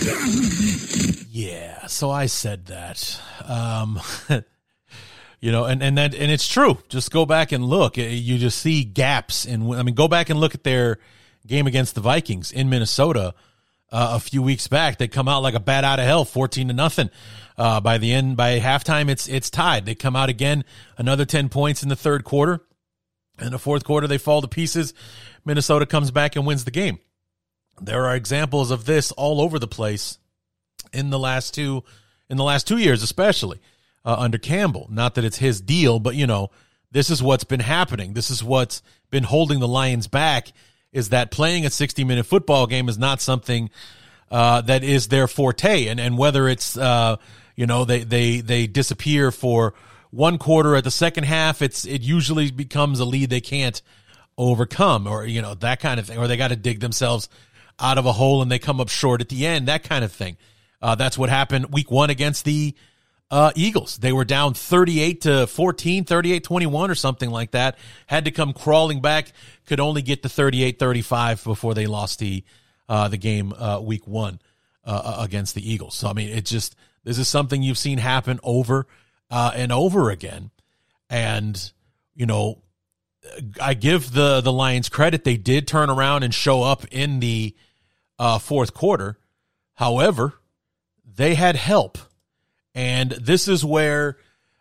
Yeah, 1.36 1.86
so 1.88 2.10
I 2.10 2.26
said 2.26 2.64
that. 2.68 3.20
Um, 3.44 4.00
you 5.38 5.52
know, 5.52 5.66
and 5.66 5.82
and 5.82 5.98
that 5.98 6.14
and 6.14 6.32
it's 6.32 6.48
true. 6.48 6.78
Just 6.88 7.10
go 7.10 7.26
back 7.26 7.52
and 7.52 7.62
look. 7.62 7.98
You 7.98 8.38
just 8.38 8.58
see 8.58 8.84
gaps 8.84 9.44
in. 9.44 9.70
I 9.74 9.82
mean, 9.82 9.94
go 9.94 10.08
back 10.08 10.30
and 10.30 10.40
look 10.40 10.54
at 10.54 10.64
their 10.64 10.98
game 11.46 11.66
against 11.66 11.94
the 11.94 12.00
Vikings 12.00 12.52
in 12.52 12.70
Minnesota 12.70 13.34
uh, 13.92 14.12
a 14.12 14.18
few 14.18 14.40
weeks 14.40 14.66
back. 14.66 14.96
They 14.96 15.08
come 15.08 15.28
out 15.28 15.42
like 15.42 15.52
a 15.52 15.60
bat 15.60 15.84
out 15.84 15.98
of 15.98 16.06
hell, 16.06 16.24
fourteen 16.24 16.68
to 16.68 16.72
nothing. 16.72 17.10
Uh, 17.58 17.82
by 17.82 17.98
the 17.98 18.14
end, 18.14 18.38
by 18.38 18.58
halftime, 18.58 19.10
it's 19.10 19.28
it's 19.28 19.50
tied. 19.50 19.84
They 19.84 19.94
come 19.94 20.16
out 20.16 20.30
again, 20.30 20.64
another 20.96 21.26
ten 21.26 21.50
points 21.50 21.82
in 21.82 21.90
the 21.90 21.96
third 21.96 22.24
quarter. 22.24 22.62
In 23.38 23.52
the 23.52 23.58
fourth 23.58 23.84
quarter, 23.84 24.06
they 24.06 24.16
fall 24.16 24.40
to 24.40 24.48
pieces. 24.48 24.94
Minnesota 25.44 25.84
comes 25.84 26.10
back 26.10 26.34
and 26.34 26.46
wins 26.46 26.64
the 26.64 26.70
game. 26.70 26.98
There 27.78 28.06
are 28.06 28.16
examples 28.16 28.70
of 28.70 28.86
this 28.86 29.12
all 29.12 29.42
over 29.42 29.58
the 29.58 29.68
place 29.68 30.16
in 30.92 31.10
the 31.10 31.18
last 31.18 31.54
two 31.54 31.84
in 32.28 32.36
the 32.36 32.44
last 32.44 32.66
two 32.66 32.78
years, 32.78 33.02
especially 33.02 33.60
uh, 34.04 34.16
under 34.18 34.38
Campbell. 34.38 34.88
Not 34.90 35.14
that 35.14 35.24
it's 35.24 35.38
his 35.38 35.60
deal, 35.60 35.98
but 36.00 36.14
you 36.14 36.26
know, 36.26 36.50
this 36.90 37.10
is 37.10 37.22
what's 37.22 37.44
been 37.44 37.60
happening. 37.60 38.14
This 38.14 38.30
is 38.30 38.42
what's 38.42 38.82
been 39.10 39.24
holding 39.24 39.60
the 39.60 39.68
Lions 39.68 40.08
back. 40.08 40.52
Is 40.92 41.10
that 41.10 41.30
playing 41.30 41.66
a 41.66 41.70
sixty 41.70 42.04
minute 42.04 42.26
football 42.26 42.66
game 42.66 42.88
is 42.88 42.98
not 42.98 43.20
something 43.20 43.70
uh, 44.30 44.62
that 44.62 44.82
is 44.82 45.08
their 45.08 45.28
forte, 45.28 45.86
and 45.86 46.00
and 46.00 46.16
whether 46.16 46.48
it's 46.48 46.76
uh, 46.76 47.16
you 47.54 47.66
know 47.66 47.84
they 47.84 48.02
they 48.04 48.40
they 48.40 48.66
disappear 48.66 49.30
for 49.30 49.74
one 50.10 50.38
quarter 50.38 50.76
at 50.76 50.84
the 50.84 50.90
second 50.90 51.24
half, 51.24 51.60
it's 51.60 51.84
it 51.84 52.02
usually 52.02 52.50
becomes 52.50 53.00
a 53.00 53.04
lead 53.04 53.28
they 53.28 53.40
can't 53.40 53.82
overcome, 54.38 55.06
or 55.06 55.26
you 55.26 55.42
know 55.42 55.54
that 55.54 55.80
kind 55.80 56.00
of 56.00 56.06
thing, 56.06 56.18
or 56.18 56.26
they 56.28 56.36
got 56.36 56.48
to 56.48 56.56
dig 56.56 56.80
themselves 56.80 57.28
out 57.78 57.98
of 57.98 58.06
a 58.06 58.12
hole 58.12 58.42
and 58.42 58.50
they 58.50 58.58
come 58.58 58.80
up 58.80 58.88
short 58.88 59.20
at 59.20 59.28
the 59.28 59.46
end, 59.46 59.68
that 59.68 59.84
kind 59.84 60.04
of 60.04 60.12
thing. 60.12 60.36
Uh, 60.80 60.94
that's 60.94 61.16
what 61.18 61.30
happened 61.30 61.72
week 61.72 61.90
one 61.90 62.10
against 62.10 62.44
the 62.44 62.74
uh, 63.30 63.52
Eagles. 63.56 63.96
They 63.96 64.12
were 64.12 64.24
down 64.24 64.54
38 64.54 65.22
to 65.22 65.46
14, 65.46 66.04
38 66.04 66.44
21 66.44 66.90
or 66.90 66.94
something 66.94 67.30
like 67.30 67.52
that. 67.52 67.78
Had 68.06 68.26
to 68.26 68.30
come 68.30 68.52
crawling 68.52 69.00
back, 69.00 69.32
could 69.66 69.80
only 69.80 70.02
get 70.02 70.22
to 70.22 70.28
38 70.28 70.78
35 70.78 71.44
before 71.44 71.74
they 71.74 71.86
lost 71.86 72.18
the, 72.18 72.44
uh, 72.88 73.08
the 73.08 73.16
game 73.16 73.52
uh, 73.52 73.80
week 73.80 74.06
one 74.06 74.40
uh, 74.84 75.16
against 75.18 75.54
the 75.54 75.70
Eagles. 75.72 75.94
So, 75.96 76.08
I 76.08 76.12
mean, 76.12 76.28
it 76.28 76.44
just, 76.44 76.76
this 77.04 77.18
is 77.18 77.28
something 77.28 77.62
you've 77.62 77.78
seen 77.78 77.98
happen 77.98 78.38
over 78.42 78.86
uh, 79.30 79.52
and 79.54 79.72
over 79.72 80.10
again. 80.10 80.50
And, 81.10 81.72
you 82.14 82.26
know, 82.26 82.62
I 83.60 83.74
give 83.74 84.12
the, 84.12 84.40
the 84.40 84.52
Lions 84.52 84.88
credit. 84.88 85.24
They 85.24 85.36
did 85.36 85.66
turn 85.66 85.90
around 85.90 86.22
and 86.22 86.32
show 86.32 86.62
up 86.62 86.84
in 86.92 87.20
the 87.20 87.56
uh, 88.18 88.38
fourth 88.38 88.72
quarter. 88.72 89.18
However, 89.74 90.34
they 91.16 91.34
had 91.34 91.56
help. 91.56 91.98
And 92.74 93.10
this 93.10 93.48
is 93.48 93.64
where 93.64 94.18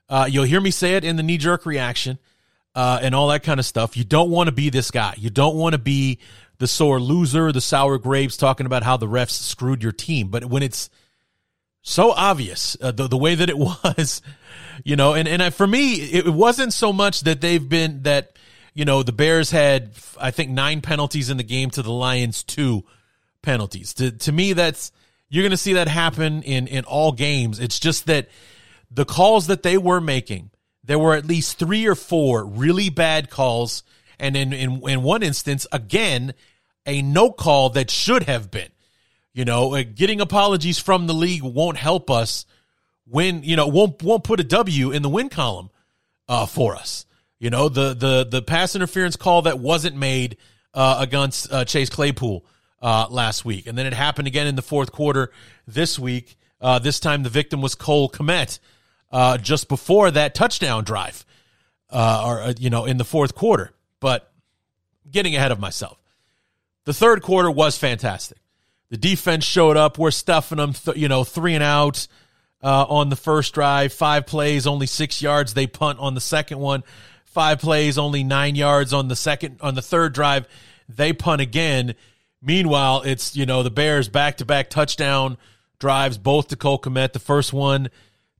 uh, 0.09 0.27
you'll 0.29 0.45
hear 0.45 0.61
me 0.61 0.71
say 0.71 0.95
it 0.95 1.03
in 1.03 1.17
the 1.17 1.23
knee 1.23 1.37
jerk 1.37 1.65
reaction 1.65 2.17
uh, 2.73 2.99
and 3.01 3.13
all 3.13 3.27
that 3.27 3.43
kind 3.43 3.59
of 3.59 3.65
stuff. 3.65 3.97
You 3.97 4.03
don't 4.03 4.29
want 4.29 4.47
to 4.47 4.53
be 4.53 4.69
this 4.69 4.91
guy. 4.91 5.15
You 5.17 5.29
don't 5.29 5.55
want 5.55 5.73
to 5.73 5.79
be 5.79 6.19
the 6.57 6.67
sore 6.67 6.99
loser, 6.99 7.51
the 7.51 7.61
sour 7.61 7.97
grapes 7.97 8.37
talking 8.37 8.65
about 8.65 8.83
how 8.83 8.97
the 8.97 9.07
refs 9.07 9.31
screwed 9.31 9.83
your 9.83 9.91
team. 9.91 10.29
But 10.29 10.45
when 10.45 10.63
it's 10.63 10.89
so 11.81 12.11
obvious, 12.11 12.77
uh, 12.81 12.91
the, 12.91 13.07
the 13.07 13.17
way 13.17 13.35
that 13.35 13.49
it 13.49 13.57
was, 13.57 14.21
you 14.83 14.95
know, 14.95 15.13
and, 15.13 15.27
and 15.27 15.53
for 15.53 15.67
me, 15.67 15.95
it 15.95 16.27
wasn't 16.27 16.73
so 16.73 16.93
much 16.93 17.21
that 17.21 17.41
they've 17.41 17.67
been 17.67 18.03
that, 18.03 18.37
you 18.73 18.85
know, 18.85 19.03
the 19.03 19.11
Bears 19.11 19.51
had, 19.51 19.91
I 20.19 20.31
think, 20.31 20.51
nine 20.51 20.81
penalties 20.81 21.29
in 21.29 21.37
the 21.37 21.43
game 21.43 21.69
to 21.71 21.81
the 21.81 21.91
Lions, 21.91 22.43
two 22.43 22.85
penalties. 23.41 23.93
To, 23.95 24.11
to 24.11 24.31
me, 24.31 24.53
that's, 24.53 24.91
you're 25.29 25.43
going 25.43 25.51
to 25.51 25.57
see 25.57 25.73
that 25.73 25.87
happen 25.87 26.43
in, 26.43 26.67
in 26.67 26.85
all 26.85 27.11
games. 27.11 27.59
It's 27.59 27.79
just 27.79 28.05
that 28.05 28.29
the 28.91 29.05
calls 29.05 29.47
that 29.47 29.63
they 29.63 29.77
were 29.77 30.01
making, 30.01 30.51
there 30.83 30.99
were 30.99 31.15
at 31.15 31.25
least 31.25 31.57
three 31.57 31.87
or 31.87 31.95
four 31.95 32.45
really 32.45 32.89
bad 32.89 33.29
calls. 33.29 33.83
And 34.19 34.37
in, 34.37 34.53
in, 34.53 34.87
in 34.87 35.03
one 35.03 35.23
instance, 35.23 35.67
again, 35.71 36.33
a 36.85 37.01
no 37.01 37.31
call 37.31 37.69
that 37.71 37.89
should 37.89 38.23
have 38.23 38.51
been. 38.51 38.69
You 39.33 39.43
know, 39.43 39.73
uh, 39.73 39.83
getting 39.83 40.21
apologies 40.21 40.79
from 40.79 41.07
the 41.07 41.13
league 41.13 41.43
won't 41.43 41.77
help 41.77 42.09
us 42.09 42.45
win, 43.05 43.43
you 43.43 43.55
know, 43.55 43.67
won't, 43.67 44.01
won't 44.01 44.23
put 44.23 44.39
a 44.39 44.43
W 44.43 44.91
in 44.91 45.01
the 45.01 45.09
win 45.09 45.29
column, 45.29 45.69
uh, 46.29 46.45
for 46.45 46.75
us. 46.75 47.05
You 47.39 47.49
know, 47.49 47.67
the, 47.67 47.93
the, 47.93 48.25
the 48.29 48.41
pass 48.41 48.75
interference 48.75 49.17
call 49.17 49.41
that 49.41 49.59
wasn't 49.59 49.97
made, 49.97 50.37
uh, 50.73 50.97
against, 50.99 51.51
uh, 51.51 51.65
Chase 51.65 51.89
Claypool 51.89 52.45
uh, 52.85 53.07
last 53.09 53.43
week. 53.43 53.65
And 53.65 53.75
then 53.75 53.87
it 53.87 53.93
happened 53.93 54.27
again 54.27 54.45
in 54.45 54.55
the 54.55 54.61
fourth 54.61 54.91
quarter 54.91 55.31
this 55.67 55.97
week. 55.97 56.37
Uh, 56.61 56.77
this 56.77 56.99
time 56.99 57.23
the 57.23 57.29
victim 57.29 57.59
was 57.59 57.73
Cole 57.73 58.09
Kmet 58.09 58.59
uh, 59.11 59.39
just 59.39 59.67
before 59.67 60.11
that 60.11 60.35
touchdown 60.35 60.83
drive, 60.83 61.25
uh, 61.89 62.23
or, 62.23 62.41
uh, 62.43 62.53
you 62.59 62.69
know, 62.69 62.85
in 62.85 62.97
the 62.97 63.03
fourth 63.03 63.33
quarter. 63.33 63.71
But 63.99 64.31
getting 65.09 65.35
ahead 65.35 65.51
of 65.51 65.59
myself. 65.59 65.97
The 66.83 66.93
third 66.93 67.23
quarter 67.23 67.49
was 67.49 67.75
fantastic. 67.75 68.37
The 68.89 68.97
defense 68.97 69.43
showed 69.43 69.77
up. 69.77 69.97
We're 69.97 70.11
stuffing 70.11 70.59
them, 70.59 70.73
th- 70.73 70.95
you 70.95 71.07
know, 71.07 71.23
three 71.23 71.55
and 71.55 71.63
out 71.63 72.07
uh, 72.61 72.85
on 72.87 73.09
the 73.09 73.15
first 73.15 73.55
drive, 73.55 73.93
five 73.93 74.27
plays, 74.27 74.67
only 74.67 74.85
six 74.85 75.23
yards. 75.23 75.55
They 75.55 75.65
punt 75.65 75.97
on 75.97 76.13
the 76.13 76.21
second 76.21 76.59
one 76.59 76.83
five 77.25 77.59
plays, 77.59 77.97
only 77.97 78.23
nine 78.23 78.55
yards 78.55 78.93
on 78.93 79.07
the 79.09 79.15
second 79.15 79.57
on 79.59 79.75
the 79.75 79.81
third 79.81 80.13
drive. 80.13 80.47
They 80.87 81.11
punt 81.13 81.41
again. 81.41 81.95
Meanwhile, 82.45 83.01
it's 83.01 83.35
you 83.35 83.47
know 83.47 83.63
the 83.63 83.71
Bears 83.71 84.07
back 84.07 84.37
to 84.37 84.45
back 84.45 84.69
touchdown 84.69 85.37
drives, 85.79 86.17
both 86.17 86.49
to 86.49 86.55
Cole 86.55 86.79
Kmet. 86.79 87.13
The 87.13 87.19
first 87.19 87.51
one, 87.51 87.89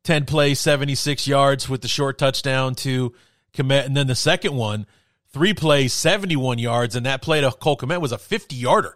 10 0.03 0.26
plays, 0.26 0.60
76 0.60 1.28
yards 1.28 1.68
with 1.68 1.82
the 1.82 1.88
short 1.88 2.18
touchdown 2.18 2.76
to 2.76 3.14
Kmet. 3.53 3.86
And 3.86 3.97
then 3.97 4.08
the 4.08 4.16
second 4.16 4.56
one, 4.56 4.86
three 5.34 5.53
plays, 5.53 5.91
71 5.91 6.60
yards. 6.60 6.95
And 6.95 7.06
that 7.06 7.22
play 7.22 7.41
to 7.41 7.51
Cole 7.51 7.78
Kmet 7.78 7.99
was 7.99 8.12
a 8.12 8.18
50 8.18 8.56
yarder. 8.56 8.95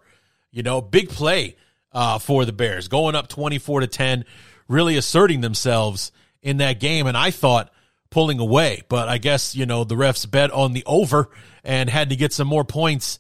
You 0.52 0.64
know, 0.64 0.80
big 0.80 1.10
play 1.10 1.58
uh, 1.92 2.20
for 2.20 2.46
the 2.46 2.54
Bears, 2.54 2.88
going 2.88 3.16
up 3.16 3.28
24 3.28 3.82
to 3.82 3.88
10, 3.88 4.26
really 4.68 4.96
asserting 4.96 5.42
themselves 5.42 6.12
in 6.42 6.58
that 6.58 6.80
game. 6.80 7.08
And 7.08 7.18
I 7.18 7.32
thought 7.32 7.72
pulling 8.10 8.40
away, 8.40 8.84
but 8.90 9.08
I 9.08 9.18
guess, 9.18 9.56
you 9.56 9.66
know, 9.66 9.84
the 9.84 9.96
refs 9.96 10.30
bet 10.30 10.52
on 10.52 10.74
the 10.74 10.84
over 10.86 11.30
and 11.64 11.90
had 11.90 12.10
to 12.10 12.16
get 12.16 12.34
some 12.34 12.48
more 12.48 12.64
points 12.64 13.20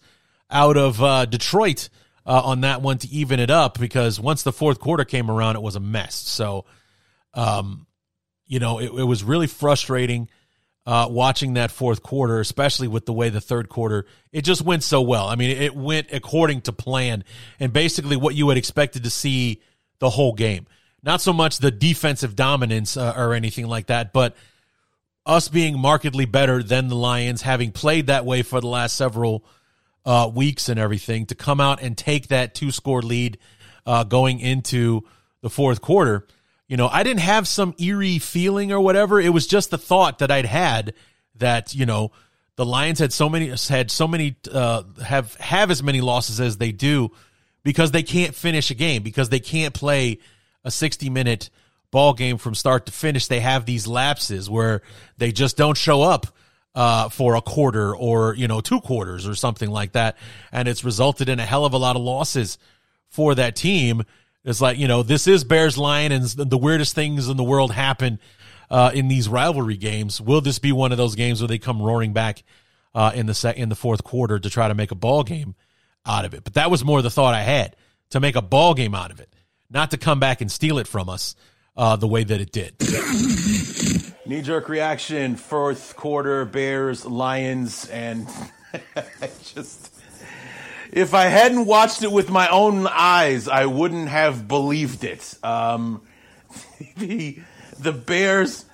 out 0.50 0.78
of 0.78 1.02
uh, 1.02 1.26
Detroit 1.26 1.89
uh, 2.26 2.41
on 2.43 2.62
that 2.62 2.82
one 2.82 2.97
to 3.00 3.08
even 3.10 3.39
it 3.39 3.50
up 3.50 3.80
because 3.80 4.20
once 4.20 4.43
the 4.43 4.54
fourth 4.54 4.80
quarter 4.80 5.06
came 5.06 5.30
around, 5.30 5.56
it 5.56 5.62
was 5.62 5.76
a 5.76 5.80
mess. 5.80 6.16
So, 6.16 6.66
um, 7.34 7.88
you 8.45 8.60
know, 8.60 8.80
it, 8.80 8.91
it 8.91 9.04
was 9.04 9.24
really 9.24 9.47
frustrating 9.47 10.30
uh, 10.86 11.08
watching 11.10 11.54
that 11.54 11.70
fourth 11.70 12.02
quarter, 12.02 12.39
especially 12.39 12.88
with 12.88 13.06
the 13.06 13.14
way 13.14 13.30
the 13.30 13.41
third 13.41 13.70
quarter 13.70 14.06
it 14.32 14.43
just 14.43 14.62
went 14.62 14.84
so 14.84 15.02
well. 15.02 15.28
I 15.28 15.36
mean, 15.36 15.52
it 15.52 15.76
went 15.76 16.08
according 16.12 16.62
to 16.62 16.72
plan 16.72 17.24
and 17.60 17.72
basically 17.72 18.18
what 18.18 18.36
you 18.36 18.50
had 18.50 18.58
expected 18.58 19.04
to 19.04 19.10
see 19.10 19.62
the 20.00 20.10
whole 20.10 20.34
game. 20.34 20.66
Not 21.04 21.22
so 21.22 21.32
much 21.32 21.60
the 21.60 21.72
defensive 21.72 22.36
dominance 22.36 22.97
uh, 22.97 23.14
or 23.16 23.34
anything 23.34 23.68
like 23.68 23.88
that, 23.88 24.14
but 24.14 24.36
us 25.26 25.47
being 25.47 25.78
markedly 25.78 26.26
better 26.26 26.64
than 26.64 26.88
the 26.88 26.95
Lions, 26.95 27.41
having 27.41 27.72
played 27.72 28.08
that 28.08 28.26
way 28.26 28.41
for 28.41 28.60
the 28.60 28.68
last 28.68 28.95
several 28.95 29.45
uh, 30.06 30.30
weeks 30.34 30.70
and 30.70 30.80
everything, 30.80 31.26
to 31.28 31.36
come 31.36 31.60
out 31.60 31.82
and 31.82 31.97
take 31.97 32.28
that 32.30 32.56
two 32.56 32.72
score 32.72 33.02
lead 33.02 33.38
uh, 33.86 34.04
going 34.04 34.39
into 34.39 35.04
the 35.41 35.50
fourth 35.50 35.82
quarter 35.82 36.26
you 36.70 36.78
know, 36.78 36.88
I 36.88 37.02
didn't 37.02 37.22
have 37.22 37.47
some 37.47 37.74
eerie 37.80 38.20
feeling 38.20 38.72
or 38.72 38.80
whatever. 38.80 39.20
It 39.20 39.30
was 39.30 39.47
just 39.47 39.72
the 39.72 39.78
thought 39.78 40.20
that 40.20 40.30
I'd 40.30 40.45
had 40.45 40.93
that, 41.36 41.74
you 41.74 41.86
know, 41.88 42.12
the 42.56 42.66
Lions 42.66 43.00
had 43.00 43.12
so 43.12 43.28
many 43.28 43.47
had 43.68 43.89
so 43.89 44.08
many 44.08 44.36
uh, 44.52 44.84
have 45.04 45.34
have 45.36 45.72
as 45.72 45.82
many 45.82 46.00
losses 46.00 46.39
as 46.39 46.58
they 46.58 46.72
do 46.72 47.10
because 47.64 47.91
they 47.91 48.04
can't 48.04 48.36
finish 48.36 48.70
a 48.70 48.76
game 48.76 49.02
because 49.02 49.30
they 49.30 49.39
can't 49.39 49.74
play 49.74 50.20
a 50.64 50.70
60 50.70 51.10
minute 51.10 51.50
ball 51.89 52.14
game 52.14 52.38
from 52.38 52.54
start 52.54 52.86
to 52.86 52.91
finish. 52.91 53.28
They 53.28 53.39
have 53.39 53.66
these 53.66 53.88
lapses 53.88 54.47
where 54.47 54.82
they 55.18 55.32
just 55.32 55.58
don't 55.58 55.78
show 55.78 56.04
up 56.04 56.28
uh, 56.80 57.10
for 57.10 57.36
a 57.36 57.42
quarter 57.42 57.94
or 57.94 58.34
you 58.36 58.48
know 58.48 58.62
two 58.62 58.80
quarters 58.80 59.28
or 59.28 59.36
something 59.36 59.70
like 59.70 59.92
that, 59.92 60.16
and 60.50 60.66
it's 60.66 60.86
resulted 60.86 61.28
in 61.28 61.38
a 61.38 61.46
hell 61.46 61.66
of 61.66 61.74
a 61.74 61.78
lot 61.78 61.98
of 61.98 62.02
losses 62.02 62.58
for 63.10 63.36
that 63.36 63.58
team. 63.58 64.04
It's 64.46 64.62
like, 64.62 64.78
you 64.78 64.88
know, 64.88 65.04
this 65.04 65.28
is 65.28 65.44
Bears 65.44 65.78
Lions 65.78 66.36
and 66.36 66.50
the 66.50 66.58
weirdest 66.58 66.96
things 66.96 67.28
in 67.28 67.36
the 67.36 67.44
world 67.44 67.74
happen 67.74 68.18
uh, 68.70 68.92
in 68.94 69.10
these 69.10 69.28
rivalry 69.28 69.76
games. 69.76 70.22
Will 70.22 70.40
this 70.40 70.58
be 70.58 70.72
one 70.72 70.94
of 70.94 70.98
those 70.98 71.16
games 71.16 71.42
where 71.42 71.50
they 71.50 71.58
come 71.58 71.82
roaring 71.82 72.14
back 72.14 72.44
uh, 72.96 73.12
in 73.14 73.26
the 73.26 73.54
in 73.58 73.68
the 73.68 73.76
fourth 73.76 74.06
quarter 74.06 74.40
to 74.40 74.50
try 74.50 74.70
to 74.70 74.74
make 74.74 74.92
a 74.92 74.96
ball 74.96 75.24
game 75.24 75.56
out 76.06 76.24
of 76.24 76.34
it? 76.34 76.46
But 76.46 76.54
that 76.54 76.72
was 76.72 76.86
more 76.86 77.02
the 77.02 77.10
thought 77.10 77.34
I 77.34 77.42
had 77.42 77.76
to 78.12 78.22
make 78.22 78.38
a 78.38 78.42
ball 78.42 78.74
game 78.74 78.96
out 78.96 79.12
of 79.12 79.20
it, 79.20 79.36
not 79.70 79.92
to 79.92 79.98
come 79.98 80.22
back 80.22 80.40
and 80.40 80.50
steal 80.50 80.78
it 80.78 80.88
from 80.88 81.10
us 81.10 81.36
uh, 81.76 81.98
the 81.98 82.08
way 82.08 82.24
that 82.24 82.40
it 82.40 82.54
did. 82.54 82.76
Knee 84.30 84.44
jerk 84.44 84.70
reaction, 84.70 85.38
fourth 85.38 85.96
quarter, 85.96 86.46
Bears, 86.46 87.04
Lions, 87.04 87.90
and 87.90 88.28
just 89.56 89.92
if 90.92 91.16
I 91.16 91.24
hadn't 91.24 91.66
watched 91.66 92.04
it 92.04 92.12
with 92.12 92.30
my 92.30 92.48
own 92.48 92.86
eyes, 92.86 93.48
I 93.48 93.66
wouldn't 93.66 94.08
have 94.10 94.48
believed 94.48 95.04
it. 95.04 95.34
Um, 95.42 96.04
the 96.98 97.40
the 97.80 97.92
Bears, 97.92 98.66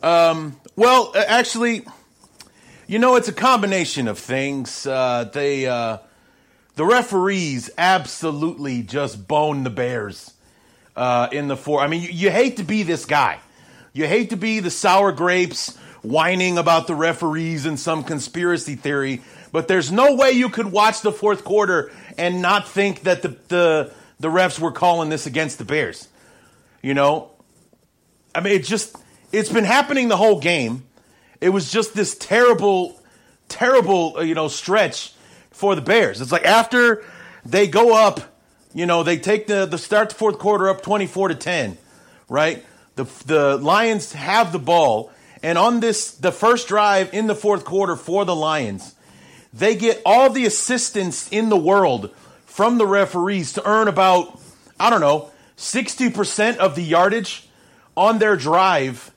um, 0.00 0.60
well, 0.76 1.12
actually, 1.16 1.84
you 2.86 3.00
know, 3.00 3.16
it's 3.16 3.26
a 3.26 3.32
combination 3.32 4.06
of 4.06 4.16
things. 4.16 4.86
Uh, 4.86 5.28
they 5.32 5.66
uh, 5.66 5.98
the 6.76 6.86
referees 6.86 7.68
absolutely 7.76 8.84
just 8.84 9.26
boned 9.26 9.66
the 9.66 9.70
Bears 9.70 10.34
uh, 10.94 11.26
in 11.32 11.48
the 11.48 11.56
four. 11.56 11.80
I 11.80 11.88
mean, 11.88 12.02
you, 12.02 12.10
you 12.10 12.30
hate 12.30 12.58
to 12.58 12.62
be 12.62 12.84
this 12.84 13.06
guy. 13.06 13.40
You 13.92 14.06
hate 14.06 14.30
to 14.30 14.36
be 14.36 14.60
the 14.60 14.70
sour 14.70 15.12
grapes 15.12 15.76
whining 16.02 16.58
about 16.58 16.86
the 16.86 16.94
referees 16.94 17.66
and 17.66 17.78
some 17.78 18.04
conspiracy 18.04 18.74
theory 18.74 19.20
but 19.52 19.68
there's 19.68 19.90
no 19.90 20.14
way 20.14 20.32
you 20.32 20.48
could 20.48 20.70
watch 20.70 21.02
the 21.02 21.12
fourth 21.12 21.44
quarter 21.44 21.90
and 22.16 22.42
not 22.42 22.68
think 22.68 23.02
that 23.02 23.22
the, 23.22 23.36
the, 23.48 23.92
the 24.20 24.28
refs 24.28 24.58
were 24.58 24.72
calling 24.72 25.08
this 25.08 25.26
against 25.26 25.58
the 25.58 25.64
Bears. 25.64 26.08
You 26.82 26.94
know? 26.94 27.30
I 28.34 28.40
mean, 28.40 28.54
it 28.54 28.64
just, 28.64 28.96
it's 29.32 29.50
been 29.50 29.64
happening 29.64 30.08
the 30.08 30.16
whole 30.16 30.40
game. 30.40 30.84
It 31.40 31.48
was 31.48 31.70
just 31.70 31.94
this 31.94 32.16
terrible, 32.16 33.00
terrible, 33.48 34.18
uh, 34.18 34.20
you 34.20 34.34
know, 34.34 34.48
stretch 34.48 35.14
for 35.50 35.74
the 35.74 35.82
Bears. 35.82 36.20
It's 36.20 36.32
like 36.32 36.44
after 36.44 37.04
they 37.44 37.66
go 37.66 37.96
up, 37.96 38.20
you 38.72 38.86
know, 38.86 39.02
they 39.02 39.18
take 39.18 39.48
the, 39.48 39.66
the 39.66 39.78
start 39.78 40.10
the 40.10 40.14
fourth 40.14 40.38
quarter 40.38 40.68
up 40.68 40.82
24 40.82 41.28
to 41.28 41.34
10, 41.34 41.76
right? 42.28 42.64
The, 43.04 43.24
the 43.24 43.56
Lions 43.56 44.12
have 44.12 44.52
the 44.52 44.58
ball. 44.58 45.10
And 45.42 45.56
on 45.56 45.80
this, 45.80 46.12
the 46.12 46.32
first 46.32 46.68
drive 46.68 47.14
in 47.14 47.26
the 47.26 47.34
fourth 47.34 47.64
quarter 47.64 47.96
for 47.96 48.26
the 48.26 48.36
Lions, 48.36 48.94
they 49.54 49.74
get 49.74 50.02
all 50.04 50.28
the 50.28 50.44
assistance 50.44 51.28
in 51.32 51.48
the 51.48 51.56
world 51.56 52.14
from 52.44 52.76
the 52.76 52.86
referees 52.86 53.54
to 53.54 53.66
earn 53.66 53.88
about, 53.88 54.38
I 54.78 54.90
don't 54.90 55.00
know, 55.00 55.30
60% 55.56 56.58
of 56.58 56.74
the 56.74 56.82
yardage 56.82 57.48
on 57.96 58.18
their 58.18 58.36
drive 58.36 59.12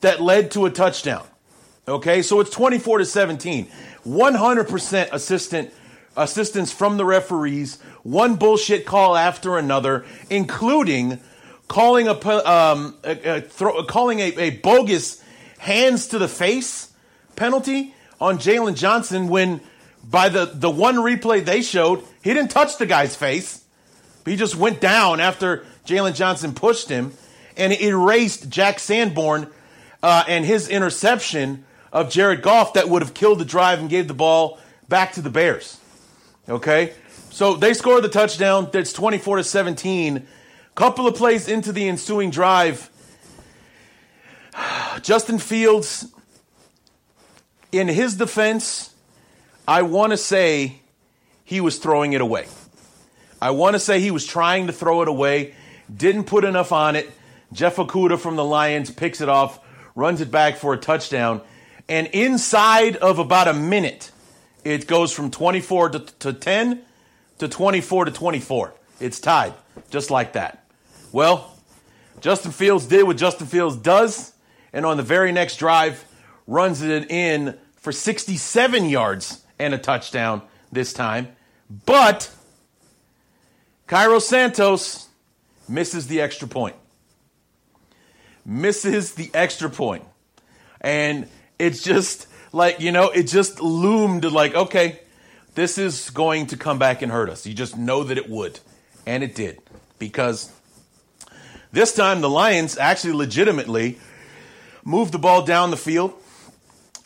that 0.00 0.20
led 0.20 0.50
to 0.52 0.66
a 0.66 0.70
touchdown. 0.70 1.24
Okay, 1.86 2.22
so 2.22 2.40
it's 2.40 2.50
24 2.50 2.98
to 2.98 3.04
17. 3.04 3.68
100% 4.04 5.12
assistant 5.12 5.72
assistance 6.16 6.72
from 6.72 6.96
the 6.96 7.04
referees, 7.04 7.80
one 8.02 8.36
bullshit 8.36 8.86
call 8.86 9.16
after 9.16 9.58
another, 9.58 10.04
including 10.30 11.20
calling 11.68 12.08
a 12.08 12.28
um, 12.28 12.96
a, 13.04 13.36
a 13.36 13.40
throw, 13.40 13.82
calling 13.84 14.20
a, 14.20 14.38
a 14.38 14.50
bogus 14.50 15.22
hands 15.58 16.08
to 16.08 16.18
the 16.18 16.28
face 16.28 16.92
penalty 17.36 17.94
on 18.20 18.38
Jaylon 18.38 18.76
Johnson 18.76 19.28
when 19.28 19.60
by 20.02 20.28
the, 20.28 20.44
the 20.46 20.70
one 20.70 20.96
replay 20.96 21.44
they 21.44 21.62
showed, 21.62 22.04
he 22.22 22.34
didn't 22.34 22.50
touch 22.50 22.78
the 22.78 22.86
guy's 22.86 23.16
face. 23.16 23.64
He 24.24 24.36
just 24.36 24.56
went 24.56 24.80
down 24.80 25.20
after 25.20 25.64
Jaylon 25.86 26.14
Johnson 26.14 26.54
pushed 26.54 26.88
him 26.88 27.12
and 27.56 27.72
erased 27.72 28.48
Jack 28.48 28.78
Sanborn 28.78 29.50
uh, 30.02 30.24
and 30.28 30.44
his 30.44 30.68
interception 30.68 31.64
of 31.92 32.10
Jared 32.10 32.42
Goff 32.42 32.74
that 32.74 32.88
would 32.88 33.02
have 33.02 33.14
killed 33.14 33.38
the 33.38 33.44
drive 33.44 33.78
and 33.78 33.88
gave 33.88 34.08
the 34.08 34.14
ball 34.14 34.58
back 34.88 35.12
to 35.12 35.22
the 35.22 35.30
Bears. 35.30 35.78
Okay? 36.48 36.92
So 37.30 37.54
they 37.54 37.74
scored 37.74 38.04
the 38.04 38.08
touchdown. 38.08 38.68
That's 38.72 38.92
24 38.92 39.38
to 39.38 39.44
17. 39.44 40.26
Couple 40.74 41.06
of 41.06 41.14
plays 41.14 41.46
into 41.48 41.72
the 41.72 41.88
ensuing 41.88 42.30
drive. 42.30 42.90
Justin 45.02 45.38
Fields 45.38 46.06
in 47.70 47.88
his 47.88 48.16
defense, 48.16 48.92
I 49.68 49.82
want 49.82 50.12
to 50.12 50.16
say 50.16 50.80
he 51.44 51.60
was 51.60 51.78
throwing 51.78 52.12
it 52.12 52.20
away. 52.20 52.46
I 53.40 53.50
want 53.50 53.74
to 53.74 53.80
say 53.80 54.00
he 54.00 54.10
was 54.10 54.26
trying 54.26 54.66
to 54.66 54.72
throw 54.72 55.02
it 55.02 55.08
away, 55.08 55.54
didn't 55.94 56.24
put 56.24 56.44
enough 56.44 56.72
on 56.72 56.96
it. 56.96 57.10
Jeff 57.52 57.76
Okudah 57.76 58.18
from 58.18 58.34
the 58.34 58.44
Lions 58.44 58.90
picks 58.90 59.20
it 59.20 59.28
off, 59.28 59.60
runs 59.94 60.20
it 60.20 60.30
back 60.30 60.56
for 60.56 60.74
a 60.74 60.76
touchdown, 60.76 61.40
and 61.88 62.08
inside 62.08 62.96
of 62.96 63.18
about 63.18 63.46
a 63.46 63.52
minute, 63.52 64.10
it 64.64 64.86
goes 64.86 65.12
from 65.12 65.30
24 65.30 65.90
to, 65.90 65.98
to 66.00 66.32
10 66.32 66.82
to 67.38 67.48
24 67.48 68.06
to 68.06 68.10
24. 68.10 68.74
It's 68.98 69.20
tied, 69.20 69.54
just 69.90 70.10
like 70.10 70.32
that. 70.32 70.63
Well, 71.14 71.56
Justin 72.20 72.50
Fields 72.50 72.86
did 72.86 73.04
what 73.04 73.16
Justin 73.16 73.46
Fields 73.46 73.76
does, 73.76 74.32
and 74.72 74.84
on 74.84 74.96
the 74.96 75.04
very 75.04 75.30
next 75.30 75.58
drive, 75.58 76.04
runs 76.48 76.82
it 76.82 77.08
in 77.08 77.56
for 77.76 77.92
67 77.92 78.88
yards 78.88 79.44
and 79.56 79.72
a 79.72 79.78
touchdown 79.78 80.42
this 80.72 80.92
time. 80.92 81.28
But 81.86 82.34
Cairo 83.86 84.18
Santos 84.18 85.06
misses 85.68 86.08
the 86.08 86.20
extra 86.20 86.48
point. 86.48 86.74
Misses 88.44 89.14
the 89.14 89.30
extra 89.34 89.70
point. 89.70 90.02
And 90.80 91.28
it's 91.60 91.84
just 91.84 92.26
like, 92.52 92.80
you 92.80 92.90
know, 92.90 93.10
it 93.10 93.28
just 93.28 93.60
loomed 93.60 94.24
like, 94.24 94.56
okay, 94.56 94.98
this 95.54 95.78
is 95.78 96.10
going 96.10 96.48
to 96.48 96.56
come 96.56 96.80
back 96.80 97.02
and 97.02 97.12
hurt 97.12 97.30
us. 97.30 97.46
You 97.46 97.54
just 97.54 97.78
know 97.78 98.02
that 98.02 98.18
it 98.18 98.28
would. 98.28 98.58
And 99.06 99.22
it 99.22 99.36
did. 99.36 99.60
Because 100.00 100.50
this 101.74 101.94
time 101.94 102.20
the 102.20 102.30
Lions 102.30 102.78
actually 102.78 103.12
legitimately 103.12 103.98
moved 104.84 105.12
the 105.12 105.18
ball 105.18 105.42
down 105.42 105.70
the 105.70 105.76
field 105.76 106.14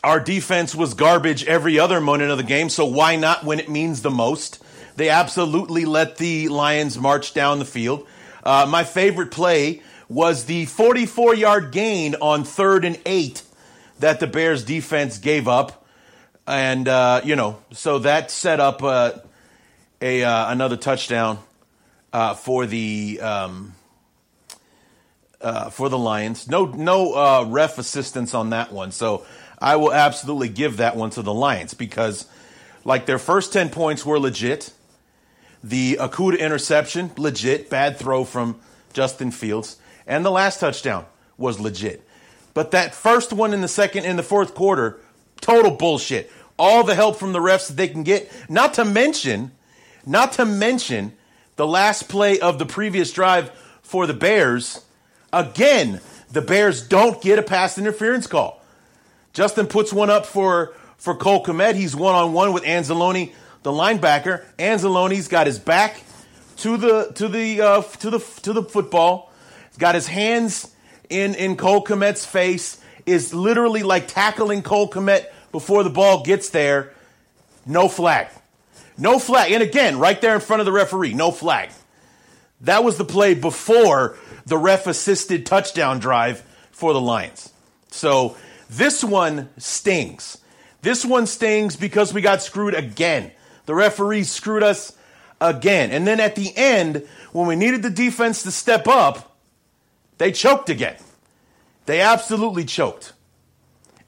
our 0.04 0.20
defense 0.20 0.76
was 0.76 0.94
garbage 0.94 1.44
every 1.44 1.78
other 1.78 2.00
moment 2.00 2.30
of 2.30 2.38
the 2.38 2.44
game, 2.44 2.68
so 2.68 2.84
why 2.84 3.16
not 3.16 3.44
when 3.44 3.58
it 3.58 3.68
means 3.68 4.02
the 4.02 4.10
most? 4.10 4.62
They 4.94 5.08
absolutely 5.08 5.86
let 5.86 6.18
the 6.18 6.48
Lions 6.48 6.96
march 6.96 7.34
down 7.34 7.58
the 7.58 7.64
field. 7.64 8.06
Uh, 8.44 8.66
my 8.68 8.84
favorite 8.84 9.32
play 9.32 9.82
was 10.08 10.44
the 10.44 10.66
44 10.66 11.34
yard 11.34 11.72
gain 11.72 12.14
on 12.16 12.44
third 12.44 12.84
and 12.84 12.98
eight 13.06 13.42
that 13.98 14.20
the 14.20 14.28
Bears 14.28 14.64
defense 14.64 15.18
gave 15.18 15.48
up. 15.48 15.84
And, 16.46 16.86
uh, 16.86 17.20
you 17.24 17.34
know, 17.34 17.58
so 17.72 17.98
that 17.98 18.30
set 18.30 18.60
up 18.60 18.82
uh, 18.84 19.12
a, 20.00 20.22
uh, 20.22 20.52
another 20.52 20.76
touchdown 20.76 21.38
uh, 22.12 22.34
for 22.34 22.66
the. 22.66 23.20
Um, 23.20 23.74
uh, 25.40 25.70
for 25.70 25.88
the 25.88 25.98
Lions, 25.98 26.48
no 26.48 26.66
no 26.66 27.44
ref 27.44 27.78
assistance 27.78 28.34
on 28.34 28.50
that 28.50 28.72
one, 28.72 28.92
so 28.92 29.24
I 29.60 29.76
will 29.76 29.92
absolutely 29.92 30.48
give 30.48 30.76
that 30.76 30.96
one 30.96 31.10
to 31.10 31.22
the 31.22 31.34
Lions 31.34 31.74
because, 31.74 32.26
like, 32.84 33.06
their 33.06 33.18
first 33.18 33.52
ten 33.52 33.70
points 33.70 34.06
were 34.06 34.18
legit. 34.18 34.72
The 35.62 35.98
Okudah 36.00 36.38
interception, 36.38 37.10
legit. 37.16 37.68
Bad 37.68 37.96
throw 37.96 38.24
from 38.24 38.60
Justin 38.92 39.32
Fields. 39.32 39.76
And 40.06 40.24
the 40.24 40.30
last 40.30 40.60
touchdown 40.60 41.06
was 41.36 41.58
legit. 41.58 42.06
But 42.54 42.70
that 42.70 42.94
first 42.94 43.32
one 43.32 43.52
in 43.52 43.60
the 43.60 43.68
second, 43.68 44.04
in 44.04 44.16
the 44.16 44.22
fourth 44.22 44.54
quarter, 44.54 45.00
total 45.40 45.72
bullshit. 45.72 46.30
All 46.58 46.84
the 46.84 46.94
help 46.94 47.16
from 47.16 47.32
the 47.32 47.40
refs 47.40 47.66
that 47.66 47.76
they 47.76 47.88
can 47.88 48.04
get. 48.04 48.30
Not 48.48 48.74
to 48.74 48.84
mention, 48.84 49.50
not 50.06 50.32
to 50.34 50.44
mention 50.44 51.12
the 51.56 51.66
last 51.66 52.08
play 52.08 52.38
of 52.38 52.60
the 52.60 52.66
previous 52.66 53.12
drive 53.12 53.50
for 53.82 54.06
the 54.06 54.14
Bears. 54.14 54.84
Again, 55.32 56.00
the 56.30 56.42
Bears 56.42 56.86
don't 56.86 57.20
get 57.20 57.38
a 57.38 57.42
pass 57.42 57.78
interference 57.78 58.26
call. 58.26 58.62
Justin 59.32 59.66
puts 59.66 59.92
one 59.92 60.10
up 60.10 60.26
for, 60.26 60.74
for 60.96 61.14
Cole 61.14 61.44
Kmet. 61.44 61.74
He's 61.74 61.94
one 61.94 62.14
on 62.14 62.32
one 62.32 62.52
with 62.52 62.64
Anzalone 62.64 63.32
the 63.62 63.70
linebacker. 63.70 64.44
Anzalone's 64.58 65.28
got 65.28 65.46
his 65.46 65.58
back 65.58 66.02
to 66.58 66.76
the 66.76 67.12
to 67.14 67.28
the 67.28 67.60
uh, 67.60 67.82
to 67.82 68.10
the 68.10 68.18
to 68.42 68.52
the 68.52 68.62
football. 68.62 69.32
He's 69.68 69.78
got 69.78 69.94
his 69.94 70.06
hands 70.06 70.74
in 71.08 71.34
in 71.34 71.56
Cole 71.56 71.84
Kmet's 71.84 72.24
face. 72.24 72.80
Is 73.06 73.32
literally 73.32 73.82
like 73.82 74.06
tackling 74.06 74.62
Cole 74.62 74.90
Kmet 74.90 75.26
before 75.50 75.82
the 75.82 75.90
ball 75.90 76.22
gets 76.22 76.50
there. 76.50 76.92
No 77.64 77.88
flag. 77.88 78.28
No 78.98 79.18
flag. 79.18 79.52
And 79.52 79.62
again, 79.62 79.98
right 79.98 80.20
there 80.20 80.34
in 80.34 80.40
front 80.40 80.60
of 80.60 80.66
the 80.66 80.72
referee, 80.72 81.14
no 81.14 81.30
flag. 81.30 81.70
That 82.60 82.84
was 82.84 82.96
the 82.96 83.04
play 83.04 83.34
before 83.34 84.16
the 84.46 84.58
ref 84.58 84.86
assisted 84.86 85.46
touchdown 85.46 85.98
drive 85.98 86.42
for 86.70 86.92
the 86.92 87.00
Lions. 87.00 87.52
So 87.90 88.36
this 88.68 89.02
one 89.04 89.48
stings. 89.58 90.38
This 90.82 91.04
one 91.04 91.26
stings 91.26 91.76
because 91.76 92.12
we 92.12 92.20
got 92.20 92.42
screwed 92.42 92.74
again. 92.74 93.32
The 93.66 93.74
referees 93.74 94.30
screwed 94.30 94.62
us 94.62 94.96
again. 95.40 95.90
And 95.90 96.06
then 96.06 96.20
at 96.20 96.34
the 96.34 96.56
end, 96.56 97.06
when 97.32 97.46
we 97.46 97.56
needed 97.56 97.82
the 97.82 97.90
defense 97.90 98.42
to 98.42 98.50
step 98.50 98.86
up, 98.88 99.36
they 100.18 100.32
choked 100.32 100.70
again. 100.70 100.96
They 101.86 102.00
absolutely 102.00 102.64
choked. 102.64 103.12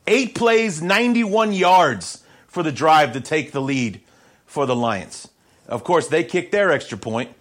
Eight 0.07 0.35
plays, 0.35 0.83
91 0.83 1.53
yards 1.53 2.25
for 2.47 2.63
the 2.63 2.73
drive 2.73 3.13
to 3.13 3.21
take 3.21 3.53
the 3.53 3.61
lead 3.61 4.01
for 4.45 4.67
the 4.67 4.75
Lions. 4.75 5.29
Of 5.69 5.85
course, 5.85 6.09
they 6.09 6.25
kicked 6.25 6.53
their 6.53 6.73
extra 6.73 6.99
point, 6.99 7.33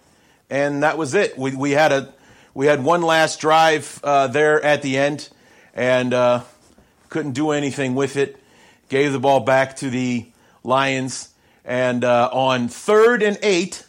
and 0.50 0.82
that 0.82 0.98
was 0.98 1.14
it. 1.14 1.38
We, 1.38 1.54
we 1.54 1.70
had 1.70 1.92
a 1.92 2.12
we 2.52 2.66
had 2.66 2.82
one 2.82 3.02
last 3.02 3.40
drive 3.40 4.00
uh, 4.02 4.26
there 4.26 4.62
at 4.62 4.82
the 4.82 4.98
end, 4.98 5.28
and 5.72 6.12
uh, 6.12 6.42
couldn't 7.08 7.32
do 7.32 7.52
anything 7.52 7.94
with 7.94 8.16
it. 8.16 8.36
Gave 8.88 9.12
the 9.12 9.20
ball 9.20 9.40
back 9.40 9.76
to 9.76 9.88
the 9.88 10.26
Lions, 10.64 11.28
and 11.64 12.04
uh, 12.04 12.28
on 12.32 12.68
third 12.68 13.22
and 13.22 13.38
eight, 13.42 13.84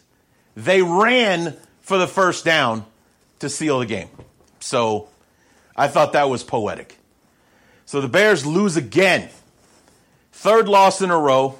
they 0.56 0.80
ran 0.80 1.56
for 1.80 1.98
the 1.98 2.06
first 2.06 2.44
down 2.44 2.86
to 3.40 3.48
seal 3.48 3.80
the 3.80 3.86
game. 3.86 4.08
So 4.60 5.08
I 5.76 5.88
thought 5.88 6.12
that 6.12 6.30
was 6.30 6.44
poetic. 6.44 6.96
So 7.84 8.00
the 8.00 8.08
Bears 8.08 8.46
lose 8.46 8.76
again. 8.76 9.28
Third 10.30 10.68
loss 10.68 11.02
in 11.02 11.10
a 11.10 11.18
row. 11.18 11.58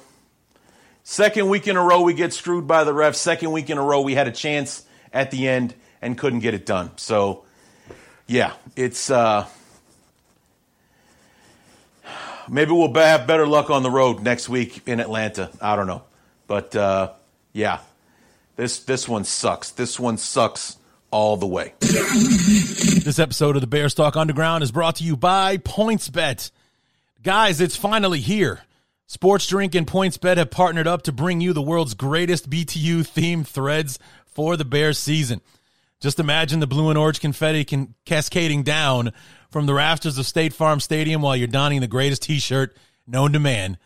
Second 1.03 1.49
week 1.49 1.67
in 1.67 1.75
a 1.75 1.83
row, 1.83 2.01
we 2.01 2.13
get 2.13 2.31
screwed 2.31 2.65
by 2.65 2.85
the 2.85 2.93
refs. 2.93 3.15
Second 3.15 3.51
week 3.51 3.69
in 3.69 3.77
a 3.77 3.83
row, 3.83 3.99
we 4.01 4.15
had 4.15 4.29
a 4.29 4.31
chance 4.31 4.85
at 5.13 5.31
the 5.31 5.47
end 5.47 5.75
and 6.01 6.17
couldn't 6.17 6.39
get 6.39 6.53
it 6.53 6.65
done. 6.65 6.91
So, 6.97 7.43
yeah, 8.27 8.53
it's. 8.75 9.09
Uh, 9.09 9.47
maybe 12.49 12.71
we'll 12.71 12.93
have 12.93 13.27
better 13.27 13.47
luck 13.47 13.69
on 13.69 13.83
the 13.83 13.91
road 13.91 14.21
next 14.21 14.49
week 14.49 14.81
in 14.87 14.99
Atlanta. 14.99 15.49
I 15.61 15.75
don't 15.75 15.87
know. 15.87 16.03
But 16.47 16.75
uh, 16.75 17.13
yeah, 17.53 17.79
this 18.55 18.79
this 18.79 19.07
one 19.07 19.23
sucks. 19.23 19.71
This 19.71 19.99
one 19.99 20.17
sucks 20.17 20.77
all 21.11 21.37
the 21.37 21.47
way. 21.47 21.73
This 21.79 23.19
episode 23.19 23.55
of 23.55 23.61
the 23.61 23.67
Bears 23.67 23.93
Talk 23.93 24.15
Underground 24.15 24.63
is 24.63 24.71
brought 24.71 24.95
to 24.97 25.03
you 25.03 25.15
by 25.15 25.57
PointsBet. 25.57 26.51
Guys, 27.21 27.61
it's 27.61 27.75
finally 27.75 28.19
here. 28.19 28.61
Sports 29.05 29.45
Drink 29.47 29.75
and 29.75 29.85
PointsBet 29.85 30.37
have 30.37 30.49
partnered 30.49 30.87
up 30.87 31.03
to 31.03 31.11
bring 31.11 31.39
you 31.39 31.53
the 31.53 31.61
world's 31.61 31.93
greatest 31.93 32.49
BTU 32.49 33.01
themed 33.01 33.45
threads 33.45 33.99
for 34.33 34.57
the 34.57 34.65
Bears 34.65 34.97
season. 34.97 35.41
Just 35.99 36.19
imagine 36.19 36.59
the 36.59 36.67
blue 36.67 36.89
and 36.89 36.97
orange 36.97 37.21
confetti 37.21 37.63
can 37.63 37.93
cascading 38.05 38.63
down 38.63 39.13
from 39.49 39.65
the 39.65 39.73
rafters 39.73 40.17
of 40.17 40.25
State 40.25 40.53
Farm 40.53 40.79
Stadium 40.79 41.21
while 41.21 41.35
you're 41.35 41.47
donning 41.47 41.79
the 41.79 41.87
greatest 41.87 42.23
t-shirt 42.23 42.75
known 43.07 43.31
to 43.33 43.39
man, 43.39 43.77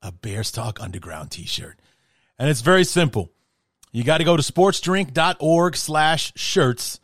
a 0.00 0.10
Bears 0.10 0.50
Talk 0.50 0.80
Underground 0.80 1.30
t-shirt. 1.30 1.78
And 2.38 2.48
it's 2.48 2.60
very 2.60 2.84
simple. 2.84 3.30
You 3.92 4.04
got 4.04 4.18
to 4.18 4.24
go 4.24 4.36
to 4.36 4.42
sportsdrink.org 4.42 5.76
slash 5.76 6.32
shirts, 6.36 7.00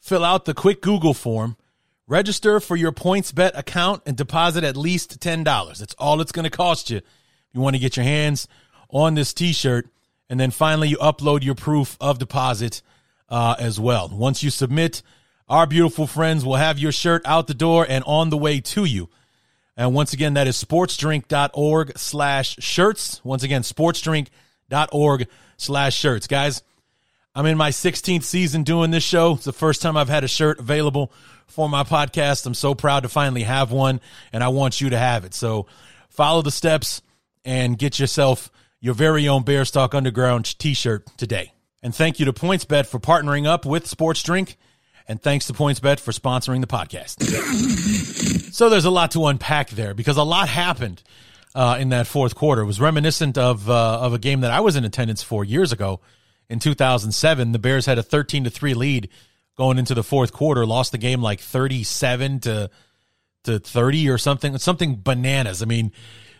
fill 0.00 0.24
out 0.24 0.44
the 0.44 0.54
quick 0.54 0.80
Google 0.80 1.14
form, 1.14 1.56
register 2.06 2.60
for 2.60 2.76
your 2.76 2.92
PointsBet 2.92 3.56
account, 3.56 4.02
and 4.06 4.16
deposit 4.16 4.64
at 4.64 4.76
least 4.76 5.20
$10. 5.20 5.78
That's 5.78 5.94
all 5.94 6.20
it's 6.20 6.32
going 6.32 6.44
to 6.44 6.50
cost 6.50 6.90
you. 6.90 6.98
If 6.98 7.04
you 7.52 7.60
want 7.60 7.76
to 7.76 7.80
get 7.80 7.96
your 7.96 8.04
hands 8.04 8.48
on 8.90 9.14
this 9.14 9.34
t-shirt, 9.34 9.88
and 10.28 10.38
then 10.38 10.50
finally 10.50 10.88
you 10.88 10.96
upload 10.98 11.42
your 11.42 11.54
proof 11.54 11.96
of 12.00 12.18
deposit 12.18 12.82
uh, 13.28 13.56
as 13.58 13.78
well. 13.78 14.08
Once 14.08 14.42
you 14.42 14.50
submit, 14.50 15.02
our 15.48 15.66
beautiful 15.66 16.06
friends 16.06 16.44
will 16.44 16.56
have 16.56 16.78
your 16.78 16.92
shirt 16.92 17.22
out 17.24 17.46
the 17.46 17.54
door 17.54 17.86
and 17.88 18.02
on 18.04 18.30
the 18.30 18.36
way 18.36 18.60
to 18.60 18.84
you. 18.84 19.08
And 19.76 19.94
once 19.94 20.12
again, 20.12 20.34
that 20.34 20.46
is 20.46 20.62
sportsdrink.org 20.62 21.98
slash 21.98 22.56
shirts. 22.60 23.22
Once 23.24 23.42
again, 23.42 23.62
sportsdrink.org 23.62 24.28
org 24.92 25.26
slash 25.56 25.96
shirts. 25.96 26.26
Guys, 26.26 26.62
I'm 27.34 27.46
in 27.46 27.58
my 27.58 27.70
16th 27.70 28.22
season 28.22 28.62
doing 28.62 28.90
this 28.90 29.04
show. 29.04 29.34
It's 29.34 29.44
the 29.44 29.52
first 29.52 29.82
time 29.82 29.96
I've 29.96 30.08
had 30.08 30.24
a 30.24 30.28
shirt 30.28 30.58
available 30.58 31.12
for 31.46 31.68
my 31.68 31.84
podcast. 31.84 32.46
I'm 32.46 32.54
so 32.54 32.74
proud 32.74 33.02
to 33.04 33.08
finally 33.08 33.42
have 33.42 33.70
one, 33.70 34.00
and 34.32 34.42
I 34.42 34.48
want 34.48 34.80
you 34.80 34.90
to 34.90 34.98
have 34.98 35.24
it. 35.24 35.34
So 35.34 35.66
follow 36.08 36.42
the 36.42 36.50
steps 36.50 37.02
and 37.44 37.78
get 37.78 37.98
yourself 37.98 38.50
your 38.86 38.94
very 38.94 39.26
own 39.26 39.42
Bears 39.42 39.72
Talk 39.72 39.96
Underground 39.96 40.56
t 40.60 40.72
shirt 40.72 41.08
today. 41.16 41.52
And 41.82 41.92
thank 41.92 42.20
you 42.20 42.26
to 42.26 42.32
PointsBet 42.32 42.86
for 42.86 43.00
partnering 43.00 43.44
up 43.44 43.66
with 43.66 43.84
Sports 43.88 44.22
Drink. 44.22 44.56
And 45.08 45.20
thanks 45.20 45.48
to 45.48 45.52
PointsBet 45.52 45.98
for 45.98 46.12
sponsoring 46.12 46.60
the 46.60 46.68
podcast. 46.68 47.20
so 48.52 48.68
there's 48.68 48.84
a 48.84 48.90
lot 48.90 49.10
to 49.10 49.26
unpack 49.26 49.70
there 49.70 49.92
because 49.92 50.16
a 50.16 50.22
lot 50.22 50.48
happened 50.48 51.02
uh, 51.52 51.78
in 51.80 51.88
that 51.88 52.06
fourth 52.06 52.36
quarter. 52.36 52.62
It 52.62 52.66
was 52.66 52.80
reminiscent 52.80 53.36
of 53.36 53.68
uh, 53.68 53.98
of 53.98 54.14
a 54.14 54.20
game 54.20 54.42
that 54.42 54.52
I 54.52 54.60
was 54.60 54.76
in 54.76 54.84
attendance 54.84 55.20
for 55.20 55.44
years 55.44 55.72
ago 55.72 56.00
in 56.48 56.60
2007. 56.60 57.50
The 57.50 57.58
Bears 57.58 57.86
had 57.86 57.98
a 57.98 58.04
13 58.04 58.44
to 58.44 58.50
three 58.50 58.74
lead 58.74 59.08
going 59.56 59.78
into 59.78 59.94
the 59.94 60.04
fourth 60.04 60.32
quarter, 60.32 60.64
lost 60.64 60.92
the 60.92 60.98
game 60.98 61.20
like 61.20 61.40
37 61.40 62.38
to 62.40 62.70
to 63.42 63.58
30 63.58 64.10
or 64.10 64.18
something, 64.18 64.56
something 64.58 65.00
bananas. 65.02 65.60
I 65.60 65.64
mean, 65.64 65.90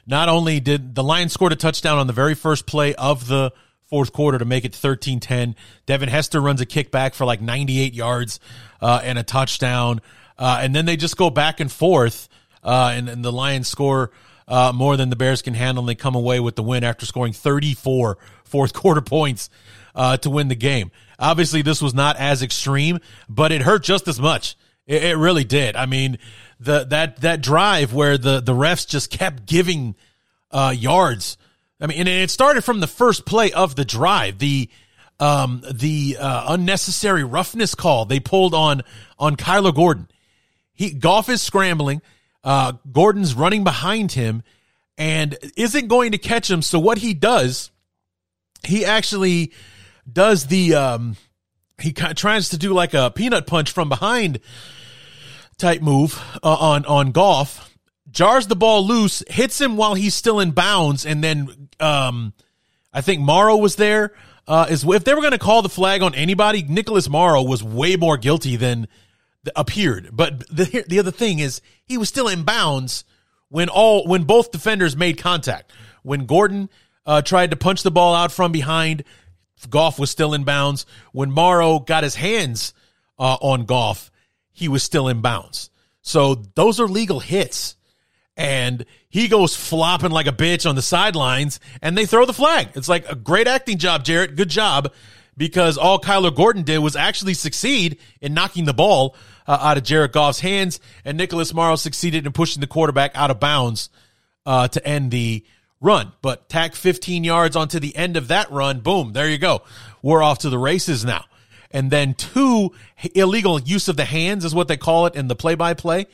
not 0.06 0.28
only 0.28 0.60
did 0.60 0.94
the 0.94 1.02
Lions 1.02 1.32
scored 1.32 1.52
a 1.52 1.56
touchdown 1.56 1.98
on 1.98 2.06
the 2.06 2.12
very 2.12 2.34
first 2.34 2.66
play 2.66 2.94
of 2.94 3.26
the 3.26 3.52
fourth 3.86 4.12
quarter 4.12 4.38
to 4.38 4.44
make 4.44 4.64
it 4.64 4.72
13-10. 4.72 5.54
Devin 5.86 6.08
Hester 6.08 6.40
runs 6.40 6.60
a 6.60 6.66
kickback 6.66 7.14
for 7.14 7.24
like 7.24 7.40
98 7.40 7.94
yards 7.94 8.40
uh, 8.80 9.00
and 9.02 9.18
a 9.18 9.22
touchdown. 9.22 10.00
Uh, 10.38 10.58
and 10.60 10.74
then 10.74 10.86
they 10.86 10.96
just 10.96 11.16
go 11.16 11.30
back 11.30 11.60
and 11.60 11.70
forth, 11.70 12.28
uh, 12.62 12.92
and, 12.94 13.08
and, 13.08 13.24
the 13.24 13.32
Lions 13.32 13.68
score 13.68 14.10
uh, 14.48 14.72
more 14.74 14.96
than 14.96 15.08
the 15.08 15.16
Bears 15.16 15.40
can 15.40 15.54
handle. 15.54 15.82
And 15.82 15.88
they 15.88 15.94
come 15.94 16.14
away 16.14 16.40
with 16.40 16.56
the 16.56 16.62
win 16.62 16.84
after 16.84 17.06
scoring 17.06 17.32
34 17.32 18.18
fourth 18.44 18.72
quarter 18.74 19.00
points 19.00 19.48
uh, 19.94 20.16
to 20.18 20.30
win 20.30 20.48
the 20.48 20.56
game. 20.56 20.90
Obviously, 21.18 21.62
this 21.62 21.80
was 21.80 21.94
not 21.94 22.16
as 22.16 22.42
extreme, 22.42 22.98
but 23.28 23.50
it 23.50 23.62
hurt 23.62 23.82
just 23.82 24.08
as 24.08 24.20
much. 24.20 24.56
It, 24.86 25.04
it 25.04 25.16
really 25.16 25.44
did. 25.44 25.74
I 25.74 25.86
mean, 25.86 26.18
the 26.58 26.84
that 26.84 27.20
that 27.20 27.40
drive 27.40 27.92
where 27.92 28.16
the 28.18 28.40
the 28.40 28.52
refs 28.52 28.86
just 28.86 29.10
kept 29.10 29.46
giving 29.46 29.94
uh, 30.50 30.74
yards. 30.76 31.36
I 31.80 31.86
mean, 31.86 31.98
and 31.98 32.08
it 32.08 32.30
started 32.30 32.62
from 32.62 32.80
the 32.80 32.86
first 32.86 33.26
play 33.26 33.52
of 33.52 33.76
the 33.76 33.84
drive. 33.84 34.38
The 34.38 34.70
um, 35.20 35.62
the 35.70 36.16
uh, 36.18 36.44
unnecessary 36.48 37.24
roughness 37.24 37.74
call 37.74 38.04
they 38.04 38.20
pulled 38.20 38.54
on 38.54 38.82
on 39.18 39.36
Kyler 39.36 39.74
Gordon. 39.74 40.08
He 40.72 40.92
Goff 40.92 41.28
is 41.28 41.42
scrambling. 41.42 42.02
Uh, 42.42 42.72
Gordon's 42.90 43.34
running 43.34 43.64
behind 43.64 44.12
him, 44.12 44.42
and 44.96 45.36
isn't 45.56 45.88
going 45.88 46.12
to 46.12 46.18
catch 46.18 46.50
him. 46.50 46.62
So 46.62 46.78
what 46.78 46.98
he 46.98 47.12
does, 47.12 47.70
he 48.62 48.84
actually 48.84 49.52
does 50.10 50.46
the 50.46 50.74
um 50.74 51.16
he 51.78 51.92
tries 51.92 52.50
to 52.50 52.58
do 52.58 52.72
like 52.72 52.94
a 52.94 53.10
peanut 53.10 53.46
punch 53.46 53.70
from 53.70 53.88
behind 53.88 54.40
type 55.58 55.82
move 55.82 56.22
uh, 56.42 56.54
on 56.54 56.84
on 56.86 57.12
Goff, 57.12 57.76
jars 58.10 58.46
the 58.46 58.56
ball 58.56 58.86
loose, 58.86 59.22
hits 59.28 59.60
him 59.60 59.76
while 59.76 59.94
he's 59.94 60.14
still 60.14 60.40
in 60.40 60.50
bounds, 60.50 61.06
and 61.06 61.22
then 61.22 61.68
um, 61.80 62.32
I 62.92 63.00
think 63.00 63.20
Morrow 63.20 63.56
was 63.56 63.76
there. 63.76 64.12
Uh, 64.48 64.66
is 64.70 64.84
if 64.84 65.02
they 65.02 65.12
were 65.12 65.20
going 65.20 65.32
to 65.32 65.38
call 65.38 65.60
the 65.62 65.68
flag 65.68 66.02
on 66.02 66.14
anybody, 66.14 66.62
Nicholas 66.62 67.08
Morrow 67.08 67.42
was 67.42 67.64
way 67.64 67.96
more 67.96 68.16
guilty 68.16 68.54
than 68.54 68.86
appeared. 69.54 70.10
But 70.12 70.46
the 70.48 70.84
the 70.86 70.98
other 70.98 71.10
thing 71.10 71.38
is 71.38 71.60
he 71.84 71.98
was 71.98 72.08
still 72.08 72.28
in 72.28 72.44
bounds 72.44 73.04
when 73.48 73.68
all 73.68 74.06
when 74.06 74.24
both 74.24 74.52
defenders 74.52 74.96
made 74.96 75.18
contact. 75.18 75.72
When 76.02 76.26
Gordon 76.26 76.70
uh, 77.04 77.22
tried 77.22 77.50
to 77.50 77.56
punch 77.56 77.82
the 77.82 77.90
ball 77.90 78.14
out 78.14 78.30
from 78.30 78.52
behind, 78.52 79.04
Goff 79.68 79.98
was 79.98 80.10
still 80.10 80.34
in 80.34 80.44
bounds. 80.44 80.86
When 81.12 81.30
Morrow 81.30 81.80
got 81.80 82.04
his 82.04 82.14
hands 82.14 82.72
uh, 83.18 83.36
on 83.40 83.64
Goff, 83.64 84.10
he 84.56 84.68
was 84.68 84.82
still 84.82 85.06
in 85.06 85.20
bounds. 85.20 85.68
So 86.00 86.34
those 86.34 86.80
are 86.80 86.88
legal 86.88 87.20
hits. 87.20 87.76
And 88.38 88.86
he 89.10 89.28
goes 89.28 89.54
flopping 89.54 90.10
like 90.10 90.26
a 90.26 90.32
bitch 90.32 90.68
on 90.68 90.76
the 90.76 90.82
sidelines 90.82 91.60
and 91.82 91.96
they 91.96 92.06
throw 92.06 92.24
the 92.24 92.32
flag. 92.32 92.68
It's 92.74 92.88
like 92.88 93.06
a 93.06 93.14
great 93.14 93.48
acting 93.48 93.76
job, 93.76 94.02
Jared. 94.02 94.34
Good 94.34 94.48
job. 94.48 94.92
Because 95.36 95.76
all 95.76 96.00
Kyler 96.00 96.34
Gordon 96.34 96.62
did 96.62 96.78
was 96.78 96.96
actually 96.96 97.34
succeed 97.34 97.98
in 98.22 98.32
knocking 98.32 98.64
the 98.64 98.72
ball 98.72 99.14
uh, 99.46 99.58
out 99.60 99.76
of 99.76 99.84
Jared 99.84 100.12
Goff's 100.12 100.40
hands, 100.40 100.80
and 101.04 101.18
Nicholas 101.18 101.52
Morrow 101.52 101.76
succeeded 101.76 102.24
in 102.24 102.32
pushing 102.32 102.62
the 102.62 102.66
quarterback 102.66 103.10
out 103.14 103.30
of 103.30 103.38
bounds 103.38 103.90
uh, 104.46 104.68
to 104.68 104.86
end 104.88 105.10
the 105.10 105.44
run. 105.78 106.12
But 106.22 106.48
tack 106.48 106.74
15 106.74 107.22
yards 107.22 107.54
onto 107.54 107.78
the 107.78 107.94
end 107.94 108.16
of 108.16 108.28
that 108.28 108.50
run, 108.50 108.80
boom, 108.80 109.12
there 109.12 109.28
you 109.28 109.36
go. 109.36 109.60
We're 110.00 110.22
off 110.22 110.38
to 110.38 110.48
the 110.48 110.58
races 110.58 111.04
now 111.04 111.26
and 111.76 111.90
then 111.90 112.14
two 112.14 112.72
illegal 113.14 113.60
use 113.60 113.86
of 113.88 113.98
the 113.98 114.06
hands 114.06 114.46
is 114.46 114.54
what 114.54 114.66
they 114.66 114.78
call 114.78 115.04
it 115.04 115.14
in 115.14 115.28
the 115.28 115.36
play 115.36 115.54
by 115.54 115.74
play. 115.74 116.06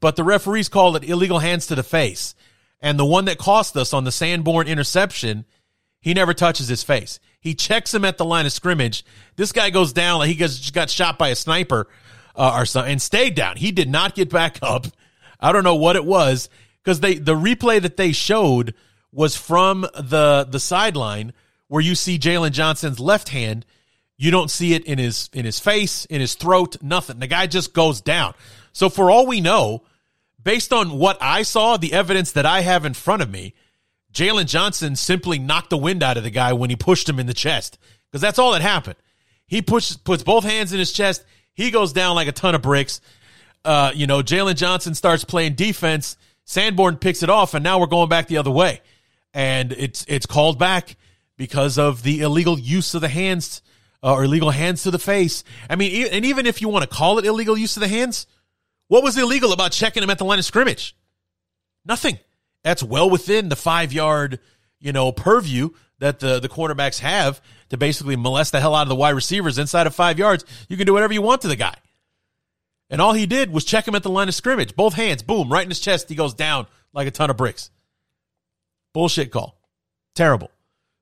But 0.00 0.16
the 0.16 0.24
referees 0.24 0.70
call 0.70 0.96
it 0.96 1.04
illegal 1.04 1.40
hands 1.40 1.66
to 1.66 1.74
the 1.74 1.82
face. 1.82 2.34
And 2.80 2.98
the 2.98 3.04
one 3.04 3.26
that 3.26 3.36
cost 3.36 3.76
us 3.76 3.92
on 3.92 4.04
the 4.04 4.12
Sanborn 4.12 4.66
interception, 4.66 5.44
he 6.00 6.14
never 6.14 6.32
touches 6.32 6.68
his 6.68 6.82
face. 6.82 7.20
He 7.38 7.54
checks 7.54 7.92
him 7.92 8.06
at 8.06 8.16
the 8.16 8.24
line 8.24 8.46
of 8.46 8.52
scrimmage. 8.52 9.04
This 9.36 9.52
guy 9.52 9.68
goes 9.68 9.92
down 9.92 10.20
like 10.20 10.34
he 10.34 10.70
got 10.72 10.88
shot 10.88 11.18
by 11.18 11.28
a 11.28 11.36
sniper 11.36 11.86
uh, 12.34 12.54
or 12.56 12.64
something 12.64 12.92
and 12.92 13.02
stayed 13.02 13.34
down. 13.34 13.58
He 13.58 13.72
did 13.72 13.90
not 13.90 14.14
get 14.14 14.30
back 14.30 14.58
up. 14.62 14.86
I 15.38 15.52
don't 15.52 15.64
know 15.64 15.76
what 15.76 15.96
it 15.96 16.04
was 16.06 16.48
because 16.82 17.00
they 17.00 17.16
the 17.16 17.34
replay 17.34 17.82
that 17.82 17.98
they 17.98 18.12
showed 18.12 18.72
was 19.12 19.36
from 19.36 19.82
the 19.82 20.46
the 20.48 20.60
sideline 20.60 21.34
where 21.68 21.82
you 21.82 21.94
see 21.94 22.18
Jaylon 22.18 22.52
Johnson's 22.52 22.98
left 22.98 23.28
hand 23.28 23.66
you 24.20 24.30
don't 24.30 24.50
see 24.50 24.74
it 24.74 24.84
in 24.84 24.98
his 24.98 25.30
in 25.32 25.46
his 25.46 25.58
face, 25.58 26.04
in 26.04 26.20
his 26.20 26.34
throat, 26.34 26.76
nothing. 26.82 27.20
The 27.20 27.26
guy 27.26 27.46
just 27.46 27.72
goes 27.72 28.02
down. 28.02 28.34
So 28.70 28.90
for 28.90 29.10
all 29.10 29.26
we 29.26 29.40
know, 29.40 29.82
based 30.42 30.74
on 30.74 30.98
what 30.98 31.16
I 31.22 31.42
saw, 31.42 31.78
the 31.78 31.94
evidence 31.94 32.32
that 32.32 32.44
I 32.44 32.60
have 32.60 32.84
in 32.84 32.92
front 32.92 33.22
of 33.22 33.30
me, 33.30 33.54
Jaylon 34.12 34.44
Johnson 34.44 34.94
simply 34.94 35.38
knocked 35.38 35.70
the 35.70 35.78
wind 35.78 36.02
out 36.02 36.18
of 36.18 36.22
the 36.22 36.30
guy 36.30 36.52
when 36.52 36.68
he 36.68 36.76
pushed 36.76 37.08
him 37.08 37.18
in 37.18 37.26
the 37.26 37.34
chest. 37.34 37.78
Because 38.10 38.20
that's 38.20 38.38
all 38.38 38.52
that 38.52 38.60
happened. 38.60 38.96
He 39.46 39.62
pushes 39.62 39.96
puts 39.96 40.22
both 40.22 40.44
hands 40.44 40.74
in 40.74 40.78
his 40.78 40.92
chest. 40.92 41.24
He 41.54 41.70
goes 41.70 41.94
down 41.94 42.14
like 42.14 42.28
a 42.28 42.32
ton 42.32 42.54
of 42.54 42.60
bricks. 42.60 43.00
Uh, 43.64 43.90
you 43.94 44.06
know, 44.06 44.20
Jaylon 44.20 44.56
Johnson 44.56 44.94
starts 44.94 45.24
playing 45.24 45.54
defense. 45.54 46.18
Sanborn 46.44 46.98
picks 46.98 47.22
it 47.22 47.30
off, 47.30 47.54
and 47.54 47.64
now 47.64 47.80
we're 47.80 47.86
going 47.86 48.10
back 48.10 48.28
the 48.28 48.36
other 48.36 48.50
way. 48.50 48.82
And 49.32 49.72
it's 49.72 50.04
it's 50.08 50.26
called 50.26 50.58
back 50.58 50.96
because 51.38 51.78
of 51.78 52.02
the 52.02 52.20
illegal 52.20 52.58
use 52.58 52.92
of 52.92 53.00
the 53.00 53.08
hands 53.08 53.62
uh, 54.02 54.14
or 54.14 54.24
illegal 54.24 54.50
hands 54.50 54.82
to 54.84 54.90
the 54.90 54.98
face. 54.98 55.44
I 55.68 55.76
mean, 55.76 56.08
and 56.12 56.24
even 56.24 56.46
if 56.46 56.60
you 56.60 56.68
want 56.68 56.88
to 56.88 56.94
call 56.94 57.18
it 57.18 57.26
illegal 57.26 57.56
use 57.56 57.76
of 57.76 57.80
the 57.80 57.88
hands, 57.88 58.26
what 58.88 59.02
was 59.02 59.16
illegal 59.16 59.52
about 59.52 59.72
checking 59.72 60.02
him 60.02 60.10
at 60.10 60.18
the 60.18 60.24
line 60.24 60.38
of 60.38 60.44
scrimmage? 60.44 60.96
Nothing. 61.84 62.18
That's 62.62 62.82
well 62.82 63.08
within 63.08 63.48
the 63.48 63.56
five 63.56 63.92
yard, 63.92 64.40
you 64.78 64.92
know, 64.92 65.12
purview 65.12 65.70
that 65.98 66.20
the, 66.20 66.40
the 66.40 66.48
cornerbacks 66.48 66.98
have 66.98 67.40
to 67.68 67.76
basically 67.76 68.16
molest 68.16 68.52
the 68.52 68.60
hell 68.60 68.74
out 68.74 68.82
of 68.82 68.88
the 68.88 68.96
wide 68.96 69.10
receivers 69.10 69.58
inside 69.58 69.86
of 69.86 69.94
five 69.94 70.18
yards. 70.18 70.44
You 70.68 70.76
can 70.76 70.86
do 70.86 70.92
whatever 70.92 71.12
you 71.12 71.22
want 71.22 71.42
to 71.42 71.48
the 71.48 71.56
guy. 71.56 71.74
And 72.90 73.00
all 73.00 73.12
he 73.12 73.26
did 73.26 73.52
was 73.52 73.64
check 73.64 73.86
him 73.86 73.94
at 73.94 74.02
the 74.02 74.10
line 74.10 74.28
of 74.28 74.34
scrimmage. 74.34 74.74
Both 74.74 74.94
hands, 74.94 75.22
boom, 75.22 75.50
right 75.50 75.62
in 75.62 75.70
his 75.70 75.80
chest. 75.80 76.08
He 76.08 76.16
goes 76.16 76.34
down 76.34 76.66
like 76.92 77.06
a 77.06 77.12
ton 77.12 77.30
of 77.30 77.36
bricks. 77.36 77.70
Bullshit 78.92 79.30
call. 79.30 79.60
Terrible. 80.16 80.50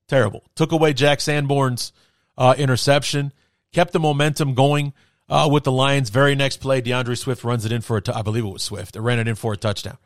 Terrible. 0.06 0.44
Took 0.54 0.72
away 0.72 0.92
Jack 0.92 1.20
Sanborn's 1.20 1.92
uh, 2.38 2.54
interception, 2.56 3.32
kept 3.72 3.92
the 3.92 4.00
momentum 4.00 4.54
going 4.54 4.94
uh, 5.28 5.48
with 5.50 5.64
the 5.64 5.72
Lions. 5.72 6.08
Very 6.08 6.34
next 6.34 6.58
play, 6.58 6.80
DeAndre 6.80 7.18
Swift 7.18 7.44
runs 7.44 7.66
it 7.66 7.72
in 7.72 7.82
for 7.82 7.98
a, 7.98 8.00
t- 8.00 8.12
I 8.12 8.22
believe 8.22 8.44
it 8.44 8.48
was 8.48 8.62
Swift. 8.62 8.96
It 8.96 9.00
ran 9.00 9.18
it 9.18 9.28
in 9.28 9.34
for 9.34 9.52
a 9.52 9.56
touchdown. 9.56 9.98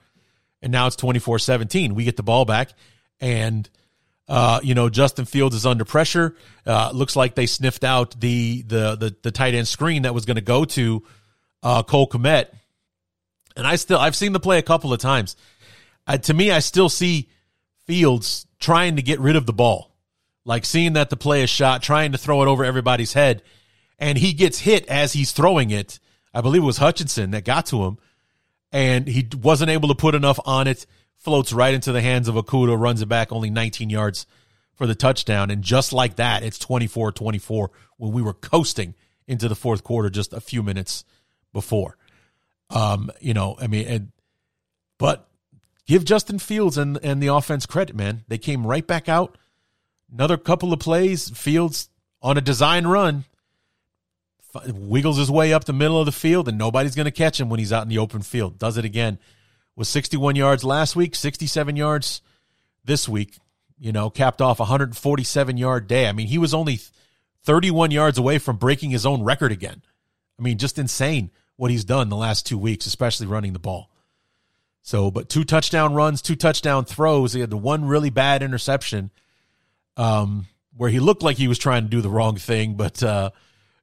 And 0.63 0.73
now 0.73 0.87
it's 0.87 0.97
24 0.97 1.39
17. 1.39 1.95
We 1.95 2.05
get 2.05 2.17
the 2.17 2.23
ball 2.23 2.45
back, 2.45 2.71
and, 3.21 3.69
uh, 4.29 4.61
you 4.63 4.75
know, 4.75 4.89
Justin 4.89 5.27
Fields 5.27 5.55
is 5.55 5.67
under 5.67 5.85
pressure. 5.85 6.35
Uh, 6.67 6.91
looks 6.93 7.15
like 7.15 7.35
they 7.35 7.47
sniffed 7.47 7.85
out 7.85 8.19
the, 8.19 8.63
the, 8.63 8.97
the, 8.97 9.17
the 9.23 9.31
tight 9.31 9.55
end 9.55 9.69
screen 9.69 10.03
that 10.03 10.15
was 10.15 10.25
going 10.25 10.37
to 10.37 10.41
go 10.41 10.65
to 10.65 11.05
uh, 11.63 11.83
Cole 11.83 12.09
Kmet. 12.09 12.47
And 13.57 13.67
I 13.67 13.77
still, 13.77 13.99
I've 13.99 14.17
seen 14.17 14.33
the 14.33 14.41
play 14.41 14.59
a 14.59 14.63
couple 14.63 14.93
of 14.93 15.01
times. 15.01 15.37
To 16.23 16.33
me, 16.35 16.51
I 16.51 16.61
still 16.61 16.89
see 16.89 17.29
Fields 17.87 18.47
trying 18.59 18.97
to 18.97 19.03
get 19.03 19.21
rid 19.21 19.37
of 19.37 19.45
the 19.45 19.53
ball 19.53 19.92
like 20.45 20.65
seeing 20.65 20.95
that 20.95 21.11
the 21.11 21.17
play 21.17 21.43
is 21.43 21.51
shot, 21.51 21.83
trying 21.83 22.13
to 22.13 22.19
throw 22.19 22.43
it 22.43 22.49
over 22.49 22.65
everybody's 22.65 23.13
head, 23.13 23.43
and 23.99 24.19
he 24.19 24.33
gets 24.33 24.61
hit 24.61 24.87
as 24.89 25.13
he's 25.13 25.33
throwing 25.33 25.71
it. 25.71 25.99
I 26.35 26.41
believe 26.41 26.63
it 26.63 26.67
was 26.67 26.79
Hutchinson 26.79 27.31
that 27.33 27.45
got 27.45 27.67
to 27.67 27.85
him, 27.85 27.99
and 28.73 29.07
he 29.07 29.29
wasn't 29.41 29.71
able 29.71 29.89
to 29.89 29.95
put 29.95 30.15
enough 30.15 30.41
on 30.45 30.67
it. 30.67 30.87
Floats 31.17 31.53
right 31.53 31.75
into 31.75 31.93
the 31.93 32.01
hands 32.01 32.27
of 32.27 32.35
Okudah, 32.35 32.79
runs 32.79 33.01
it 33.01 33.09
back 33.09 33.31
only 33.31 33.51
19 33.51 33.91
yards 33.91 34.27
for 34.75 34.87
the 34.87 34.95
touchdown. 34.95 35.51
And 35.51 35.63
just 35.63 35.93
like 35.93 36.17
that, 36.17 36.43
it's 36.43 36.59
24 36.59 37.13
24 37.13 37.71
when 37.99 38.13
we 38.13 38.23
were 38.23 38.33
coasting 38.33 38.95
into 39.29 39.49
the 39.49 39.55
fourth 39.55 39.85
quarter 39.85 40.11
just 40.11 40.33
a 40.33 40.41
few 40.41 40.63
minutes 40.63 41.05
before. 41.53 41.97
Um, 42.71 43.11
you 43.21 43.35
know, 43.35 43.57
I 43.61 43.69
mean, 43.69 43.87
and, 43.87 44.13
but 44.99 45.29
give 45.87 46.05
Justin 46.05 46.41
Fields 46.41 46.79
and, 46.79 46.99
and 47.03 47.23
the 47.23 47.29
offense 47.29 47.67
credit, 47.67 47.95
man. 47.95 48.25
They 48.27 48.39
came 48.39 48.67
right 48.67 48.87
back 48.87 49.09
out 49.09 49.39
Another 50.13 50.37
couple 50.37 50.73
of 50.73 50.79
plays, 50.79 51.31
Fields 51.31 51.89
on 52.21 52.37
a 52.37 52.43
design 52.43 52.87
run 52.87 53.25
wiggles 54.67 55.17
his 55.17 55.31
way 55.31 55.53
up 55.53 55.65
the 55.65 55.73
middle 55.73 55.99
of 55.99 56.07
the 56.07 56.13
field, 56.13 56.49
and 56.49 56.59
nobody's 56.59 56.95
going 56.95 57.07
to 57.07 57.11
catch 57.11 57.41
him 57.41 57.49
when 57.49 57.59
he's 57.59 57.73
out 57.73 57.83
in 57.83 57.89
the 57.89 57.99
open 57.99 58.23
field. 58.23 58.59
Does 58.59 58.77
it 58.77 58.85
again. 58.85 59.19
Was 59.75 59.89
61 59.89 60.37
yards 60.37 60.65
last 60.65 60.95
week, 60.95 61.15
67 61.15 61.77
yards 61.77 62.21
this 62.85 63.09
week. 63.09 63.39
You 63.79 63.91
know, 63.91 64.11
capped 64.11 64.43
off 64.43 64.61
a 64.61 64.65
147 64.65 65.57
yard 65.57 65.89
day. 65.89 66.07
I 66.07 66.13
mean, 66.13 66.27
he 66.27 66.39
was 66.39 66.55
only 66.55 66.79
31 67.45 67.91
yards 67.91 68.19
away 68.19 68.39
from 68.39 68.57
breaking 68.57 68.91
his 68.91 69.07
own 69.07 69.25
record 69.25 69.51
again. 69.51 69.83
I 70.39 70.43
mean, 70.43 70.59
just 70.59 70.79
insane 70.79 71.31
what 71.57 71.71
he's 71.71 71.85
done 71.85 72.09
the 72.09 72.17
last 72.17 72.47
two 72.47 72.59
weeks, 72.59 72.87
especially 72.87 73.27
running 73.27 73.55
the 73.55 73.59
ball. 73.59 73.91
So, 74.83 75.11
but 75.11 75.29
two 75.29 75.45
touchdown 75.45 75.95
runs, 75.95 76.21
two 76.21 76.37
touchdown 76.37 76.85
throws. 76.85 77.33
He 77.33 77.41
had 77.41 77.51
the 77.51 77.57
one 77.57 77.87
really 77.87 78.11
bad 78.11 78.43
interception 78.43 79.11
um, 79.97 80.47
where 80.77 80.91
he 80.91 81.01
looked 81.01 81.23
like 81.23 81.37
he 81.37 81.49
was 81.49 81.59
trying 81.59 81.85
to 81.85 81.89
do 81.89 82.01
the 82.01 82.11
wrong 82.11 82.37
thing, 82.37 82.75
but 82.75 83.03
uh, 83.03 83.31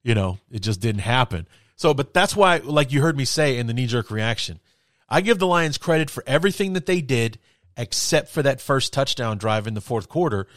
you 0.04 0.16
know, 0.16 0.38
it 0.52 0.60
just 0.60 0.82
didn't 0.82 1.02
happen. 1.02 1.48
So, 1.76 1.94
but 1.94 2.14
that's 2.14 2.36
why, 2.36 2.58
like 2.58 2.92
you 2.92 3.02
heard 3.02 3.18
me 3.18 3.26
say 3.26 3.58
in 3.58 3.68
the 3.68 3.74
knee 3.74 3.88
jerk 3.88 4.12
reaction, 4.12 4.60
I 5.08 5.22
give 5.22 5.40
the 5.40 5.48
Lions 5.48 5.78
credit 5.78 6.10
for 6.10 6.24
everything 6.28 6.74
that 6.74 6.86
they 6.86 7.02
did, 7.02 7.40
except 7.78 8.30
for 8.30 8.44
that 8.44 8.62
first 8.62 8.92
touchdown 8.92 9.38
drive 9.38 9.66
in 9.66 9.74
the 9.74 9.82
fourth 9.82 10.10
quarter, 10.10 10.48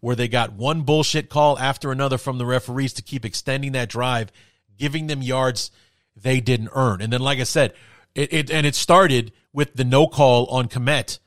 where 0.00 0.16
they 0.16 0.28
got 0.28 0.52
one 0.52 0.82
bullshit 0.82 1.28
call 1.30 1.58
after 1.58 1.92
another 1.92 2.18
from 2.18 2.38
the 2.38 2.46
referees 2.46 2.92
to 2.94 3.02
keep 3.02 3.24
extending 3.24 3.72
that 3.72 3.88
drive, 3.88 4.32
giving 4.76 5.06
them 5.06 5.22
yards 5.22 5.70
they 6.16 6.40
didn't 6.40 6.70
earn. 6.74 7.00
And 7.00 7.12
then, 7.12 7.20
like 7.20 7.38
I 7.38 7.44
said, 7.44 7.74
it, 8.14 8.32
it 8.32 8.50
and 8.50 8.66
it 8.66 8.74
started 8.74 9.32
with 9.52 9.74
the 9.74 9.84
no 9.84 10.06
call 10.06 10.46
on 10.46 10.68
Kmet 10.68 11.18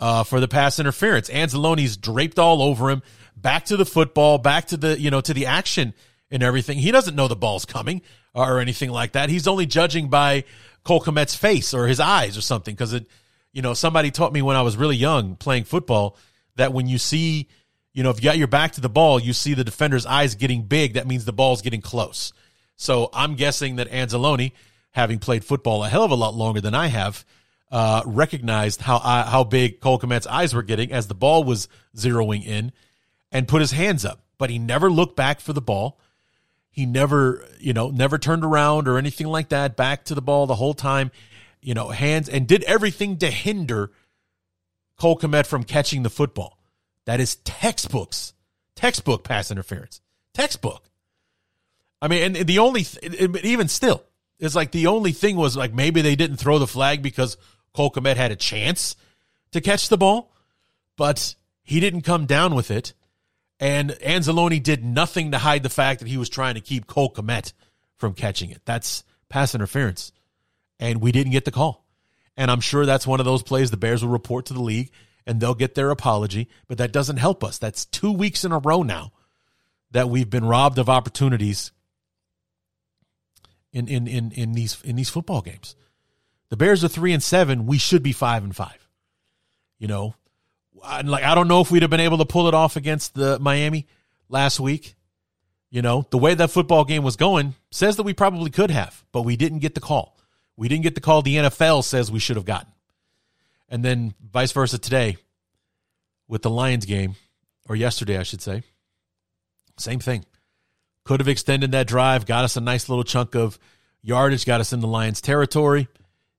uh, 0.00 0.24
for 0.24 0.40
the 0.40 0.48
pass 0.48 0.78
interference. 0.78 1.28
Anzalone's 1.28 1.96
draped 1.96 2.38
all 2.38 2.62
over 2.62 2.90
him 2.90 3.02
back 3.36 3.66
to 3.66 3.76
the 3.76 3.86
football, 3.86 4.38
back 4.38 4.66
to 4.66 4.76
the, 4.76 4.98
you 4.98 5.10
know, 5.10 5.20
to 5.20 5.34
the 5.34 5.46
action 5.46 5.94
and 6.30 6.42
everything. 6.42 6.78
He 6.78 6.90
doesn't 6.90 7.14
know 7.14 7.28
the 7.28 7.36
ball's 7.36 7.64
coming 7.64 8.02
or 8.34 8.60
anything 8.60 8.90
like 8.90 9.12
that. 9.12 9.30
He's 9.30 9.46
only 9.46 9.66
judging 9.66 10.08
by 10.08 10.44
Cole 10.82 11.00
Kmet's 11.00 11.34
face 11.34 11.72
or 11.74 11.86
his 11.86 12.00
eyes 12.00 12.36
or 12.36 12.40
something. 12.40 12.74
Cause 12.76 12.92
it, 12.92 13.06
you 13.52 13.62
know, 13.62 13.74
somebody 13.74 14.10
taught 14.10 14.32
me 14.32 14.42
when 14.42 14.56
I 14.56 14.62
was 14.62 14.76
really 14.76 14.96
young 14.96 15.36
playing 15.36 15.64
football 15.64 16.16
that 16.56 16.72
when 16.72 16.86
you 16.86 16.98
see, 16.98 17.48
you 17.92 18.02
know, 18.02 18.10
if 18.10 18.16
you 18.16 18.24
got 18.24 18.38
your 18.38 18.48
back 18.48 18.72
to 18.72 18.80
the 18.80 18.88
ball, 18.88 19.20
you 19.20 19.32
see 19.32 19.54
the 19.54 19.64
defender's 19.64 20.06
eyes 20.06 20.34
getting 20.34 20.62
big. 20.62 20.94
That 20.94 21.06
means 21.06 21.24
the 21.24 21.32
ball's 21.32 21.62
getting 21.62 21.80
close. 21.80 22.32
So 22.76 23.10
I'm 23.12 23.36
guessing 23.36 23.76
that 23.76 23.90
Anzalone, 23.90 24.52
having 24.90 25.18
played 25.20 25.44
football 25.44 25.84
a 25.84 25.88
hell 25.88 26.02
of 26.02 26.10
a 26.10 26.16
lot 26.16 26.34
longer 26.34 26.60
than 26.60 26.74
I 26.74 26.88
have, 26.88 27.24
uh, 27.70 28.02
recognized 28.04 28.80
how 28.80 28.96
uh, 28.96 29.28
how 29.28 29.44
big 29.44 29.80
Cole 29.80 29.98
Kmet's 29.98 30.26
eyes 30.26 30.54
were 30.54 30.62
getting 30.62 30.92
as 30.92 31.06
the 31.08 31.14
ball 31.14 31.44
was 31.44 31.68
zeroing 31.96 32.44
in, 32.44 32.72
and 33.34 33.48
put 33.48 33.60
his 33.60 33.72
hands 33.72 34.04
up. 34.06 34.20
But 34.38 34.48
he 34.48 34.58
never 34.58 34.90
looked 34.90 35.16
back 35.16 35.40
for 35.40 35.52
the 35.52 35.60
ball. 35.60 35.98
He 36.70 36.86
never, 36.86 37.46
you 37.60 37.72
know, 37.72 37.90
never 37.90 38.16
turned 38.16 38.44
around 38.44 38.88
or 38.88 38.96
anything 38.96 39.26
like 39.26 39.50
that. 39.50 39.76
Back 39.76 40.04
to 40.06 40.14
the 40.14 40.22
ball 40.22 40.46
the 40.46 40.54
whole 40.54 40.74
time, 40.74 41.10
you 41.60 41.74
know, 41.74 41.90
hands 41.90 42.28
and 42.28 42.46
did 42.46 42.62
everything 42.64 43.18
to 43.18 43.30
hinder 43.30 43.90
Cole 44.98 45.18
Kmet 45.18 45.46
from 45.46 45.64
catching 45.64 46.02
the 46.02 46.10
football. 46.10 46.58
That 47.04 47.20
is 47.20 47.36
textbooks, 47.36 48.32
textbook 48.74 49.24
pass 49.24 49.50
interference, 49.50 50.00
textbook. 50.32 50.88
I 52.00 52.08
mean, 52.08 52.36
and 52.36 52.46
the 52.46 52.58
only, 52.58 52.86
even 53.42 53.68
still, 53.68 54.04
it's 54.38 54.54
like 54.54 54.72
the 54.72 54.88
only 54.88 55.12
thing 55.12 55.36
was 55.36 55.56
like 55.56 55.72
maybe 55.72 56.02
they 56.02 56.16
didn't 56.16 56.38
throw 56.38 56.58
the 56.58 56.66
flag 56.66 57.02
because 57.02 57.36
Cole 57.72 57.90
Kmet 57.90 58.16
had 58.16 58.32
a 58.32 58.36
chance 58.36 58.96
to 59.52 59.60
catch 59.60 59.88
the 59.88 59.96
ball, 59.96 60.32
but 60.96 61.34
he 61.62 61.78
didn't 61.80 62.02
come 62.02 62.26
down 62.26 62.54
with 62.54 62.70
it. 62.70 62.94
And 63.60 63.90
Anzalone 63.90 64.62
did 64.62 64.84
nothing 64.84 65.30
to 65.30 65.38
hide 65.38 65.62
the 65.62 65.68
fact 65.68 66.00
that 66.00 66.08
he 66.08 66.16
was 66.16 66.28
trying 66.28 66.54
to 66.54 66.60
keep 66.60 66.86
Cole 66.86 67.12
Kmet 67.12 67.52
from 67.96 68.14
catching 68.14 68.50
it. 68.50 68.62
That's 68.64 69.04
pass 69.28 69.54
interference. 69.54 70.12
And 70.80 71.00
we 71.00 71.12
didn't 71.12 71.32
get 71.32 71.44
the 71.44 71.50
call. 71.50 71.84
And 72.36 72.50
I'm 72.50 72.60
sure 72.60 72.84
that's 72.84 73.06
one 73.06 73.20
of 73.20 73.26
those 73.26 73.42
plays 73.42 73.70
the 73.70 73.76
Bears 73.76 74.02
will 74.02 74.10
report 74.10 74.46
to 74.46 74.54
the 74.54 74.62
league 74.62 74.90
and 75.26 75.40
they'll 75.40 75.54
get 75.54 75.74
their 75.74 75.90
apology, 75.90 76.48
but 76.68 76.78
that 76.78 76.92
doesn't 76.92 77.16
help 77.16 77.42
us. 77.42 77.58
That's 77.58 77.86
two 77.86 78.12
weeks 78.12 78.44
in 78.44 78.52
a 78.52 78.58
row 78.58 78.82
now 78.82 79.12
that 79.92 80.10
we've 80.10 80.28
been 80.28 80.44
robbed 80.44 80.78
of 80.78 80.88
opportunities 80.88 81.72
in 83.72 83.88
in 83.88 84.06
in, 84.06 84.32
in 84.32 84.52
these 84.52 84.80
in 84.82 84.96
these 84.96 85.10
football 85.10 85.40
games. 85.40 85.76
The 86.50 86.56
Bears 86.56 86.84
are 86.84 86.88
three 86.88 87.12
and 87.12 87.22
seven. 87.22 87.66
We 87.66 87.78
should 87.78 88.02
be 88.02 88.12
five 88.12 88.44
and 88.44 88.54
five. 88.54 88.88
You 89.78 89.88
know, 89.88 90.14
like 91.04 91.24
I 91.24 91.34
don't 91.34 91.48
know 91.48 91.60
if 91.60 91.70
we'd 91.70 91.82
have 91.82 91.90
been 91.90 92.00
able 92.00 92.18
to 92.18 92.24
pull 92.24 92.48
it 92.48 92.54
off 92.54 92.76
against 92.76 93.14
the 93.14 93.38
Miami 93.38 93.86
last 94.28 94.60
week. 94.60 94.94
You 95.70 95.82
know, 95.82 96.06
the 96.10 96.18
way 96.18 96.34
that 96.34 96.50
football 96.50 96.84
game 96.84 97.02
was 97.02 97.16
going 97.16 97.54
says 97.72 97.96
that 97.96 98.04
we 98.04 98.14
probably 98.14 98.50
could 98.50 98.70
have, 98.70 99.04
but 99.10 99.22
we 99.22 99.36
didn't 99.36 99.58
get 99.58 99.74
the 99.74 99.80
call. 99.80 100.16
We 100.56 100.68
didn't 100.68 100.84
get 100.84 100.94
the 100.94 101.00
call 101.00 101.22
the 101.22 101.34
NFL 101.34 101.82
says 101.82 102.12
we 102.12 102.20
should 102.20 102.36
have 102.36 102.44
gotten. 102.44 102.72
And 103.68 103.84
then 103.84 104.14
vice 104.22 104.52
versa 104.52 104.78
today 104.78 105.16
with 106.28 106.42
the 106.42 106.50
Lions 106.50 106.86
game, 106.86 107.16
or 107.68 107.74
yesterday, 107.74 108.18
I 108.18 108.22
should 108.22 108.40
say. 108.40 108.62
Same 109.76 109.98
thing. 109.98 110.24
Could 111.04 111.20
have 111.20 111.28
extended 111.28 111.72
that 111.72 111.86
drive, 111.86 112.24
got 112.24 112.44
us 112.44 112.56
a 112.56 112.60
nice 112.60 112.88
little 112.88 113.04
chunk 113.04 113.34
of 113.34 113.58
yardage, 114.00 114.46
got 114.46 114.60
us 114.60 114.72
in 114.72 114.80
the 114.80 114.86
Lions 114.86 115.20
territory, 115.20 115.88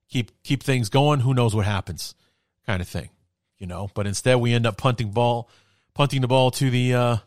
keep 0.09 0.31
keep 0.43 0.63
things 0.63 0.89
going. 0.89 1.19
Who 1.19 1.33
knows 1.33 1.53
what 1.53 1.65
happens, 1.65 2.15
kind 2.65 2.81
of 2.81 2.87
thing, 2.87 3.09
you 3.57 3.67
know. 3.67 3.89
But 3.93 4.07
instead, 4.07 4.35
we 4.35 4.53
end 4.53 4.65
up 4.65 4.77
punting 4.77 5.11
ball, 5.11 5.49
punting 5.93 6.21
the 6.21 6.27
ball 6.27 6.51
to 6.51 6.69
the 6.69 6.93
uh, 6.93 7.17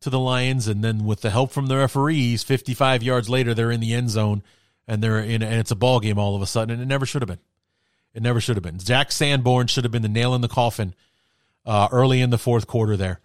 to 0.00 0.10
the 0.10 0.18
Lions, 0.18 0.66
and 0.68 0.82
then 0.82 1.04
with 1.04 1.20
the 1.20 1.30
help 1.30 1.52
from 1.52 1.66
the 1.66 1.76
referees, 1.76 2.42
55 2.42 3.02
yards 3.02 3.28
later, 3.28 3.54
they're 3.54 3.70
in 3.70 3.80
the 3.80 3.94
end 3.94 4.10
zone, 4.10 4.42
and 4.86 5.02
they're 5.02 5.20
in, 5.20 5.42
and 5.42 5.54
it's 5.54 5.70
a 5.70 5.76
ball 5.76 6.00
game 6.00 6.18
all 6.18 6.36
of 6.36 6.42
a 6.42 6.46
sudden, 6.46 6.72
and 6.72 6.82
it 6.82 6.86
never 6.86 7.06
should 7.06 7.22
have 7.22 7.28
been. 7.28 7.40
It 8.14 8.22
never 8.22 8.40
should 8.40 8.56
have 8.56 8.64
been. 8.64 8.78
Jack 8.78 9.12
Sanborn 9.12 9.68
should 9.68 9.84
have 9.84 9.92
been 9.92 10.02
the 10.02 10.08
nail 10.08 10.34
in 10.34 10.40
the 10.40 10.48
coffin 10.48 10.94
uh, 11.64 11.88
early 11.92 12.20
in 12.20 12.30
the 12.30 12.38
fourth 12.38 12.66
quarter 12.66 12.96
there 12.96 13.20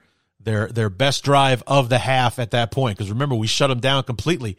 their 0.46 0.68
their 0.68 0.90
best 0.90 1.24
drive 1.24 1.62
of 1.68 1.90
the 1.90 1.98
half 1.98 2.40
at 2.40 2.52
that 2.52 2.72
point. 2.72 2.98
Because 2.98 3.12
remember, 3.12 3.36
we 3.36 3.48
shut 3.48 3.70
them 3.70 3.82
down 3.82 4.04
completely 4.04 4.58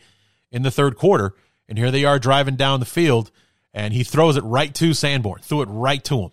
in 0.52 0.62
the 0.62 0.70
third 0.70 0.96
quarter, 0.96 1.34
and 1.68 1.78
here 1.78 1.90
they 1.90 2.04
are 2.04 2.18
driving 2.18 2.56
down 2.56 2.80
the 2.80 2.86
field, 2.86 3.30
and 3.72 3.94
he 3.94 4.04
throws 4.04 4.36
it 4.36 4.44
right 4.44 4.74
to 4.74 4.92
Sanborn, 4.92 5.40
threw 5.40 5.62
it 5.62 5.68
right 5.70 6.04
to 6.04 6.20
him, 6.20 6.30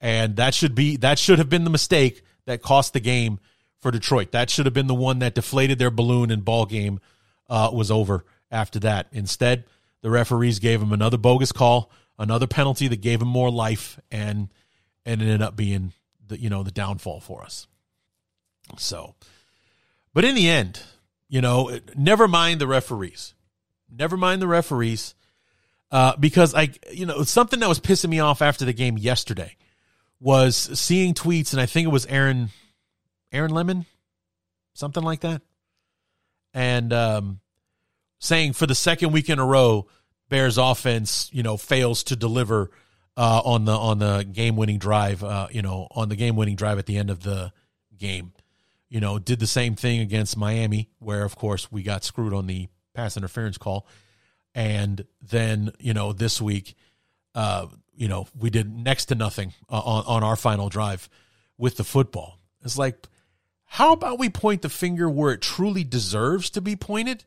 and 0.00 0.36
that 0.36 0.54
should 0.54 0.74
be 0.74 0.96
that 0.98 1.18
should 1.18 1.38
have 1.38 1.48
been 1.48 1.64
the 1.64 1.70
mistake 1.70 2.22
that 2.46 2.62
cost 2.62 2.92
the 2.92 3.00
game 3.00 3.38
for 3.78 3.90
Detroit. 3.90 4.32
That 4.32 4.50
should 4.50 4.66
have 4.66 4.74
been 4.74 4.86
the 4.86 4.94
one 4.94 5.20
that 5.20 5.34
deflated 5.34 5.78
their 5.78 5.90
balloon 5.90 6.30
and 6.30 6.44
ball 6.44 6.66
game 6.66 7.00
uh, 7.48 7.70
was 7.72 7.90
over 7.90 8.24
after 8.50 8.78
that. 8.80 9.08
Instead, 9.12 9.64
the 10.02 10.10
referees 10.10 10.58
gave 10.58 10.80
him 10.80 10.92
another 10.92 11.18
bogus 11.18 11.52
call, 11.52 11.90
another 12.18 12.46
penalty 12.46 12.88
that 12.88 13.00
gave 13.00 13.20
him 13.20 13.28
more 13.28 13.50
life, 13.50 14.00
and 14.10 14.48
and 15.04 15.20
ended 15.22 15.42
up 15.42 15.56
being 15.56 15.92
the 16.26 16.40
you 16.40 16.50
know 16.50 16.62
the 16.62 16.70
downfall 16.70 17.20
for 17.20 17.42
us. 17.42 17.66
So, 18.76 19.14
but 20.12 20.24
in 20.24 20.34
the 20.34 20.48
end, 20.48 20.80
you 21.28 21.40
know, 21.40 21.78
never 21.96 22.28
mind 22.28 22.60
the 22.60 22.66
referees. 22.66 23.34
Never 23.90 24.16
mind 24.16 24.42
the 24.42 24.48
referees. 24.48 25.14
Uh, 25.90 26.14
because 26.18 26.54
I, 26.54 26.68
you 26.92 27.06
know, 27.06 27.22
something 27.22 27.60
that 27.60 27.68
was 27.68 27.80
pissing 27.80 28.10
me 28.10 28.20
off 28.20 28.42
after 28.42 28.66
the 28.66 28.74
game 28.74 28.98
yesterday 28.98 29.56
was 30.20 30.56
seeing 30.56 31.14
tweets, 31.14 31.52
and 31.52 31.60
I 31.60 31.66
think 31.66 31.86
it 31.86 31.90
was 31.92 32.06
Aaron, 32.06 32.50
Aaron 33.32 33.50
Lemon, 33.50 33.86
something 34.74 35.02
like 35.02 35.20
that, 35.20 35.42
and 36.54 36.92
um, 36.92 37.40
saying 38.18 38.54
for 38.54 38.66
the 38.66 38.74
second 38.74 39.12
week 39.12 39.28
in 39.28 39.38
a 39.38 39.46
row, 39.46 39.86
Bears 40.28 40.58
offense, 40.58 41.30
you 41.32 41.42
know, 41.42 41.56
fails 41.56 42.04
to 42.04 42.16
deliver 42.16 42.70
uh, 43.16 43.42
on 43.44 43.64
the 43.64 43.72
on 43.72 43.98
the 43.98 44.24
game 44.30 44.56
winning 44.56 44.78
drive, 44.78 45.24
uh, 45.24 45.48
you 45.50 45.62
know, 45.62 45.88
on 45.90 46.08
the 46.08 46.16
game 46.16 46.36
winning 46.36 46.56
drive 46.56 46.78
at 46.78 46.86
the 46.86 46.96
end 46.96 47.10
of 47.10 47.22
the 47.22 47.52
game. 47.96 48.32
You 48.88 49.00
know, 49.00 49.18
did 49.18 49.38
the 49.38 49.46
same 49.46 49.74
thing 49.74 50.00
against 50.00 50.36
Miami, 50.36 50.88
where 50.98 51.24
of 51.24 51.36
course 51.36 51.70
we 51.70 51.82
got 51.82 52.04
screwed 52.04 52.32
on 52.32 52.46
the 52.46 52.68
pass 52.94 53.16
interference 53.16 53.58
call, 53.58 53.86
and 54.54 55.04
then 55.20 55.72
you 55.78 55.94
know 55.94 56.12
this 56.12 56.40
week, 56.40 56.74
uh, 57.34 57.66
you 57.98 58.08
know, 58.08 58.26
we 58.38 58.50
did 58.50 58.72
next 58.72 59.06
to 59.06 59.14
nothing 59.14 59.52
uh, 59.68 59.78
on 59.78 60.04
on 60.06 60.24
our 60.24 60.36
final 60.36 60.68
drive 60.68 61.08
with 61.56 61.76
the 61.76 61.84
football. 61.84 62.38
It's 62.64 62.78
like, 62.78 63.06
how 63.64 63.92
about 63.92 64.18
we 64.18 64.28
point 64.28 64.62
the 64.62 64.68
finger 64.68 65.08
where 65.08 65.32
it 65.32 65.42
truly 65.42 65.84
deserves 65.84 66.50
to 66.50 66.60
be 66.60 66.76
pointed, 66.76 67.24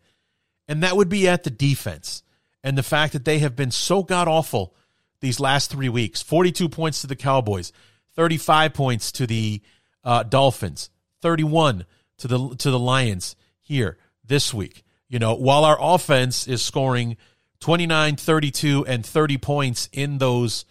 and 0.68 0.84
that 0.84 0.96
would 0.96 1.10
be 1.10 1.28
at 1.28 1.44
the 1.44 1.50
defense 1.50 2.24
and 2.64 2.78
the 2.78 2.84
fact 2.84 3.14
that 3.14 3.26
they 3.26 3.40
have 3.40 3.56
been 3.56 3.72
so 3.72 4.04
god 4.04 4.28
awful 4.28 4.76
these 5.20 5.40
last 5.40 5.70
three 5.70 5.90
weeks. 5.90 6.22
Forty 6.22 6.52
two 6.52 6.70
points 6.70 7.02
to 7.02 7.08
the 7.08 7.16
Cowboys, 7.16 7.72
thirty 8.16 8.38
five 8.38 8.74
points 8.74 9.12
to 9.14 9.28
the 9.28 9.62
uh, 10.04 10.24
Dolphins. 10.24 10.90
31 11.22 11.86
to 12.18 12.28
the 12.28 12.56
to 12.58 12.72
the 12.72 12.80
Lions 12.80 13.36
here 13.62 13.98
this 14.26 14.54
week. 14.54 14.84
You 15.08 15.20
know, 15.20 15.36
while 15.36 15.66
our 15.66 15.78
offense 15.80 16.48
is 16.48 16.62
scoring 16.62 17.18
29, 17.62 18.16
32 18.18 18.86
and 18.88 19.06
30 19.06 19.38
points 19.38 19.90
in 19.94 20.18
those 20.18 20.66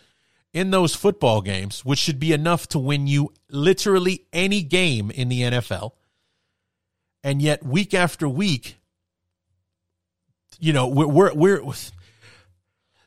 in 0.53 0.73
those 0.73 0.97
football 0.97 1.41
games, 1.41 1.85
which 1.85 2.01
should 2.01 2.19
be 2.19 2.33
enough 2.33 2.67
to 2.67 2.79
win 2.79 3.07
you 3.07 3.33
literally 3.49 4.27
any 4.33 4.63
game 4.63 5.11
in 5.13 5.29
the 5.29 5.43
NFL. 5.43 5.93
And 7.23 7.41
yet 7.41 7.65
week 7.65 7.95
after 7.95 8.29
week, 8.29 8.77
you 10.59 10.73
know, 10.73 10.89
we're 10.89 11.07
we're, 11.07 11.35
we're 11.35 11.63
it's 11.69 11.93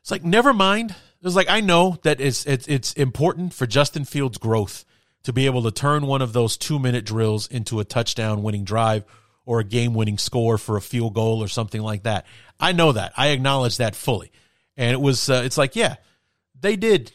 like 0.09 0.23
never 0.23 0.53
mind. 0.53 0.95
It's 1.21 1.35
like 1.35 1.49
I 1.49 1.59
know 1.59 1.97
that 2.03 2.21
it's 2.21 2.45
it's 2.45 2.67
it's 2.67 2.93
important 2.93 3.53
for 3.53 3.65
Justin 3.65 4.05
Fields' 4.05 4.37
growth 4.37 4.85
to 5.23 5.33
be 5.33 5.45
able 5.45 5.63
to 5.63 5.71
turn 5.71 6.05
one 6.05 6.21
of 6.21 6.33
those 6.33 6.57
two 6.57 6.79
minute 6.79 7.05
drills 7.05 7.47
into 7.47 7.79
a 7.79 7.85
touchdown 7.85 8.43
winning 8.43 8.63
drive 8.63 9.05
or 9.45 9.59
a 9.59 9.63
game 9.63 9.93
winning 9.93 10.17
score 10.17 10.57
for 10.57 10.77
a 10.77 10.81
field 10.81 11.13
goal 11.13 11.43
or 11.43 11.47
something 11.47 11.81
like 11.81 12.03
that. 12.03 12.25
I 12.59 12.71
know 12.71 12.91
that. 12.93 13.13
I 13.17 13.29
acknowledge 13.29 13.77
that 13.77 13.95
fully. 13.95 14.31
And 14.77 14.91
it 14.91 15.01
was, 15.01 15.29
uh, 15.29 15.41
it's 15.45 15.57
like, 15.57 15.75
yeah, 15.75 15.95
they 16.59 16.75
did 16.75 17.11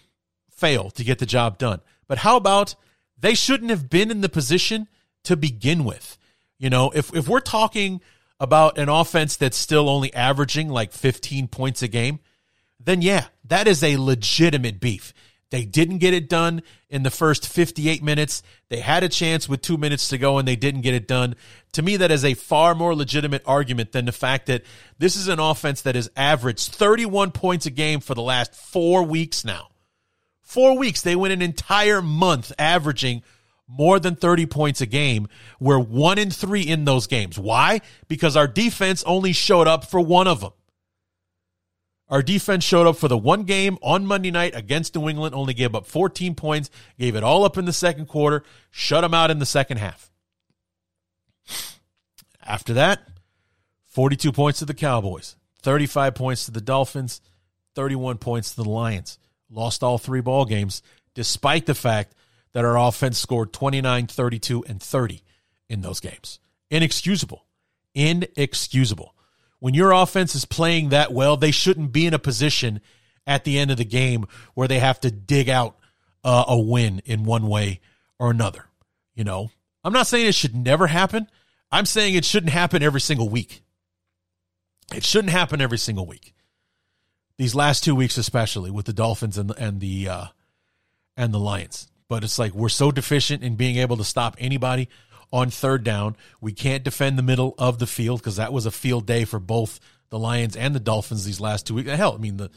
fail 0.51 0.91
to 0.91 1.05
get 1.05 1.18
the 1.18 1.26
job 1.26 1.59
done. 1.59 1.81
But 2.07 2.18
how 2.18 2.37
about 2.37 2.74
they 3.18 3.35
shouldn't 3.35 3.70
have 3.70 3.89
been 3.89 4.11
in 4.11 4.20
the 4.20 4.29
position 4.29 4.89
to 5.24 5.37
begin 5.37 5.85
with? 5.85 6.18
You 6.59 6.70
know, 6.70 6.91
if, 6.91 7.14
if 7.14 7.29
we're 7.29 7.41
talking 7.41 8.01
about 8.41 8.79
an 8.79 8.89
offense 8.89 9.37
that's 9.37 9.57
still 9.57 9.89
only 9.89 10.12
averaging 10.14 10.68
like 10.68 10.93
15 10.93 11.49
points 11.49 11.83
a 11.83 11.89
game, 11.89 12.20
then 12.79 13.03
yeah, 13.03 13.26
that 13.45 13.66
is 13.66 13.83
a 13.83 13.97
legitimate 13.97 14.81
beef. 14.81 15.12
They 15.51 15.64
didn't 15.64 15.99
get 15.99 16.12
it 16.12 16.28
done 16.28 16.62
in 16.90 17.03
the 17.03 17.11
first 17.11 17.49
58 17.49 18.03
minutes. 18.03 18.42
They 18.68 18.80
had 18.80 19.03
a 19.03 19.09
chance 19.09 19.49
with 19.49 19.62
two 19.62 19.78
minutes 19.78 20.09
to 20.09 20.18
go 20.18 20.38
and 20.38 20.46
they 20.46 20.57
didn't 20.57 20.82
get 20.82 20.94
it 20.94 21.09
done. 21.09 21.36
To 21.72 21.82
me, 21.82 21.96
that 21.96 22.11
is 22.11 22.24
a 22.24 22.34
far 22.34 22.74
more 22.74 22.94
legitimate 22.94 23.42
argument 23.46 23.92
than 23.92 24.05
the 24.05 24.12
fact 24.12 24.46
that 24.46 24.62
this 24.99 25.16
is 25.16 25.28
an 25.28 25.40
offense 25.40 25.80
that 25.82 25.94
has 25.94 26.11
averaged 26.16 26.72
31 26.72 27.30
points 27.30 27.64
a 27.64 27.70
game 27.70 28.01
for 28.01 28.14
the 28.14 28.22
last 28.22 28.55
four 28.55 29.03
weeks 29.05 29.44
now. 29.44 29.68
Four 30.42 30.76
weeks. 30.76 31.03
They 31.03 31.16
went 31.16 31.32
an 31.32 31.42
entire 31.42 32.03
month 32.03 32.53
averaging 32.59 33.22
more 33.66 33.99
than 34.01 34.16
30 34.16 34.46
points 34.46 34.80
a 34.80 34.86
game. 34.86 35.28
We're 35.61 35.78
one 35.78 36.18
in 36.18 36.30
three 36.30 36.62
in 36.62 36.84
those 36.84 37.07
games. 37.07 37.38
Why? 37.38 37.80
Because 38.09 38.36
our 38.36 38.49
defense 38.49 39.05
only 39.05 39.32
showed 39.32 39.68
up 39.68 39.84
for 39.84 40.01
one 40.01 40.26
of 40.26 40.40
them. 40.40 40.53
Our 42.09 42.22
defense 42.22 42.64
showed 42.64 42.86
up 42.86 42.96
for 42.96 43.09
the 43.09 43.18
one 43.18 43.44
game 43.44 43.76
on 43.82 44.06
Monday 44.06 44.30
night 44.30 44.54
against 44.54 44.94
New 44.94 45.09
England, 45.09 45.34
only 45.34 45.52
gave 45.52 45.74
up 45.74 45.86
14 45.86 46.34
points, 46.34 46.70
gave 46.98 47.14
it 47.14 47.22
all 47.22 47.44
up 47.44 47.59
in 47.59 47.66
the 47.66 47.72
second 47.72 48.06
quarter, 48.06 48.44
shut 48.70 49.02
them 49.02 49.12
out 49.12 49.30
in 49.30 49.38
the 49.38 49.46
second 49.46 49.76
half. 49.76 50.11
After 52.42 52.72
that, 52.74 53.00
42 53.88 54.32
points 54.32 54.61
to 54.61 54.64
the 54.64 54.74
Cowboys, 54.74 55.36
35 55.62 56.14
points 56.14 56.46
to 56.46 56.50
the 56.50 56.62
Dolphins, 56.62 57.20
31 57.74 58.16
points 58.18 58.54
to 58.54 58.62
the 58.62 58.68
Lions. 58.68 59.18
Lost 59.50 59.82
all 59.82 59.98
three 59.98 60.20
ball 60.20 60.44
games, 60.46 60.82
despite 61.14 61.66
the 61.66 61.74
fact 61.74 62.14
that 62.52 62.64
our 62.64 62.78
offense 62.78 63.18
scored 63.18 63.52
29, 63.52 64.06
32, 64.06 64.64
and 64.64 64.82
30 64.82 65.22
in 65.68 65.82
those 65.82 66.00
games. 66.00 66.40
Inexcusable. 66.70 67.44
Inexcusable. 67.94 69.14
When 69.61 69.74
your 69.74 69.92
offense 69.92 70.34
is 70.34 70.44
playing 70.44 70.90
that 70.90 71.12
well, 71.12 71.36
they 71.36 71.50
shouldn't 71.50 71.92
be 71.92 72.06
in 72.06 72.14
a 72.14 72.18
position 72.18 72.80
at 73.26 73.44
the 73.44 73.59
end 73.59 73.70
of 73.70 73.76
the 73.76 73.84
game 73.84 74.26
where 74.54 74.68
they 74.68 74.78
have 74.78 75.00
to 75.00 75.11
dig 75.11 75.48
out 75.48 75.76
uh, 76.24 76.44
a 76.48 76.59
win 76.59 77.00
in 77.04 77.24
one 77.24 77.46
way 77.46 77.80
or 78.18 78.30
another. 78.30 78.66
You 79.14 79.24
know, 79.24 79.50
I'm 79.82 79.92
not 79.92 80.06
saying 80.06 80.26
it 80.26 80.34
should 80.34 80.56
never 80.56 80.86
happen. 80.86 81.28
I'm 81.70 81.86
saying 81.86 82.14
it 82.14 82.24
shouldn't 82.24 82.52
happen 82.52 82.82
every 82.82 83.00
single 83.00 83.28
week. 83.28 83.62
It 84.94 85.04
shouldn't 85.04 85.32
happen 85.32 85.61
every 85.61 85.78
single 85.78 86.06
week. 86.06 86.34
These 87.36 87.54
last 87.54 87.84
two 87.84 87.94
weeks, 87.94 88.16
especially 88.16 88.70
with 88.70 88.86
the 88.86 88.92
Dolphins 88.92 89.38
and 89.38 89.52
and 89.59 89.80
the 89.80 90.09
uh, 90.09 90.26
and 91.16 91.32
the 91.32 91.38
Lions. 91.38 91.88
But 92.09 92.24
it's 92.24 92.38
like 92.38 92.54
we're 92.54 92.70
so 92.70 92.90
deficient 92.90 93.42
in 93.42 93.56
being 93.56 93.76
able 93.76 93.98
to 93.98 94.04
stop 94.04 94.34
anybody 94.38 94.88
on 95.33 95.51
third 95.51 95.85
down. 95.85 96.16
We 96.41 96.53
can't 96.53 96.85
defend 96.85 97.18
the 97.18 97.22
middle 97.22 97.55
of 97.59 97.79
the 97.79 97.87
field 97.87 98.20
because 98.20 98.37
that 98.37 98.53
was 98.53 98.66
a 98.66 98.70
field 98.70 99.07
day 99.07 99.24
for 99.24 99.39
both 99.39 99.81
the 100.11 100.18
Lions 100.18 100.57
and 100.57 100.74
the 100.74 100.81
Dolphins 100.81 101.24
these 101.24 101.41
last 101.41 101.66
two 101.66 101.74
weeks. 101.74 101.91
Hell, 101.91 102.14
I 102.14 102.18
mean 102.18 102.37
the 102.37 102.51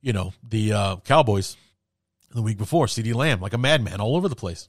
you 0.00 0.12
know 0.12 0.32
the 0.46 0.72
uh, 0.72 0.96
Cowboys 0.96 1.56
the 2.30 2.42
week 2.42 2.58
before, 2.58 2.86
CeeDee 2.86 3.14
Lamb 3.14 3.40
like 3.40 3.52
a 3.52 3.58
madman 3.58 4.00
all 4.00 4.16
over 4.16 4.28
the 4.28 4.36
place. 4.36 4.68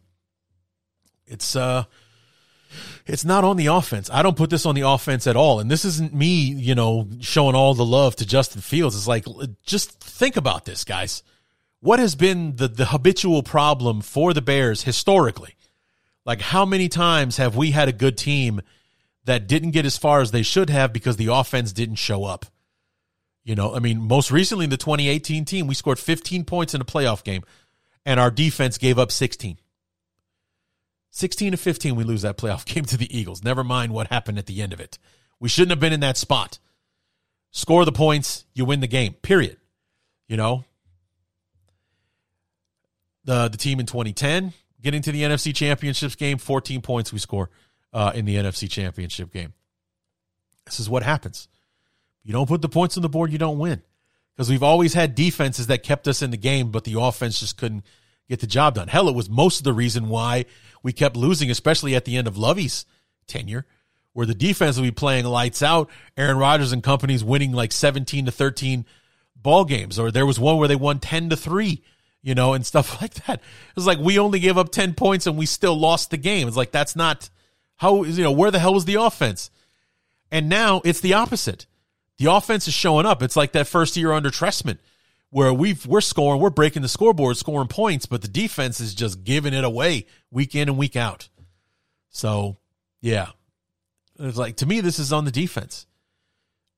It's 1.26 1.56
uh 1.56 1.86
it's 3.06 3.26
not 3.26 3.44
on 3.44 3.58
the 3.58 3.68
offense. 3.68 4.10
I 4.12 4.24
don't 4.24 4.38
put 4.38 4.50
this 4.50 4.66
on 4.66 4.76
the 4.76 4.88
offense 4.88 5.28
at 5.28 5.36
all. 5.36 5.60
And 5.60 5.70
this 5.70 5.86
isn't 5.86 6.14
me, 6.14 6.46
you 6.46 6.76
know, 6.76 7.08
showing 7.20 7.56
all 7.56 7.74
the 7.74 7.86
love 7.86 8.16
to 8.18 8.26
Justin 8.26 8.62
Fields. 8.62 8.96
It's 8.96 9.08
like, 9.08 9.26
just 9.64 10.00
think 10.00 10.38
about 10.38 10.66
this, 10.66 10.84
guys. 10.84 11.24
What 11.82 12.00
has 12.00 12.16
been 12.16 12.56
the, 12.56 12.68
the 12.68 12.86
habitual 12.86 13.44
problem 13.44 14.02
for 14.02 14.34
the 14.34 14.42
Bears 14.42 14.84
historically? 14.84 15.56
Like, 16.26 16.42
how 16.42 16.66
many 16.66 16.90
times 16.90 17.38
have 17.38 17.56
we 17.56 17.72
had 17.72 17.90
a 17.90 17.94
good 17.94 18.18
team 18.18 18.62
that 19.26 19.48
didn't 19.48 19.72
get 19.72 19.86
as 19.86 19.98
far 19.98 20.22
as 20.22 20.32
they 20.32 20.44
should 20.44 20.70
have 20.70 20.94
because 20.94 21.18
the 21.18 21.28
offense 21.28 21.74
didn't 21.74 21.96
show 21.96 22.24
up? 22.24 22.46
You 23.44 23.56
know, 23.56 23.76
I 23.76 23.80
mean, 23.80 24.02
most 24.02 24.32
recently 24.32 24.64
in 24.66 24.70
the 24.70 24.78
2018 24.78 25.44
team, 25.44 25.68
we 25.68 25.74
scored 25.74 26.00
15 26.00 26.46
points 26.46 26.74
in 26.74 26.80
a 26.80 26.86
playoff 26.86 27.24
game, 27.24 27.44
and 28.06 28.20
our 28.20 28.32
defense 28.32 28.78
gave 28.78 28.98
up 28.98 29.12
16. 29.12 29.58
16 31.12 31.52
to 31.52 31.58
15, 31.58 31.96
we 31.96 32.04
lose 32.04 32.22
that 32.22 32.38
playoff 32.38 32.66
game 32.74 32.86
to 32.86 32.98
the 32.98 33.16
Eagles. 33.16 33.44
Never 33.44 33.64
mind 33.64 33.94
what 33.94 34.08
happened 34.08 34.40
at 34.40 34.46
the 34.46 34.62
end 34.62 34.72
of 34.72 34.80
it. 34.80 34.98
We 35.40 35.50
shouldn't 35.50 35.72
have 35.72 35.80
been 35.80 35.94
in 35.94 36.00
that 36.00 36.18
spot. 36.18 36.60
Score 37.52 37.86
the 37.86 37.92
points, 37.92 38.46
you 38.54 38.66
win 38.66 38.80
the 38.80 38.88
game, 38.88 39.14
period. 39.14 39.58
You 40.28 40.38
know, 40.38 40.64
the, 43.26 43.50
the 43.50 43.58
team 43.58 43.80
in 43.80 43.86
2010 43.86 44.54
getting 44.84 45.02
to 45.02 45.12
the 45.12 45.24
NFC 45.24 45.56
Championships 45.56 46.16
game, 46.16 46.38
14 46.38 46.82
points 46.82 47.12
we 47.12 47.20
score 47.20 47.50
uh, 47.94 48.12
in 48.14 48.26
the 48.26 48.36
NFC 48.36 48.70
Championship 48.70 49.32
game. 49.32 49.54
This 50.66 50.80
is 50.80 50.90
what 50.90 51.04
happens. 51.04 51.48
You 52.24 52.34
don't 52.34 52.48
put 52.48 52.62
the 52.62 52.70
points 52.70 52.98
on 52.98 53.02
the 53.02 53.10
board, 53.10 53.32
you 53.32 53.38
don't 53.38 53.58
win. 53.58 53.82
Because 54.36 54.50
we've 54.50 54.64
always 54.64 54.94
had 54.94 55.16
defenses 55.16 55.68
that 55.68 55.84
kept 55.84 56.08
us 56.08 56.22
in 56.22 56.32
the 56.32 56.38
game, 56.38 56.72
but 56.72 56.84
the 56.84 57.00
offense 57.00 57.40
just 57.40 57.58
couldn't 57.58 57.86
get 58.28 58.40
the 58.40 58.48
job 58.48 58.76
done. 58.76 58.88
Hell, 58.88 59.08
it 59.08 59.16
was 59.16 59.30
most 59.30 59.60
of 59.60 59.64
the 59.64 59.74
reason 59.74 60.10
why 60.10 60.46
we 60.82 60.92
kept 60.92 61.16
losing, 61.16 61.52
especially 61.52 61.96
at 61.96 62.06
the 62.06 62.18
end 62.18 62.28
of 62.28 62.38
Lovie's 62.38 62.86
tenure, 63.28 63.66
where 64.14 64.26
the 64.26 64.34
defense 64.34 64.78
would 64.78 64.84
be 64.84 64.92
playing 64.92 65.26
lights 65.26 65.62
out. 65.62 65.90
Aaron 66.18 66.38
Rodgers 66.38 66.72
and 66.72 66.82
companies 66.82 67.24
winning 67.24 67.52
like 67.52 67.72
17 67.72 68.26
to 68.26 68.32
13 68.32 68.86
ball 69.36 69.66
games, 69.66 70.00
or 70.00 70.10
there 70.10 70.26
was 70.26 70.40
one 70.40 70.58
where 70.58 70.68
they 70.68 70.76
won 70.76 71.00
10 71.00 71.30
to 71.30 71.36
3, 71.36 71.84
you 72.24 72.34
know, 72.34 72.54
and 72.54 72.66
stuff 72.74 73.00
like 73.02 73.14
that. 73.26 73.40
It 73.40 73.76
was 73.76 73.86
like 73.86 74.00
we 74.00 74.18
only 74.18 74.40
gave 74.40 74.58
up 74.58 74.72
10 74.72 74.96
points 74.96 75.28
and 75.28 75.38
we 75.38 75.46
still 75.46 75.78
lost 75.78 76.10
the 76.10 76.18
game. 76.18 76.48
It's 76.48 76.58
like 76.58 76.72
that's 76.72 76.96
not 76.96 77.30
how, 77.76 78.04
you 78.04 78.24
know, 78.24 78.32
where 78.32 78.50
the 78.50 78.60
hell 78.60 78.74
was 78.74 78.86
the 78.86 78.96
offense? 78.96 79.52
And 80.32 80.50
now 80.50 80.82
it's 80.84 81.02
the 81.02 81.14
opposite. 81.14 81.68
The 82.18 82.32
offense 82.32 82.68
is 82.68 82.74
showing 82.74 83.06
up. 83.06 83.22
It's 83.22 83.36
like 83.36 83.52
that 83.52 83.68
first 83.68 83.98
year 83.98 84.12
under 84.14 84.30
Trestman 84.30 84.80
where 85.30 85.52
we've 85.54 85.86
we're 85.88 86.00
scoring, 86.02 86.40
we're 86.40 86.52
breaking 86.52 86.84
the 86.84 86.88
scoreboard, 86.88 87.36
scoring 87.38 87.68
points, 87.68 88.06
but 88.06 88.22
the 88.22 88.28
defense 88.28 88.80
is 88.80 88.94
just 88.94 89.24
giving 89.24 89.54
it 89.54 89.64
away 89.64 90.06
week 90.32 90.54
in 90.54 90.70
and 90.70 90.78
week 90.78 90.96
out. 90.96 91.28
So, 92.10 92.58
yeah. 93.02 93.30
It's 94.20 94.38
like 94.38 94.58
to 94.58 94.68
me 94.68 94.80
this 94.80 95.00
is 95.00 95.12
on 95.12 95.26
the 95.26 95.32
defense. 95.32 95.88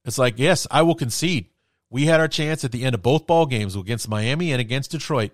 It's 0.06 0.18
like, 0.18 0.36
yes, 0.38 0.68
I 0.72 0.84
will 0.84 0.96
concede. 0.96 1.50
We 1.90 2.06
had 2.06 2.20
our 2.20 2.28
chance 2.28 2.64
at 2.64 2.72
the 2.72 2.84
end 2.84 2.96
of 2.96 3.02
both 3.02 3.28
ball 3.28 3.46
games 3.46 3.76
against 3.76 4.10
Miami 4.10 4.52
and 4.52 4.60
against 4.60 4.92
Detroit. 4.92 5.32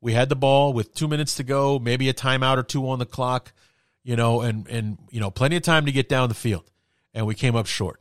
We 0.00 0.14
had 0.14 0.28
the 0.28 0.36
ball 0.36 0.72
with 0.72 0.94
2 0.94 1.06
minutes 1.06 1.36
to 1.36 1.44
go, 1.44 1.78
maybe 1.78 2.08
a 2.08 2.14
timeout 2.14 2.58
or 2.58 2.64
two 2.64 2.88
on 2.88 2.98
the 2.98 3.06
clock, 3.06 3.52
you 4.02 4.16
know, 4.16 4.40
and 4.40 4.66
and 4.68 4.98
you 5.10 5.20
know, 5.20 5.30
plenty 5.30 5.56
of 5.56 5.62
time 5.62 5.86
to 5.86 5.92
get 5.92 6.08
down 6.08 6.28
the 6.28 6.34
field. 6.34 6.70
And 7.14 7.26
we 7.26 7.34
came 7.34 7.54
up 7.54 7.66
short. 7.66 8.00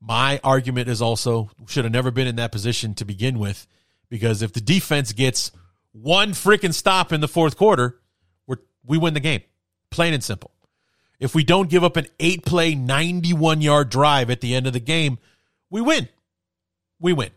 My 0.00 0.40
argument 0.42 0.88
is 0.88 1.00
also 1.00 1.50
should 1.66 1.84
have 1.84 1.92
never 1.92 2.10
been 2.10 2.26
in 2.26 2.36
that 2.36 2.52
position 2.52 2.94
to 2.94 3.04
begin 3.04 3.38
with 3.38 3.66
because 4.08 4.42
if 4.42 4.52
the 4.52 4.60
defense 4.60 5.12
gets 5.12 5.52
one 5.92 6.30
freaking 6.30 6.74
stop 6.74 7.12
in 7.12 7.20
the 7.20 7.28
fourth 7.28 7.56
quarter, 7.56 8.00
we 8.46 8.56
we 8.84 8.98
win 8.98 9.14
the 9.14 9.20
game. 9.20 9.42
Plain 9.90 10.14
and 10.14 10.24
simple. 10.24 10.50
If 11.18 11.34
we 11.34 11.44
don't 11.44 11.70
give 11.70 11.82
up 11.82 11.96
an 11.96 12.06
eight 12.20 12.44
play, 12.44 12.74
91 12.74 13.62
yard 13.62 13.88
drive 13.88 14.30
at 14.30 14.40
the 14.40 14.54
end 14.54 14.66
of 14.66 14.72
the 14.72 14.80
game, 14.80 15.18
we 15.70 15.80
win. 15.80 16.08
We 17.00 17.12
win. 17.12 17.30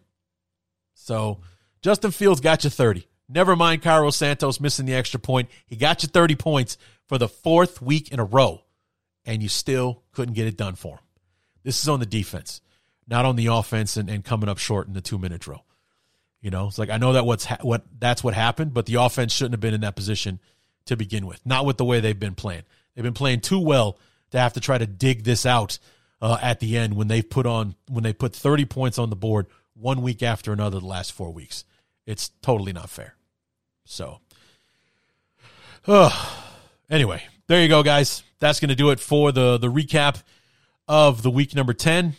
So 0.93 1.39
Justin 1.81 2.11
Fields 2.11 2.41
got 2.41 2.63
you 2.63 2.69
30. 2.69 3.07
Never 3.27 3.55
mind 3.55 3.83
Cairo 3.83 4.09
Santos 4.09 4.59
missing 4.59 4.85
the 4.85 4.95
extra 4.95 5.19
point. 5.19 5.49
He 5.65 5.75
got 5.75 6.03
you 6.03 6.09
30 6.09 6.35
points 6.35 6.77
for 7.07 7.17
the 7.17 7.27
fourth 7.27 7.81
week 7.81 8.11
in 8.11 8.19
a 8.19 8.23
row, 8.23 8.63
and 9.25 9.43
you 9.43 9.49
still 9.49 10.03
couldn't 10.11 10.33
get 10.33 10.47
it 10.47 10.57
done 10.57 10.75
for 10.75 10.95
him. 10.95 11.03
This 11.63 11.81
is 11.81 11.89
on 11.89 11.99
the 11.99 12.05
defense, 12.05 12.61
not 13.07 13.25
on 13.25 13.35
the 13.35 13.47
offense 13.47 13.97
and, 13.97 14.09
and 14.09 14.23
coming 14.23 14.49
up 14.49 14.57
short 14.57 14.87
in 14.87 14.93
the 14.93 15.01
two 15.01 15.19
minute 15.19 15.41
drill. 15.41 15.65
You 16.41 16.49
know, 16.51 16.67
it's 16.67 16.77
like 16.77 16.89
I 16.89 16.97
know 16.97 17.13
that 17.13 17.25
what's 17.25 17.45
ha- 17.45 17.57
what 17.61 17.83
that's 17.99 18.23
what 18.23 18.33
happened, 18.33 18.73
but 18.73 18.85
the 18.85 18.95
offense 18.95 19.33
shouldn't 19.33 19.53
have 19.53 19.59
been 19.59 19.73
in 19.73 19.81
that 19.81 19.95
position 19.95 20.39
to 20.85 20.95
begin 20.95 21.27
with. 21.27 21.45
Not 21.45 21.65
with 21.65 21.77
the 21.77 21.85
way 21.85 21.99
they've 21.99 22.19
been 22.19 22.35
playing. 22.35 22.63
They've 22.95 23.03
been 23.03 23.13
playing 23.13 23.41
too 23.41 23.59
well 23.59 23.99
to 24.31 24.39
have 24.39 24.53
to 24.53 24.59
try 24.59 24.77
to 24.77 24.87
dig 24.87 25.23
this 25.23 25.45
out 25.45 25.79
uh, 26.21 26.37
at 26.41 26.59
the 26.59 26.77
end 26.77 26.95
when 26.95 27.07
they 27.07 27.21
put 27.21 27.45
on 27.45 27.75
when 27.87 28.03
they 28.03 28.13
put 28.13 28.35
30 28.35 28.65
points 28.65 28.97
on 28.99 29.09
the 29.09 29.15
board 29.15 29.47
one 29.73 30.01
week 30.01 30.21
after 30.21 30.51
another 30.51 30.79
the 30.79 30.85
last 30.85 31.11
four 31.11 31.31
weeks. 31.31 31.63
It's 32.05 32.29
totally 32.41 32.73
not 32.73 32.89
fair. 32.89 33.15
So, 33.85 34.19
uh, 35.87 36.09
anyway, 36.89 37.23
there 37.47 37.61
you 37.61 37.67
go, 37.67 37.83
guys. 37.83 38.23
That's 38.39 38.59
going 38.59 38.69
to 38.69 38.75
do 38.75 38.91
it 38.91 38.99
for 38.99 39.31
the 39.31 39.57
the 39.57 39.71
recap 39.71 40.21
of 40.87 41.21
the 41.21 41.29
week 41.29 41.55
number 41.55 41.73
10. 41.73 42.13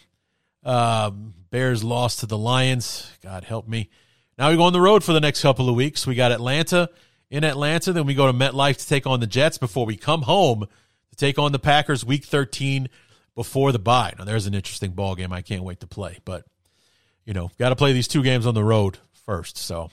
Um, 0.65 1.35
Bears 1.51 1.83
lost 1.83 2.21
to 2.21 2.27
the 2.27 2.39
Lions. 2.39 3.11
God 3.23 3.45
help 3.45 3.67
me. 3.67 3.91
Now 4.39 4.51
we 4.51 4.57
go 4.57 4.63
on 4.63 4.73
the 4.73 4.81
road 4.81 5.03
for 5.03 5.13
the 5.13 5.21
next 5.21 5.43
couple 5.43 5.69
of 5.69 5.75
weeks. 5.75 6.07
We 6.07 6.15
got 6.15 6.33
Atlanta 6.33 6.89
in 7.31 7.45
Atlanta. 7.45 7.93
Then 7.93 8.07
we 8.07 8.15
go 8.15 8.27
to 8.27 8.33
MetLife 8.33 8.79
to 8.79 8.87
take 8.87 9.07
on 9.07 9.21
the 9.21 9.27
Jets 9.27 9.59
before 9.59 9.85
we 9.85 9.97
come 9.97 10.23
home 10.23 10.67
to 11.11 11.17
take 11.17 11.39
on 11.39 11.53
the 11.53 11.59
Packers 11.59 12.05
week 12.05 12.25
13 12.25 12.89
before 13.41 13.73
the 13.73 13.79
bye. 13.79 14.13
Now 14.19 14.27
there's 14.27 14.47
an 14.47 14.53
interesting 14.53 14.91
ball 14.91 15.15
game 15.15 15.33
I 15.33 15.41
can't 15.41 15.63
wait 15.63 15.81
to 15.81 15.87
play, 15.87 16.19
but 16.27 16.45
you 17.25 17.33
know, 17.33 17.51
got 17.59 17.71
to 17.71 17.77
play 17.77 17.95
these 17.95 18.07
two 18.07 18.23
games 18.23 18.47
on 18.47 18.53
the 18.53 18.63
road 18.63 18.99
first. 19.25 19.57
So 19.57 19.91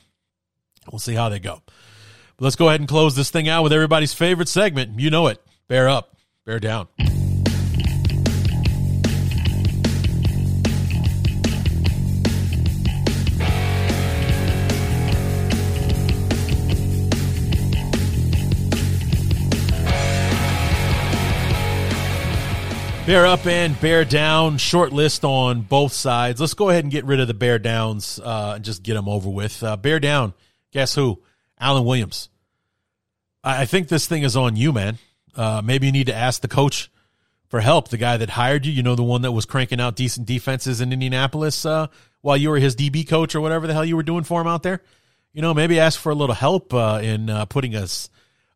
we'll 0.91 0.99
see 0.99 1.13
how 1.13 1.29
they 1.29 1.39
go. 1.39 1.61
But 2.35 2.43
let's 2.43 2.57
go 2.57 2.67
ahead 2.67 2.81
and 2.81 2.89
close 2.89 3.15
this 3.15 3.31
thing 3.31 3.47
out 3.47 3.63
with 3.63 3.71
everybody's 3.71 4.13
favorite 4.13 4.49
segment. 4.49 4.99
You 4.99 5.11
know 5.11 5.27
it. 5.27 5.41
Bear 5.69 5.87
up, 5.87 6.17
bear 6.45 6.59
down. 6.59 6.89
Bear 23.07 23.25
up 23.25 23.45
and 23.45 23.79
bear 23.79 24.03
down. 24.03 24.57
Short 24.57 24.91
list 24.91 25.23
on 25.23 25.61
both 25.61 25.93
sides. 25.93 26.41
Let's 26.41 26.53
go 26.53 26.69
ahead 26.69 26.83
and 26.83 26.91
get 26.91 27.05
rid 27.05 27.21
of 27.21 27.29
the 27.29 27.33
bear 27.33 27.57
downs 27.57 28.19
uh, 28.21 28.55
and 28.57 28.65
just 28.65 28.83
get 28.83 28.95
them 28.95 29.07
over 29.07 29.29
with. 29.29 29.63
Uh, 29.63 29.77
bear 29.77 30.01
down. 30.01 30.33
Guess 30.73 30.95
who? 30.95 31.21
Alan 31.57 31.85
Williams. 31.85 32.27
I, 33.45 33.61
I 33.61 33.65
think 33.65 33.87
this 33.87 34.07
thing 34.07 34.23
is 34.23 34.35
on 34.35 34.57
you, 34.57 34.73
man. 34.73 34.97
Uh, 35.37 35.61
maybe 35.63 35.85
you 35.85 35.93
need 35.93 36.07
to 36.07 36.13
ask 36.13 36.41
the 36.41 36.49
coach 36.49 36.91
for 37.47 37.61
help. 37.61 37.87
The 37.87 37.95
guy 37.95 38.17
that 38.17 38.31
hired 38.31 38.65
you, 38.65 38.73
you 38.73 38.83
know, 38.83 38.95
the 38.95 39.03
one 39.03 39.21
that 39.21 39.31
was 39.31 39.45
cranking 39.45 39.79
out 39.79 39.95
decent 39.95 40.27
defenses 40.27 40.81
in 40.81 40.91
Indianapolis 40.91 41.65
uh, 41.65 41.87
while 42.19 42.35
you 42.35 42.49
were 42.49 42.59
his 42.59 42.75
DB 42.75 43.07
coach 43.07 43.35
or 43.35 43.39
whatever 43.39 43.67
the 43.67 43.73
hell 43.73 43.85
you 43.85 43.95
were 43.95 44.03
doing 44.03 44.25
for 44.25 44.41
him 44.41 44.47
out 44.47 44.63
there. 44.63 44.81
You 45.31 45.41
know, 45.41 45.53
maybe 45.53 45.79
ask 45.79 45.97
for 45.97 46.11
a 46.11 46.15
little 46.15 46.35
help 46.35 46.73
uh, 46.73 46.99
in 47.01 47.29
uh, 47.29 47.45
putting 47.45 47.73
us 47.73 48.09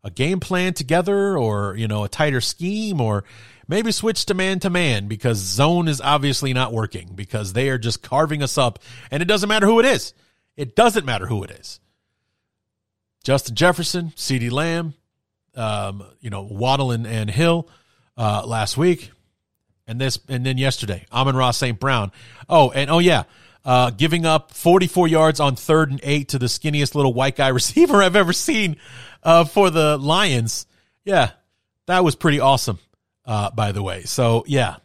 a 0.04 0.12
game 0.12 0.42
plan 0.42 0.74
together 0.74 1.38
or, 1.38 1.78
you 1.78 1.88
know, 1.88 2.04
a 2.04 2.10
tighter 2.10 2.42
scheme 2.42 3.00
or 3.00 3.24
maybe 3.72 3.92
switch 3.94 4.26
to 4.26 4.34
man 4.34 4.60
to 4.60 4.70
man 4.70 5.08
because 5.08 5.38
zone 5.38 5.88
is 5.88 6.02
obviously 6.02 6.52
not 6.52 6.74
working 6.74 7.10
because 7.16 7.54
they 7.54 7.70
are 7.70 7.78
just 7.78 8.04
carving 8.04 8.44
us 8.44 8.58
up 8.58 8.78
and 9.10 9.24
it 9.24 9.26
doesn't 9.26 9.48
matter 9.48 9.66
who 9.66 9.80
it 9.80 9.86
is. 9.86 10.14
It 10.58 10.76
doesn't 10.76 11.06
matter 11.06 11.26
who 11.26 11.42
it 11.44 11.52
is. 11.52 11.80
Justin 13.24 13.56
Jefferson, 13.56 14.12
CeeDee 14.18 14.52
Lamb, 14.52 14.94
um, 15.56 16.04
you 16.20 16.30
know, 16.30 16.42
Waddle 16.44 16.92
and, 16.92 17.08
and 17.08 17.30
Hill 17.30 17.70
uh, 18.18 18.46
last 18.46 18.78
week. 18.78 19.12
And 19.88 20.00
this, 20.00 20.20
and 20.28 20.46
then 20.46 20.58
yesterday, 20.58 21.06
Amon-Ra 21.12 21.52
St. 21.52 21.80
Brown. 21.80 22.12
Oh, 22.50 22.72
and 22.72 22.90
oh 22.90 23.00
yeah, 23.00 23.24
uh, 23.64 23.92
giving 23.92 24.26
up 24.26 24.52
44 24.52 25.08
yards 25.08 25.40
on 25.40 25.56
third 25.56 25.92
and 25.92 26.00
eight 26.04 26.30
to 26.30 26.40
the 26.40 26.48
skinniest 26.48 26.94
little 26.94 27.14
white 27.14 27.38
guy 27.38 27.48
receiver 27.50 28.04
I've 28.04 28.18
ever 28.18 28.34
seen 28.34 28.76
uh, 29.24 29.46
for 29.46 29.70
the 29.70 29.98
Lions. 29.98 30.66
Yeah, 31.06 31.32
that 31.88 32.04
was 32.04 32.16
pretty 32.16 32.42
awesome, 32.42 32.80
uh, 33.26 33.52
by 33.52 33.72
the 33.72 33.84
way. 33.84 34.04
So 34.04 34.44
yeah, 34.48 34.78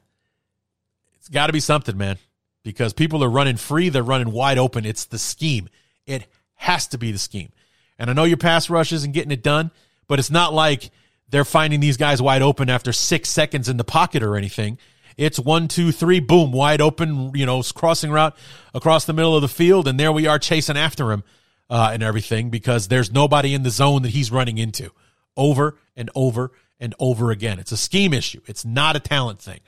it's 1.18 1.28
got 1.28 1.48
to 1.48 1.52
be 1.52 1.60
something, 1.60 1.96
man, 1.96 2.18
because 2.62 2.92
people 2.92 3.22
are 3.24 3.30
running 3.30 3.56
free. 3.56 3.88
They're 3.88 4.02
running 4.02 4.32
wide 4.32 4.58
open. 4.58 4.84
It's 4.84 5.04
the 5.04 5.18
scheme. 5.18 5.68
It 6.06 6.26
has 6.54 6.86
to 6.88 6.98
be 6.98 7.12
the 7.12 7.18
scheme. 7.18 7.50
And 7.98 8.10
I 8.10 8.12
know 8.12 8.24
your 8.24 8.36
pass 8.36 8.68
rushes 8.68 9.04
and 9.04 9.14
getting 9.14 9.30
it 9.30 9.42
done, 9.42 9.70
but 10.06 10.18
it's 10.18 10.30
not 10.30 10.52
like 10.52 10.90
they're 11.28 11.44
finding 11.44 11.80
these 11.80 11.96
guys 11.96 12.22
wide 12.22 12.42
open 12.42 12.70
after 12.70 12.92
six 12.92 13.28
seconds 13.28 13.68
in 13.68 13.76
the 13.76 13.84
pocket 13.84 14.22
or 14.22 14.36
anything. 14.36 14.78
It's 15.16 15.38
one, 15.38 15.66
two, 15.66 15.92
three, 15.92 16.20
boom, 16.20 16.52
wide 16.52 16.80
open, 16.80 17.32
you 17.34 17.46
know, 17.46 17.62
crossing 17.62 18.10
route 18.10 18.36
across 18.74 19.06
the 19.06 19.14
middle 19.14 19.34
of 19.34 19.42
the 19.42 19.48
field. 19.48 19.88
And 19.88 19.98
there 19.98 20.12
we 20.12 20.26
are 20.26 20.38
chasing 20.38 20.76
after 20.76 21.10
him 21.10 21.24
uh, 21.70 21.90
and 21.92 22.02
everything 22.02 22.50
because 22.50 22.88
there's 22.88 23.10
nobody 23.10 23.54
in 23.54 23.62
the 23.62 23.70
zone 23.70 24.02
that 24.02 24.10
he's 24.10 24.30
running 24.30 24.58
into 24.58 24.90
over 25.36 25.78
and 25.96 26.10
over 26.14 26.52
and 26.78 26.94
over 26.98 27.30
again. 27.30 27.58
It's 27.58 27.72
a 27.72 27.76
scheme 27.76 28.12
issue. 28.12 28.40
It's 28.46 28.64
not 28.64 28.96
a 28.96 29.00
talent 29.00 29.40
thing. 29.40 29.60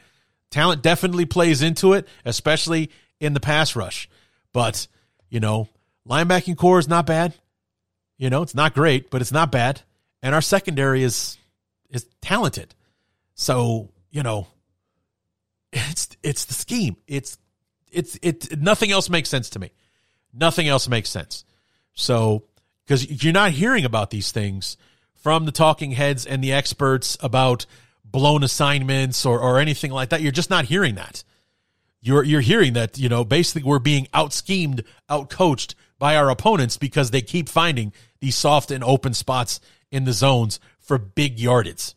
Talent 0.51 0.83
definitely 0.83 1.27
plays 1.27 1.63
into 1.63 1.93
it, 1.93 2.09
especially 2.25 2.91
in 3.21 3.35
the 3.35 3.41
pass 3.41 3.77
rush. 3.77 4.09
But, 4.53 4.87
you 5.29 5.41
know, 5.41 5.69
linebacking 6.09 6.57
corps 6.57 6.79
is 6.79 6.89
not 6.89 7.07
bad. 7.07 7.35
You 8.17 8.31
know, 8.31 8.43
it's 8.43 8.55
not 8.55 8.75
great, 8.75 9.11
but 9.11 9.21
it's 9.21 9.33
not 9.33 9.53
bad. 9.53 9.83
And 10.23 10.35
our 10.35 10.41
secondary 10.41 11.03
is 11.03 11.37
is 11.91 12.07
talented. 12.21 12.75
So, 13.35 13.91
you 14.11 14.23
know, 14.23 14.49
it's 15.73 16.09
it's 16.23 16.47
the 16.47 16.55
scheme. 16.55 16.97
It's 17.07 17.39
it's 17.93 18.19
it 18.23 18.59
nothing 18.61 18.91
else 18.91 19.09
makes 19.09 19.29
sense 19.29 19.51
to 19.51 19.59
me. 19.59 19.71
Nothing 20.33 20.69
else 20.69 20.89
makes 20.89 21.09
sense. 21.09 21.45
So, 21.95 22.45
because 22.85 23.23
you're 23.23 23.33
not 23.33 23.53
hearing 23.53 23.85
about 23.85 24.11
these 24.11 24.33
things 24.33 24.77
from 25.19 25.45
the 25.45 25.53
talking 25.53 25.93
heads 25.93 26.25
and 26.25 26.43
the 26.43 26.53
experts 26.53 27.17
about 27.21 27.67
blown 28.05 28.43
assignments 28.43 29.27
or, 29.27 29.41
or 29.41 29.59
anything 29.59 29.91
like 29.91 30.09
that. 30.11 30.23
You're 30.23 30.33
just 30.33 30.51
not 30.51 30.67
hearing 30.67 30.95
that. 30.95 31.25
You're 32.01 32.23
you're 32.23 32.41
hearing 32.41 32.75
that, 32.75 32.97
you 32.99 33.09
know, 33.09 33.25
basically 33.25 33.65
we're 33.65 33.81
being 33.81 34.07
out 34.15 34.33
schemed, 34.33 34.85
out 35.09 35.31
coached 35.31 35.75
by 35.99 36.17
our 36.17 36.31
opponents 36.31 36.77
because 36.77 37.11
they 37.11 37.21
keep 37.21 37.49
finding 37.49 37.93
these 38.21 38.37
soft 38.37 38.71
and 38.71 38.85
open 38.85 39.15
spots 39.15 39.61
in 39.91 40.05
the 40.05 40.13
zones 40.13 40.61
for 40.79 40.97
big 40.99 41.39
yardage. 41.39 41.95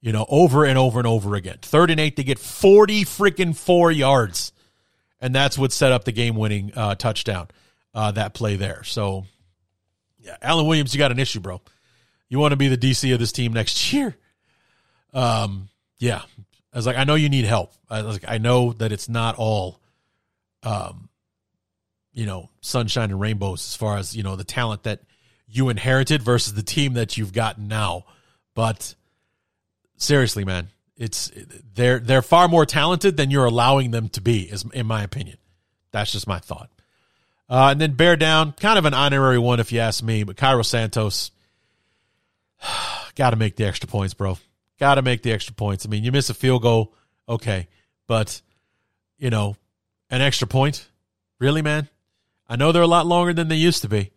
You 0.00 0.12
know, 0.12 0.26
over 0.28 0.64
and 0.64 0.76
over 0.76 0.98
and 0.98 1.06
over 1.06 1.36
again. 1.36 1.58
Third 1.62 1.90
and 1.90 2.00
eight, 2.00 2.16
they 2.16 2.24
get 2.24 2.40
40 2.40 3.04
freaking 3.04 3.56
four 3.56 3.92
yards. 3.92 4.52
And 5.20 5.32
that's 5.32 5.56
what 5.56 5.70
set 5.70 5.92
up 5.92 6.04
the 6.04 6.10
game 6.10 6.34
winning 6.34 6.72
uh, 6.74 6.96
touchdown, 6.96 7.46
uh, 7.94 8.10
that 8.10 8.34
play 8.34 8.56
there. 8.56 8.82
So, 8.82 9.26
yeah, 10.18 10.36
Alan 10.42 10.66
Williams, 10.66 10.92
you 10.92 10.98
got 10.98 11.12
an 11.12 11.20
issue, 11.20 11.38
bro. 11.38 11.60
You 12.32 12.38
want 12.38 12.52
to 12.52 12.56
be 12.56 12.68
the 12.68 12.78
DC 12.78 13.12
of 13.12 13.20
this 13.20 13.30
team 13.30 13.52
next 13.52 13.92
year. 13.92 14.16
Um, 15.12 15.68
yeah. 15.98 16.22
I 16.72 16.78
was 16.78 16.86
like, 16.86 16.96
I 16.96 17.04
know 17.04 17.14
you 17.14 17.28
need 17.28 17.44
help. 17.44 17.74
I 17.90 18.00
was 18.00 18.22
like, 18.22 18.24
I 18.26 18.38
know 18.38 18.72
that 18.72 18.90
it's 18.90 19.06
not 19.06 19.34
all, 19.36 19.78
um, 20.62 21.10
you 22.14 22.24
know, 22.24 22.48
sunshine 22.62 23.10
and 23.10 23.20
rainbows 23.20 23.60
as 23.60 23.76
far 23.76 23.98
as, 23.98 24.16
you 24.16 24.22
know, 24.22 24.36
the 24.36 24.44
talent 24.44 24.84
that 24.84 25.00
you 25.46 25.68
inherited 25.68 26.22
versus 26.22 26.54
the 26.54 26.62
team 26.62 26.94
that 26.94 27.18
you've 27.18 27.34
gotten 27.34 27.68
now. 27.68 28.06
But 28.54 28.94
seriously, 29.98 30.46
man, 30.46 30.68
it's 30.96 31.30
they're 31.74 31.98
they're 31.98 32.22
far 32.22 32.48
more 32.48 32.64
talented 32.64 33.18
than 33.18 33.30
you're 33.30 33.44
allowing 33.44 33.90
them 33.90 34.08
to 34.08 34.22
be, 34.22 34.44
is 34.44 34.64
in 34.72 34.86
my 34.86 35.02
opinion. 35.02 35.36
That's 35.90 36.12
just 36.12 36.26
my 36.26 36.38
thought. 36.38 36.70
Uh, 37.50 37.68
and 37.72 37.80
then 37.80 37.92
bear 37.92 38.16
down, 38.16 38.52
kind 38.52 38.78
of 38.78 38.86
an 38.86 38.94
honorary 38.94 39.38
one 39.38 39.60
if 39.60 39.70
you 39.70 39.80
ask 39.80 40.02
me, 40.02 40.22
but 40.22 40.38
Cairo 40.38 40.62
Santos, 40.62 41.30
got 43.14 43.30
to 43.30 43.36
make 43.36 43.56
the 43.56 43.64
extra 43.64 43.88
points, 43.88 44.14
bro. 44.14 44.38
Got 44.78 44.96
to 44.96 45.02
make 45.02 45.22
the 45.22 45.32
extra 45.32 45.54
points. 45.54 45.86
I 45.86 45.88
mean, 45.88 46.04
you 46.04 46.12
miss 46.12 46.30
a 46.30 46.34
field 46.34 46.62
goal, 46.62 46.94
okay, 47.28 47.68
but 48.06 48.40
you 49.18 49.30
know, 49.30 49.56
an 50.10 50.20
extra 50.20 50.46
point, 50.46 50.88
really, 51.38 51.62
man. 51.62 51.88
I 52.48 52.56
know 52.56 52.72
they're 52.72 52.82
a 52.82 52.88
lot 52.88 53.06
longer 53.06 53.32
than 53.32 53.48
they 53.48 53.56
used 53.56 53.82
to 53.82 53.88
be, 53.88 54.10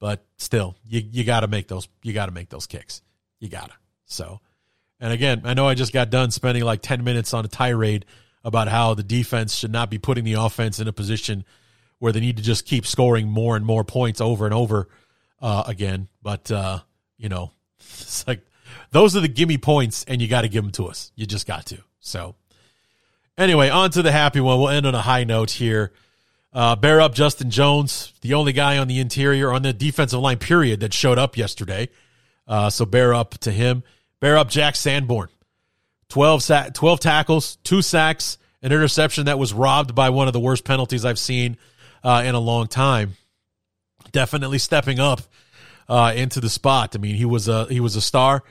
but 0.00 0.24
still, 0.36 0.76
you 0.84 1.00
you 1.10 1.24
got 1.24 1.40
to 1.40 1.46
make 1.46 1.68
those. 1.68 1.88
You 2.02 2.12
got 2.12 2.26
to 2.26 2.32
make 2.32 2.48
those 2.48 2.66
kicks. 2.66 3.02
You 3.38 3.48
gotta. 3.48 3.74
So, 4.06 4.40
and 5.00 5.12
again, 5.12 5.42
I 5.44 5.54
know 5.54 5.68
I 5.68 5.74
just 5.74 5.92
got 5.92 6.10
done 6.10 6.30
spending 6.30 6.64
like 6.64 6.82
ten 6.82 7.04
minutes 7.04 7.32
on 7.32 7.44
a 7.44 7.48
tirade 7.48 8.04
about 8.44 8.68
how 8.68 8.94
the 8.94 9.02
defense 9.02 9.54
should 9.54 9.72
not 9.72 9.90
be 9.90 9.98
putting 9.98 10.24
the 10.24 10.34
offense 10.34 10.80
in 10.80 10.88
a 10.88 10.92
position 10.92 11.44
where 11.98 12.12
they 12.12 12.20
need 12.20 12.36
to 12.36 12.42
just 12.42 12.64
keep 12.64 12.86
scoring 12.86 13.28
more 13.28 13.56
and 13.56 13.64
more 13.64 13.84
points 13.84 14.20
over 14.20 14.44
and 14.44 14.54
over 14.54 14.88
uh, 15.40 15.64
again. 15.66 16.08
But 16.22 16.50
uh, 16.50 16.80
you 17.16 17.28
know, 17.28 17.52
it's 18.00 18.26
like 18.26 18.46
those 18.90 19.16
are 19.16 19.20
the 19.20 19.28
gimme 19.28 19.58
points, 19.58 20.04
and 20.08 20.20
you 20.22 20.28
got 20.28 20.42
to 20.42 20.48
give 20.48 20.64
them 20.64 20.72
to 20.72 20.86
us. 20.86 21.12
You 21.14 21.26
just 21.26 21.46
got 21.46 21.66
to. 21.66 21.78
So, 22.00 22.34
anyway, 23.36 23.68
on 23.68 23.90
to 23.90 24.02
the 24.02 24.12
happy 24.12 24.40
one. 24.40 24.58
We'll 24.58 24.70
end 24.70 24.86
on 24.86 24.94
a 24.94 25.02
high 25.02 25.24
note 25.24 25.50
here. 25.50 25.92
Uh, 26.52 26.74
bear 26.74 27.00
up 27.00 27.14
Justin 27.14 27.50
Jones, 27.50 28.14
the 28.22 28.34
only 28.34 28.52
guy 28.52 28.78
on 28.78 28.88
the 28.88 28.98
interior, 28.98 29.52
on 29.52 29.62
the 29.62 29.72
defensive 29.72 30.20
line, 30.20 30.38
period, 30.38 30.80
that 30.80 30.94
showed 30.94 31.18
up 31.18 31.36
yesterday. 31.36 31.88
Uh, 32.46 32.70
so 32.70 32.86
bear 32.86 33.12
up 33.12 33.36
to 33.38 33.52
him. 33.52 33.82
Bear 34.20 34.38
up 34.38 34.48
Jack 34.48 34.74
Sanborn. 34.74 35.28
12, 36.08 36.42
sa- 36.42 36.68
12 36.72 37.00
tackles, 37.00 37.56
two 37.56 37.82
sacks, 37.82 38.38
an 38.62 38.72
interception 38.72 39.26
that 39.26 39.38
was 39.38 39.52
robbed 39.52 39.94
by 39.94 40.08
one 40.08 40.26
of 40.26 40.32
the 40.32 40.40
worst 40.40 40.64
penalties 40.64 41.04
I've 41.04 41.18
seen 41.18 41.58
uh, 42.02 42.22
in 42.24 42.34
a 42.34 42.40
long 42.40 42.66
time. 42.66 43.16
Definitely 44.10 44.58
stepping 44.58 44.98
up 44.98 45.20
uh, 45.88 46.12
into 46.14 46.40
the 46.40 46.50
spot. 46.50 46.94
I 46.94 46.98
mean, 46.98 47.14
he 47.14 47.24
was 47.24 47.48
a 47.48 47.66
he 47.66 47.80
was 47.80 47.96
a 47.96 48.00
star 48.00 48.42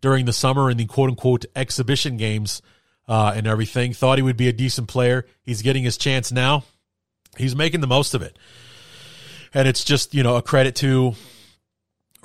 during 0.00 0.24
the 0.24 0.32
summer 0.32 0.70
in 0.70 0.76
the 0.76 0.86
quote 0.86 1.10
unquote 1.10 1.44
exhibition 1.54 2.16
games 2.16 2.62
uh, 3.08 3.32
and 3.34 3.46
everything. 3.46 3.92
Thought 3.92 4.18
he 4.18 4.22
would 4.22 4.36
be 4.36 4.48
a 4.48 4.52
decent 4.52 4.88
player. 4.88 5.26
He's 5.42 5.62
getting 5.62 5.84
his 5.84 5.96
chance 5.96 6.32
now 6.32 6.64
he's 7.36 7.54
making 7.54 7.80
the 7.80 7.86
most 7.86 8.14
of 8.14 8.22
it. 8.22 8.38
And 9.54 9.68
it's 9.68 9.84
just, 9.84 10.14
you 10.14 10.22
know, 10.22 10.36
a 10.36 10.42
credit 10.42 10.74
to 10.76 11.14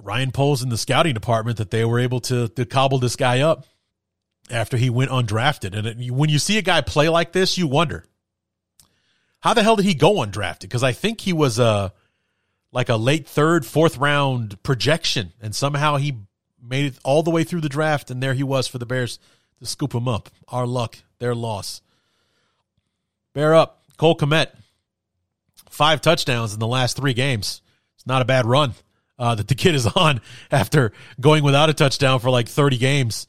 Ryan 0.02 0.32
Poles 0.32 0.64
in 0.64 0.70
the 0.70 0.78
scouting 0.78 1.14
department 1.14 1.58
that 1.58 1.72
they 1.72 1.86
were 1.86 2.00
able 2.00 2.20
to, 2.22 2.48
to 2.50 2.66
cobble 2.66 3.00
this 3.00 3.16
guy 3.16 3.42
up 3.42 3.66
after 4.50 4.78
he 4.78 4.90
went 4.90 5.12
undrafted. 5.12 5.78
And 5.78 5.88
it, 5.88 6.12
when 6.12 6.30
you 6.30 6.40
see 6.40 6.58
a 6.58 6.62
guy 6.62 6.82
play 6.82 7.10
like 7.10 7.32
this, 7.32 7.58
you 7.58 7.68
wonder 7.68 8.06
how 9.40 9.54
the 9.54 9.64
hell 9.64 9.76
did 9.76 9.86
he 9.86 9.94
go 9.94 10.16
undrafted? 10.16 10.62
Because 10.62 10.84
I 10.84 10.92
think 10.92 11.22
he 11.22 11.34
was 11.34 11.60
a 11.60 11.94
like 12.72 12.90
a 12.90 12.96
late 12.96 13.28
third, 13.28 13.66
fourth 13.66 13.98
round 13.98 14.62
projection, 14.64 15.34
and 15.42 15.56
somehow 15.56 15.98
he 15.98 16.18
made 16.62 16.86
it 16.86 17.00
all 17.04 17.24
the 17.24 17.32
way 17.32 17.44
through 17.44 17.62
the 17.62 17.70
draft, 17.70 18.12
and 18.12 18.22
there 18.22 18.34
he 18.34 18.44
was 18.44 18.68
for 18.68 18.78
the 18.78 18.86
Bears 18.86 19.20
to 19.60 19.66
scoop 19.66 19.94
him 19.94 20.08
up. 20.08 20.30
Our 20.48 20.66
luck, 20.66 20.98
their 21.20 21.36
loss. 21.36 21.82
Bear 23.34 23.56
up, 23.56 23.84
Cole 23.98 24.16
Kmet 24.18 24.50
five 25.72 26.02
touchdowns 26.02 26.54
in 26.54 26.60
the 26.60 26.68
last 26.68 26.98
three 26.98 27.14
games. 27.14 27.62
It's 27.96 28.06
not 28.06 28.22
a 28.22 28.26
bad 28.26 28.46
run 28.46 28.74
uh, 29.18 29.36
that 29.36 29.48
the 29.48 29.56
kid 29.56 29.74
is 29.74 29.88
on 29.96 30.22
after 30.52 30.92
going 31.20 31.44
without 31.44 31.70
a 31.70 31.74
touchdown 31.74 32.20
for 32.20 32.30
like 32.30 32.48
30 32.48 32.78
games 32.78 33.26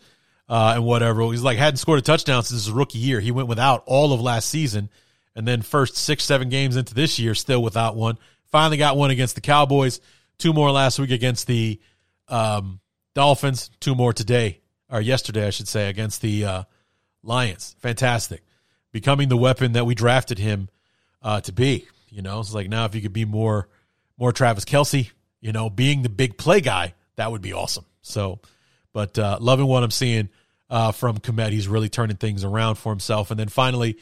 uh, 0.49 0.73
and 0.77 0.85
whatever. 0.85 1.23
He's 1.31 1.43
like 1.43 1.57
hadn't 1.57 1.79
scored 1.79 2.01
a 2.01 2.03
touchdown 2.03 2.43
since 2.43 2.65
his 2.65 2.73
rookie 2.73 2.99
year. 2.99 3.21
He 3.21 3.31
went 3.31 3.49
without 3.49 3.85
all 3.87 4.13
of 4.13 4.21
last 4.21 4.49
season, 4.49 4.91
and 5.35 5.49
then 5.49 5.63
first 5.63 5.97
six 5.97 6.25
seven 6.25 6.49
games 6.51 6.77
into 6.77 6.95
this 6.95 7.19
year, 7.19 7.35
still 7.35 7.63
without 7.63 7.97
one. 7.97 8.19
Finally 8.53 8.77
got 8.77 8.97
one 8.97 9.11
against 9.11 9.35
the 9.35 9.41
Cowboys. 9.41 10.01
Two 10.39 10.53
more 10.53 10.71
last 10.71 10.99
week 10.99 11.11
against 11.11 11.47
the 11.47 11.81
um, 12.29 12.81
Dolphins. 13.15 13.71
Two 13.81 13.95
more 13.95 14.13
today 14.13 14.61
or 14.91 15.01
yesterday, 15.01 15.47
I 15.47 15.51
should 15.51 15.69
say, 15.69 15.89
against 15.89 16.21
the 16.21 16.45
uh, 16.45 16.63
Lions. 17.23 17.75
Fantastic, 17.81 18.43
becoming 18.93 19.29
the 19.29 19.37
weapon 19.37 19.73
that 19.73 19.87
we 19.87 19.95
drafted 19.95 20.39
him 20.39 20.69
uh, 21.23 21.41
to 21.41 21.53
be. 21.53 21.87
You 22.11 22.23
know, 22.23 22.39
it's 22.41 22.55
like 22.55 22.69
now 22.69 22.85
if 22.85 22.95
you 22.95 23.01
could 23.01 23.13
be 23.13 23.25
more 23.25 23.69
more 24.19 24.33
Travis 24.33 24.65
Kelce, 24.65 25.11
you 25.41 25.53
know, 25.53 25.71
being 25.71 26.03
the 26.03 26.09
big 26.11 26.37
play 26.37 26.61
guy, 26.61 26.95
that 27.17 27.33
would 27.33 27.43
be 27.43 27.55
awesome. 27.55 27.87
So, 28.03 28.41
but 28.93 29.19
uh, 29.19 29.39
loving 29.41 29.67
what 29.67 29.83
I'm 29.83 29.91
seeing 29.91 30.29
uh, 30.69 30.93
from 30.93 31.19
Kmet. 31.19 31.51
He's 31.53 31.69
really 31.69 31.89
turning 31.89 32.17
things 32.17 32.45
around 32.45 32.77
for 32.77 32.93
himself. 32.93 33.31
And 33.31 33.41
then 33.41 33.49
finally, 33.49 33.99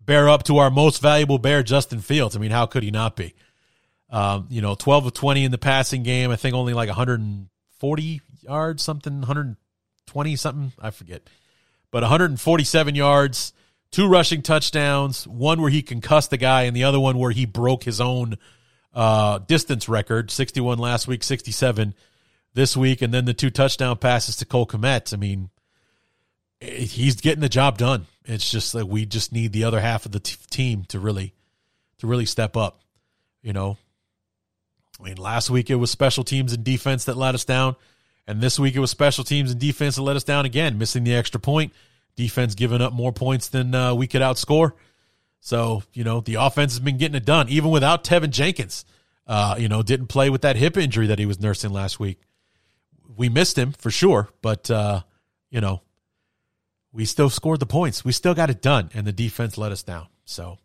bear 0.00 0.28
up 0.28 0.42
to 0.44 0.58
our 0.58 0.70
most 0.70 1.00
valuable 1.00 1.38
bear, 1.38 1.62
Justin 1.62 2.00
Fields. 2.00 2.36
I 2.36 2.40
mean, 2.40 2.50
how 2.50 2.66
could 2.66 2.82
he 2.82 2.90
not 2.90 3.16
be? 3.16 3.34
Um, 4.08 4.46
you 4.50 4.60
know, 4.60 4.74
12 4.74 5.06
of 5.06 5.14
20 5.14 5.44
in 5.44 5.50
the 5.50 5.58
passing 5.58 6.02
game. 6.02 6.30
I 6.30 6.36
think 6.36 6.54
only 6.54 6.74
like 6.74 6.88
140 6.88 8.20
yards, 8.42 8.82
something, 8.82 9.20
120 9.20 10.36
something. 10.36 10.72
I 10.80 10.90
forget. 10.90 11.22
But 11.90 12.02
147 12.02 12.94
yards, 12.94 13.52
two 13.90 14.08
rushing 14.08 14.42
touchdowns, 14.42 15.26
one 15.26 15.60
where 15.60 15.70
he 15.70 15.82
concussed 15.82 16.30
the 16.30 16.36
guy, 16.36 16.62
and 16.62 16.76
the 16.76 16.84
other 16.84 17.00
one 17.00 17.18
where 17.18 17.30
he 17.30 17.46
broke 17.46 17.84
his 17.84 18.00
own 18.00 18.36
uh, 18.94 19.38
distance 19.38 19.88
record 19.88 20.30
61 20.30 20.78
last 20.78 21.06
week, 21.08 21.22
67 21.22 21.94
this 22.54 22.76
week, 22.76 23.02
and 23.02 23.12
then 23.12 23.24
the 23.26 23.34
two 23.34 23.50
touchdown 23.50 23.96
passes 23.98 24.36
to 24.36 24.46
Cole 24.46 24.66
Kmet. 24.66 25.12
I 25.12 25.16
mean, 25.16 25.50
he's 26.60 27.16
getting 27.16 27.42
the 27.42 27.48
job 27.48 27.78
done. 27.78 28.06
It's 28.24 28.50
just 28.50 28.74
like 28.74 28.86
we 28.86 29.06
just 29.06 29.32
need 29.32 29.52
the 29.52 29.64
other 29.64 29.80
half 29.80 30.06
of 30.06 30.12
the 30.12 30.20
t- 30.20 30.36
team 30.50 30.84
to 30.86 30.98
really 30.98 31.34
to 31.98 32.06
really 32.06 32.26
step 32.26 32.56
up. 32.56 32.80
You 33.42 33.52
know, 33.52 33.76
I 35.00 35.02
mean, 35.02 35.16
last 35.16 35.50
week 35.50 35.70
it 35.70 35.76
was 35.76 35.90
special 35.90 36.24
teams 36.24 36.52
and 36.52 36.64
defense 36.64 37.04
that 37.04 37.16
let 37.16 37.34
us 37.34 37.44
down, 37.44 37.76
and 38.26 38.40
this 38.40 38.58
week 38.58 38.74
it 38.74 38.80
was 38.80 38.90
special 38.90 39.24
teams 39.24 39.50
and 39.50 39.60
defense 39.60 39.96
that 39.96 40.02
let 40.02 40.16
us 40.16 40.24
down 40.24 40.46
again, 40.46 40.78
missing 40.78 41.04
the 41.04 41.14
extra 41.14 41.40
point. 41.40 41.72
Defense 42.16 42.54
giving 42.54 42.80
up 42.80 42.92
more 42.92 43.12
points 43.12 43.48
than 43.48 43.74
uh, 43.74 43.94
we 43.94 44.06
could 44.06 44.22
outscore. 44.22 44.72
So 45.40 45.82
you 45.92 46.02
know 46.02 46.20
the 46.20 46.36
offense 46.36 46.72
has 46.72 46.80
been 46.80 46.96
getting 46.96 47.16
it 47.16 47.24
done, 47.24 47.48
even 47.48 47.70
without 47.70 48.04
Teven 48.04 48.30
Jenkins. 48.30 48.84
Uh, 49.26 49.56
you 49.58 49.68
know, 49.68 49.82
didn't 49.82 50.06
play 50.06 50.30
with 50.30 50.42
that 50.42 50.54
hip 50.56 50.76
injury 50.76 51.08
that 51.08 51.18
he 51.18 51.26
was 51.26 51.40
nursing 51.40 51.72
last 51.72 51.98
week. 51.98 52.20
We 53.16 53.28
missed 53.28 53.58
him 53.58 53.72
for 53.72 53.90
sure, 53.90 54.28
but 54.40 54.70
uh, 54.70 55.02
you 55.50 55.60
know, 55.60 55.82
we 56.92 57.04
still 57.04 57.28
scored 57.28 57.60
the 57.60 57.66
points. 57.66 58.04
We 58.04 58.12
still 58.12 58.34
got 58.34 58.50
it 58.50 58.62
done, 58.62 58.90
and 58.94 59.06
the 59.06 59.12
defense 59.12 59.58
let 59.58 59.72
us 59.72 59.82
down. 59.82 60.06
So, 60.24 60.58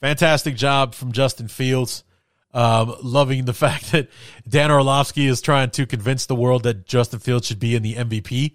fantastic 0.00 0.56
job 0.56 0.94
from 0.94 1.12
Justin 1.12 1.48
Fields. 1.48 2.04
Um, 2.54 2.94
loving 3.02 3.44
the 3.44 3.52
fact 3.66 3.92
that 3.92 4.08
Dan 4.48 4.70
Orlovsky 4.70 5.26
is 5.26 5.40
trying 5.40 5.70
to 5.70 5.86
convince 5.86 6.26
the 6.26 6.36
world 6.36 6.62
that 6.62 6.86
Justin 6.86 7.18
Fields 7.18 7.48
should 7.48 7.58
be 7.58 7.74
in 7.74 7.82
the 7.82 7.94
MVP 7.94 8.52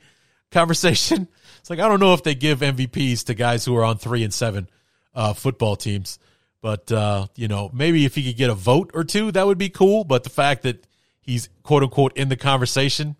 conversation. 0.52 1.28
It's 1.60 1.70
like 1.70 1.80
I 1.80 1.90
don't 1.90 2.00
know 2.00 2.14
if 2.14 2.24
they 2.24 2.36
give 2.36 2.62
MVPs 2.62 3.26
to 3.26 3.34
guys 3.34 3.66
who 3.66 3.76
are 3.76 3.84
on 3.84 3.98
three 3.98 4.24
and 4.24 4.34
seven 4.34 4.70
uh, 5.14 5.34
football 5.34 5.76
teams, 5.76 6.18
but 6.62 6.90
uh, 6.90 7.28
you 7.36 7.50
know 7.50 7.70
maybe 7.74 8.06
if 8.06 8.16
he 8.16 8.24
could 8.24 8.38
get 8.38 8.50
a 8.50 8.56
vote 8.56 8.92
or 8.94 9.04
two, 9.04 9.34
that 9.34 9.46
would 9.46 9.58
be 9.58 9.68
cool. 9.68 10.06
But 10.06 10.24
the 10.24 10.30
fact 10.30 10.64
that 10.64 10.88
he's 11.20 11.50
quote 11.64 11.84
unquote 11.84 12.16
in 12.16 12.30
the 12.30 12.38
conversation, 12.38 13.18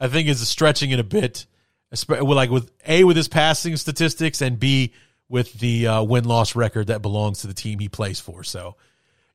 I 0.00 0.08
think 0.08 0.28
is 0.28 0.46
stretching 0.48 0.90
it 0.90 0.98
a 0.98 1.04
bit 1.04 1.46
like 2.10 2.50
with 2.50 2.70
a 2.86 3.04
with 3.04 3.16
his 3.16 3.28
passing 3.28 3.76
statistics 3.76 4.42
and 4.42 4.58
b 4.58 4.92
with 5.28 5.54
the 5.54 5.86
uh, 5.86 6.02
win 6.02 6.24
loss 6.24 6.56
record 6.56 6.88
that 6.88 7.02
belongs 7.02 7.40
to 7.40 7.46
the 7.46 7.54
team 7.54 7.78
he 7.78 7.88
plays 7.88 8.18
for. 8.20 8.42
So, 8.44 8.76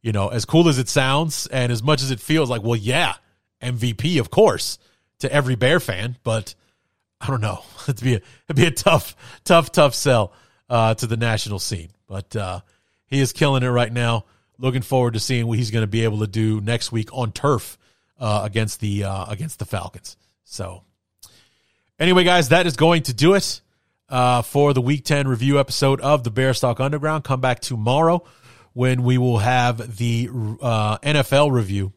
you 0.04 0.12
know, 0.12 0.28
as 0.28 0.46
cool 0.46 0.70
as 0.70 0.78
it 0.78 0.88
sounds 0.88 1.48
and 1.48 1.72
as 1.72 1.82
much 1.82 2.04
as 2.04 2.12
it 2.12 2.20
feels 2.20 2.48
like, 2.48 2.62
well, 2.62 2.76
yeah, 2.76 3.16
MVP, 3.64 4.20
of 4.20 4.30
course, 4.30 4.78
to 5.20 5.34
every 5.34 5.56
Bear 5.56 5.80
fan, 5.80 6.18
but 6.24 6.54
I 7.20 7.26
don't 7.28 7.42
know. 7.42 7.64
It'd 7.88 8.04
be 8.04 8.16
a, 8.16 8.22
it'd 8.48 8.56
be 8.56 8.68
a 8.68 8.72
tough, 8.72 9.16
tough, 9.44 9.72
tough 9.72 9.96
sell 9.96 10.34
uh, 10.70 10.94
to 10.94 11.08
the 11.08 11.18
national 11.18 11.58
scene. 11.58 11.90
But 12.08 12.36
uh, 12.36 12.60
he 13.08 13.20
is 13.20 13.34
killing 13.34 13.64
it 13.64 13.70
right 13.70 13.92
now. 13.92 14.26
Looking 14.60 14.84
forward 14.84 15.16
to 15.16 15.20
seeing 15.20 15.48
what 15.48 15.58
he's 15.58 15.72
going 15.72 15.82
to 15.82 15.88
be 15.88 16.04
able 16.04 16.20
to 16.20 16.28
do 16.28 16.62
next 16.62 16.92
week 16.92 17.10
on 17.12 17.32
turf 17.32 17.80
uh, 18.20 18.42
against 18.44 18.82
the 18.82 19.06
uh, 19.06 19.26
against 19.26 19.58
the 19.58 19.66
Falcons. 19.66 20.16
So 20.44 20.84
Anyway, 22.00 22.24
guys, 22.24 22.50
that 22.50 22.66
is 22.66 22.76
going 22.76 23.04
to 23.04 23.14
do 23.14 23.36
it 23.36 23.62
uh, 24.10 24.42
for 24.42 24.74
the 24.74 24.82
Week 24.82 25.06
10 25.06 25.28
review 25.28 25.60
episode 25.60 26.02
of 26.02 26.24
the 26.24 26.32
Bear 26.32 26.54
Stock 26.54 26.80
Underground. 26.80 27.24
Come 27.24 27.40
back 27.40 27.60
tomorrow 27.60 28.24
when 28.74 29.04
we 29.04 29.18
will 29.18 29.38
have 29.38 29.98
the 29.98 30.30
uh, 30.62 30.98
NFL 31.00 31.52
review. 31.52 31.94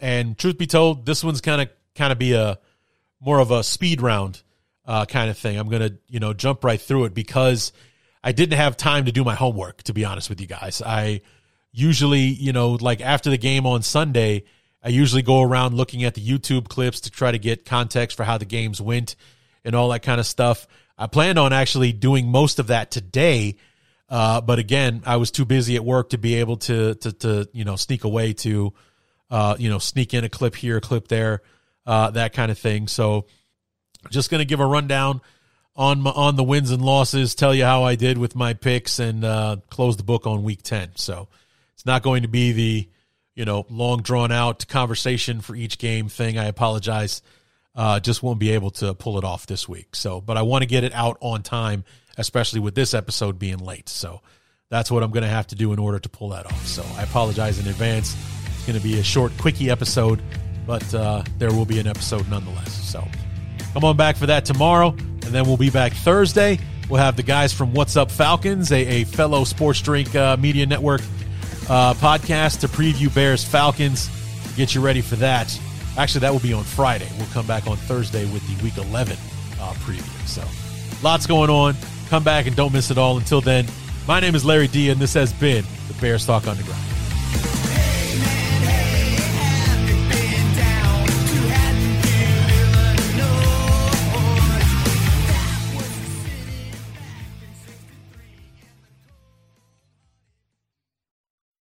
And 0.00 0.36
truth 0.36 0.58
be 0.58 0.66
told, 0.66 1.06
this 1.06 1.24
one's 1.24 1.40
kind 1.40 1.62
of 1.62 1.68
kind 1.94 2.12
of 2.12 2.18
be 2.18 2.32
a 2.34 2.58
more 3.20 3.40
of 3.40 3.50
a 3.50 3.64
speed 3.64 4.00
round 4.00 4.42
uh, 4.86 5.04
kind 5.06 5.30
of 5.30 5.38
thing. 5.38 5.58
I'm 5.58 5.68
gonna 5.68 5.92
you 6.08 6.20
know 6.20 6.32
jump 6.32 6.64
right 6.64 6.80
through 6.80 7.04
it 7.04 7.14
because 7.14 7.72
I 8.22 8.32
didn't 8.32 8.58
have 8.58 8.76
time 8.76 9.06
to 9.06 9.12
do 9.12 9.24
my 9.24 9.34
homework. 9.34 9.82
To 9.84 9.92
be 9.92 10.04
honest 10.04 10.28
with 10.28 10.40
you 10.40 10.46
guys, 10.46 10.82
I 10.84 11.22
usually 11.72 12.20
you 12.20 12.52
know 12.52 12.72
like 12.72 13.00
after 13.00 13.30
the 13.30 13.38
game 13.38 13.66
on 13.66 13.82
Sunday 13.82 14.44
I 14.82 14.90
usually 14.90 15.22
go 15.22 15.42
around 15.42 15.74
looking 15.74 16.04
at 16.04 16.14
the 16.14 16.24
YouTube 16.24 16.68
clips 16.68 17.00
to 17.00 17.10
try 17.10 17.32
to 17.32 17.38
get 17.38 17.64
context 17.64 18.16
for 18.16 18.24
how 18.24 18.38
the 18.38 18.44
games 18.44 18.80
went 18.80 19.16
and 19.64 19.74
all 19.74 19.88
that 19.88 20.02
kind 20.02 20.20
of 20.20 20.26
stuff. 20.26 20.66
I 20.96 21.06
planned 21.06 21.38
on 21.38 21.52
actually 21.52 21.92
doing 21.92 22.28
most 22.28 22.58
of 22.58 22.68
that 22.68 22.90
today, 22.90 23.56
uh, 24.08 24.40
but 24.40 24.58
again, 24.58 25.02
I 25.06 25.16
was 25.16 25.30
too 25.30 25.44
busy 25.44 25.76
at 25.76 25.84
work 25.84 26.10
to 26.10 26.18
be 26.18 26.36
able 26.36 26.56
to 26.58 26.94
to 26.96 27.12
to 27.12 27.48
you 27.52 27.64
know 27.64 27.76
sneak 27.76 28.04
away 28.04 28.32
to 28.34 28.72
uh, 29.30 29.56
you 29.58 29.68
know 29.68 29.78
sneak 29.78 30.14
in 30.14 30.24
a 30.24 30.28
clip 30.28 30.54
here, 30.54 30.78
a 30.78 30.80
clip 30.80 31.08
there, 31.08 31.42
uh, 31.86 32.10
that 32.12 32.32
kind 32.32 32.50
of 32.50 32.58
thing. 32.58 32.88
So, 32.88 33.26
just 34.10 34.30
going 34.30 34.40
to 34.40 34.46
give 34.46 34.60
a 34.60 34.66
rundown 34.66 35.20
on 35.76 36.00
my, 36.00 36.10
on 36.10 36.36
the 36.36 36.44
wins 36.44 36.70
and 36.70 36.82
losses, 36.82 37.34
tell 37.34 37.54
you 37.54 37.64
how 37.64 37.84
I 37.84 37.94
did 37.94 38.18
with 38.18 38.34
my 38.34 38.54
picks, 38.54 38.98
and 38.98 39.24
uh, 39.24 39.56
close 39.70 39.96
the 39.96 40.04
book 40.04 40.26
on 40.26 40.42
week 40.42 40.62
ten. 40.62 40.90
So, 40.96 41.28
it's 41.74 41.86
not 41.86 42.02
going 42.02 42.22
to 42.22 42.28
be 42.28 42.52
the 42.52 42.88
you 43.38 43.44
know, 43.44 43.64
long 43.70 44.02
drawn 44.02 44.32
out 44.32 44.66
conversation 44.66 45.40
for 45.40 45.54
each 45.54 45.78
game 45.78 46.08
thing. 46.08 46.36
I 46.36 46.46
apologize. 46.46 47.22
Uh, 47.72 48.00
just 48.00 48.20
won't 48.20 48.40
be 48.40 48.50
able 48.50 48.72
to 48.72 48.94
pull 48.94 49.16
it 49.16 49.22
off 49.22 49.46
this 49.46 49.68
week. 49.68 49.94
So, 49.94 50.20
but 50.20 50.36
I 50.36 50.42
want 50.42 50.62
to 50.62 50.66
get 50.66 50.82
it 50.82 50.92
out 50.92 51.18
on 51.20 51.44
time, 51.44 51.84
especially 52.18 52.60
with 52.60 52.74
this 52.74 52.92
episode 52.92 53.38
being 53.38 53.58
late. 53.58 53.88
So 53.88 54.20
that's 54.68 54.90
what 54.90 55.02
I'm 55.02 55.10
going 55.10 55.22
to 55.22 55.30
have 55.30 55.46
to 55.48 55.54
do 55.54 55.72
in 55.72 55.78
order 55.78 55.98
to 55.98 56.08
pull 56.08 56.30
that 56.30 56.44
off. 56.46 56.66
So 56.66 56.84
I 56.96 57.04
apologize 57.04 57.58
in 57.58 57.66
advance. 57.68 58.14
It's 58.54 58.66
going 58.66 58.78
to 58.78 58.84
be 58.84 58.98
a 58.98 59.02
short, 59.02 59.32
quickie 59.38 59.70
episode, 59.70 60.20
but 60.66 60.92
uh, 60.94 61.22
there 61.38 61.50
will 61.50 61.64
be 61.64 61.78
an 61.78 61.86
episode 61.86 62.28
nonetheless. 62.28 62.72
So 62.72 63.06
come 63.72 63.84
on 63.84 63.96
back 63.96 64.16
for 64.16 64.26
that 64.26 64.44
tomorrow, 64.44 64.90
and 64.90 65.22
then 65.22 65.46
we'll 65.46 65.56
be 65.56 65.70
back 65.70 65.92
Thursday. 65.92 66.58
We'll 66.90 67.00
have 67.00 67.16
the 67.16 67.22
guys 67.22 67.52
from 67.52 67.72
What's 67.72 67.96
Up 67.96 68.10
Falcons, 68.10 68.72
a, 68.72 69.02
a 69.02 69.04
fellow 69.04 69.44
Sports 69.44 69.80
Drink 69.80 70.14
uh, 70.14 70.36
Media 70.38 70.66
Network 70.66 71.02
uh, 71.68 71.94
podcast 71.94 72.60
to 72.60 72.68
preview 72.68 73.14
Bears 73.14 73.44
Falcons. 73.44 74.10
Get 74.56 74.74
you 74.74 74.80
ready 74.80 75.02
for 75.02 75.16
that. 75.16 75.58
Actually, 75.96 76.20
that 76.20 76.32
will 76.32 76.40
be 76.40 76.52
on 76.52 76.64
Friday. 76.64 77.08
We'll 77.18 77.26
come 77.28 77.46
back 77.46 77.66
on 77.66 77.76
Thursday 77.76 78.24
with 78.32 78.46
the 78.46 78.64
Week 78.64 78.76
11 78.76 79.16
uh, 79.60 79.72
preview. 79.74 80.26
So, 80.26 80.42
lots 81.02 81.26
going 81.26 81.50
on. 81.50 81.74
Come 82.08 82.24
back 82.24 82.46
and 82.46 82.56
don't 82.56 82.72
miss 82.72 82.90
it 82.90 82.96
all. 82.96 83.18
Until 83.18 83.40
then, 83.40 83.66
my 84.06 84.18
name 84.18 84.34
is 84.34 84.44
Larry 84.44 84.68
D, 84.68 84.88
and 84.88 84.98
this 84.98 85.12
has 85.14 85.32
been 85.32 85.64
the 85.88 85.94
Bears 86.00 86.24
Talk 86.24 86.46
Underground. 86.46 86.82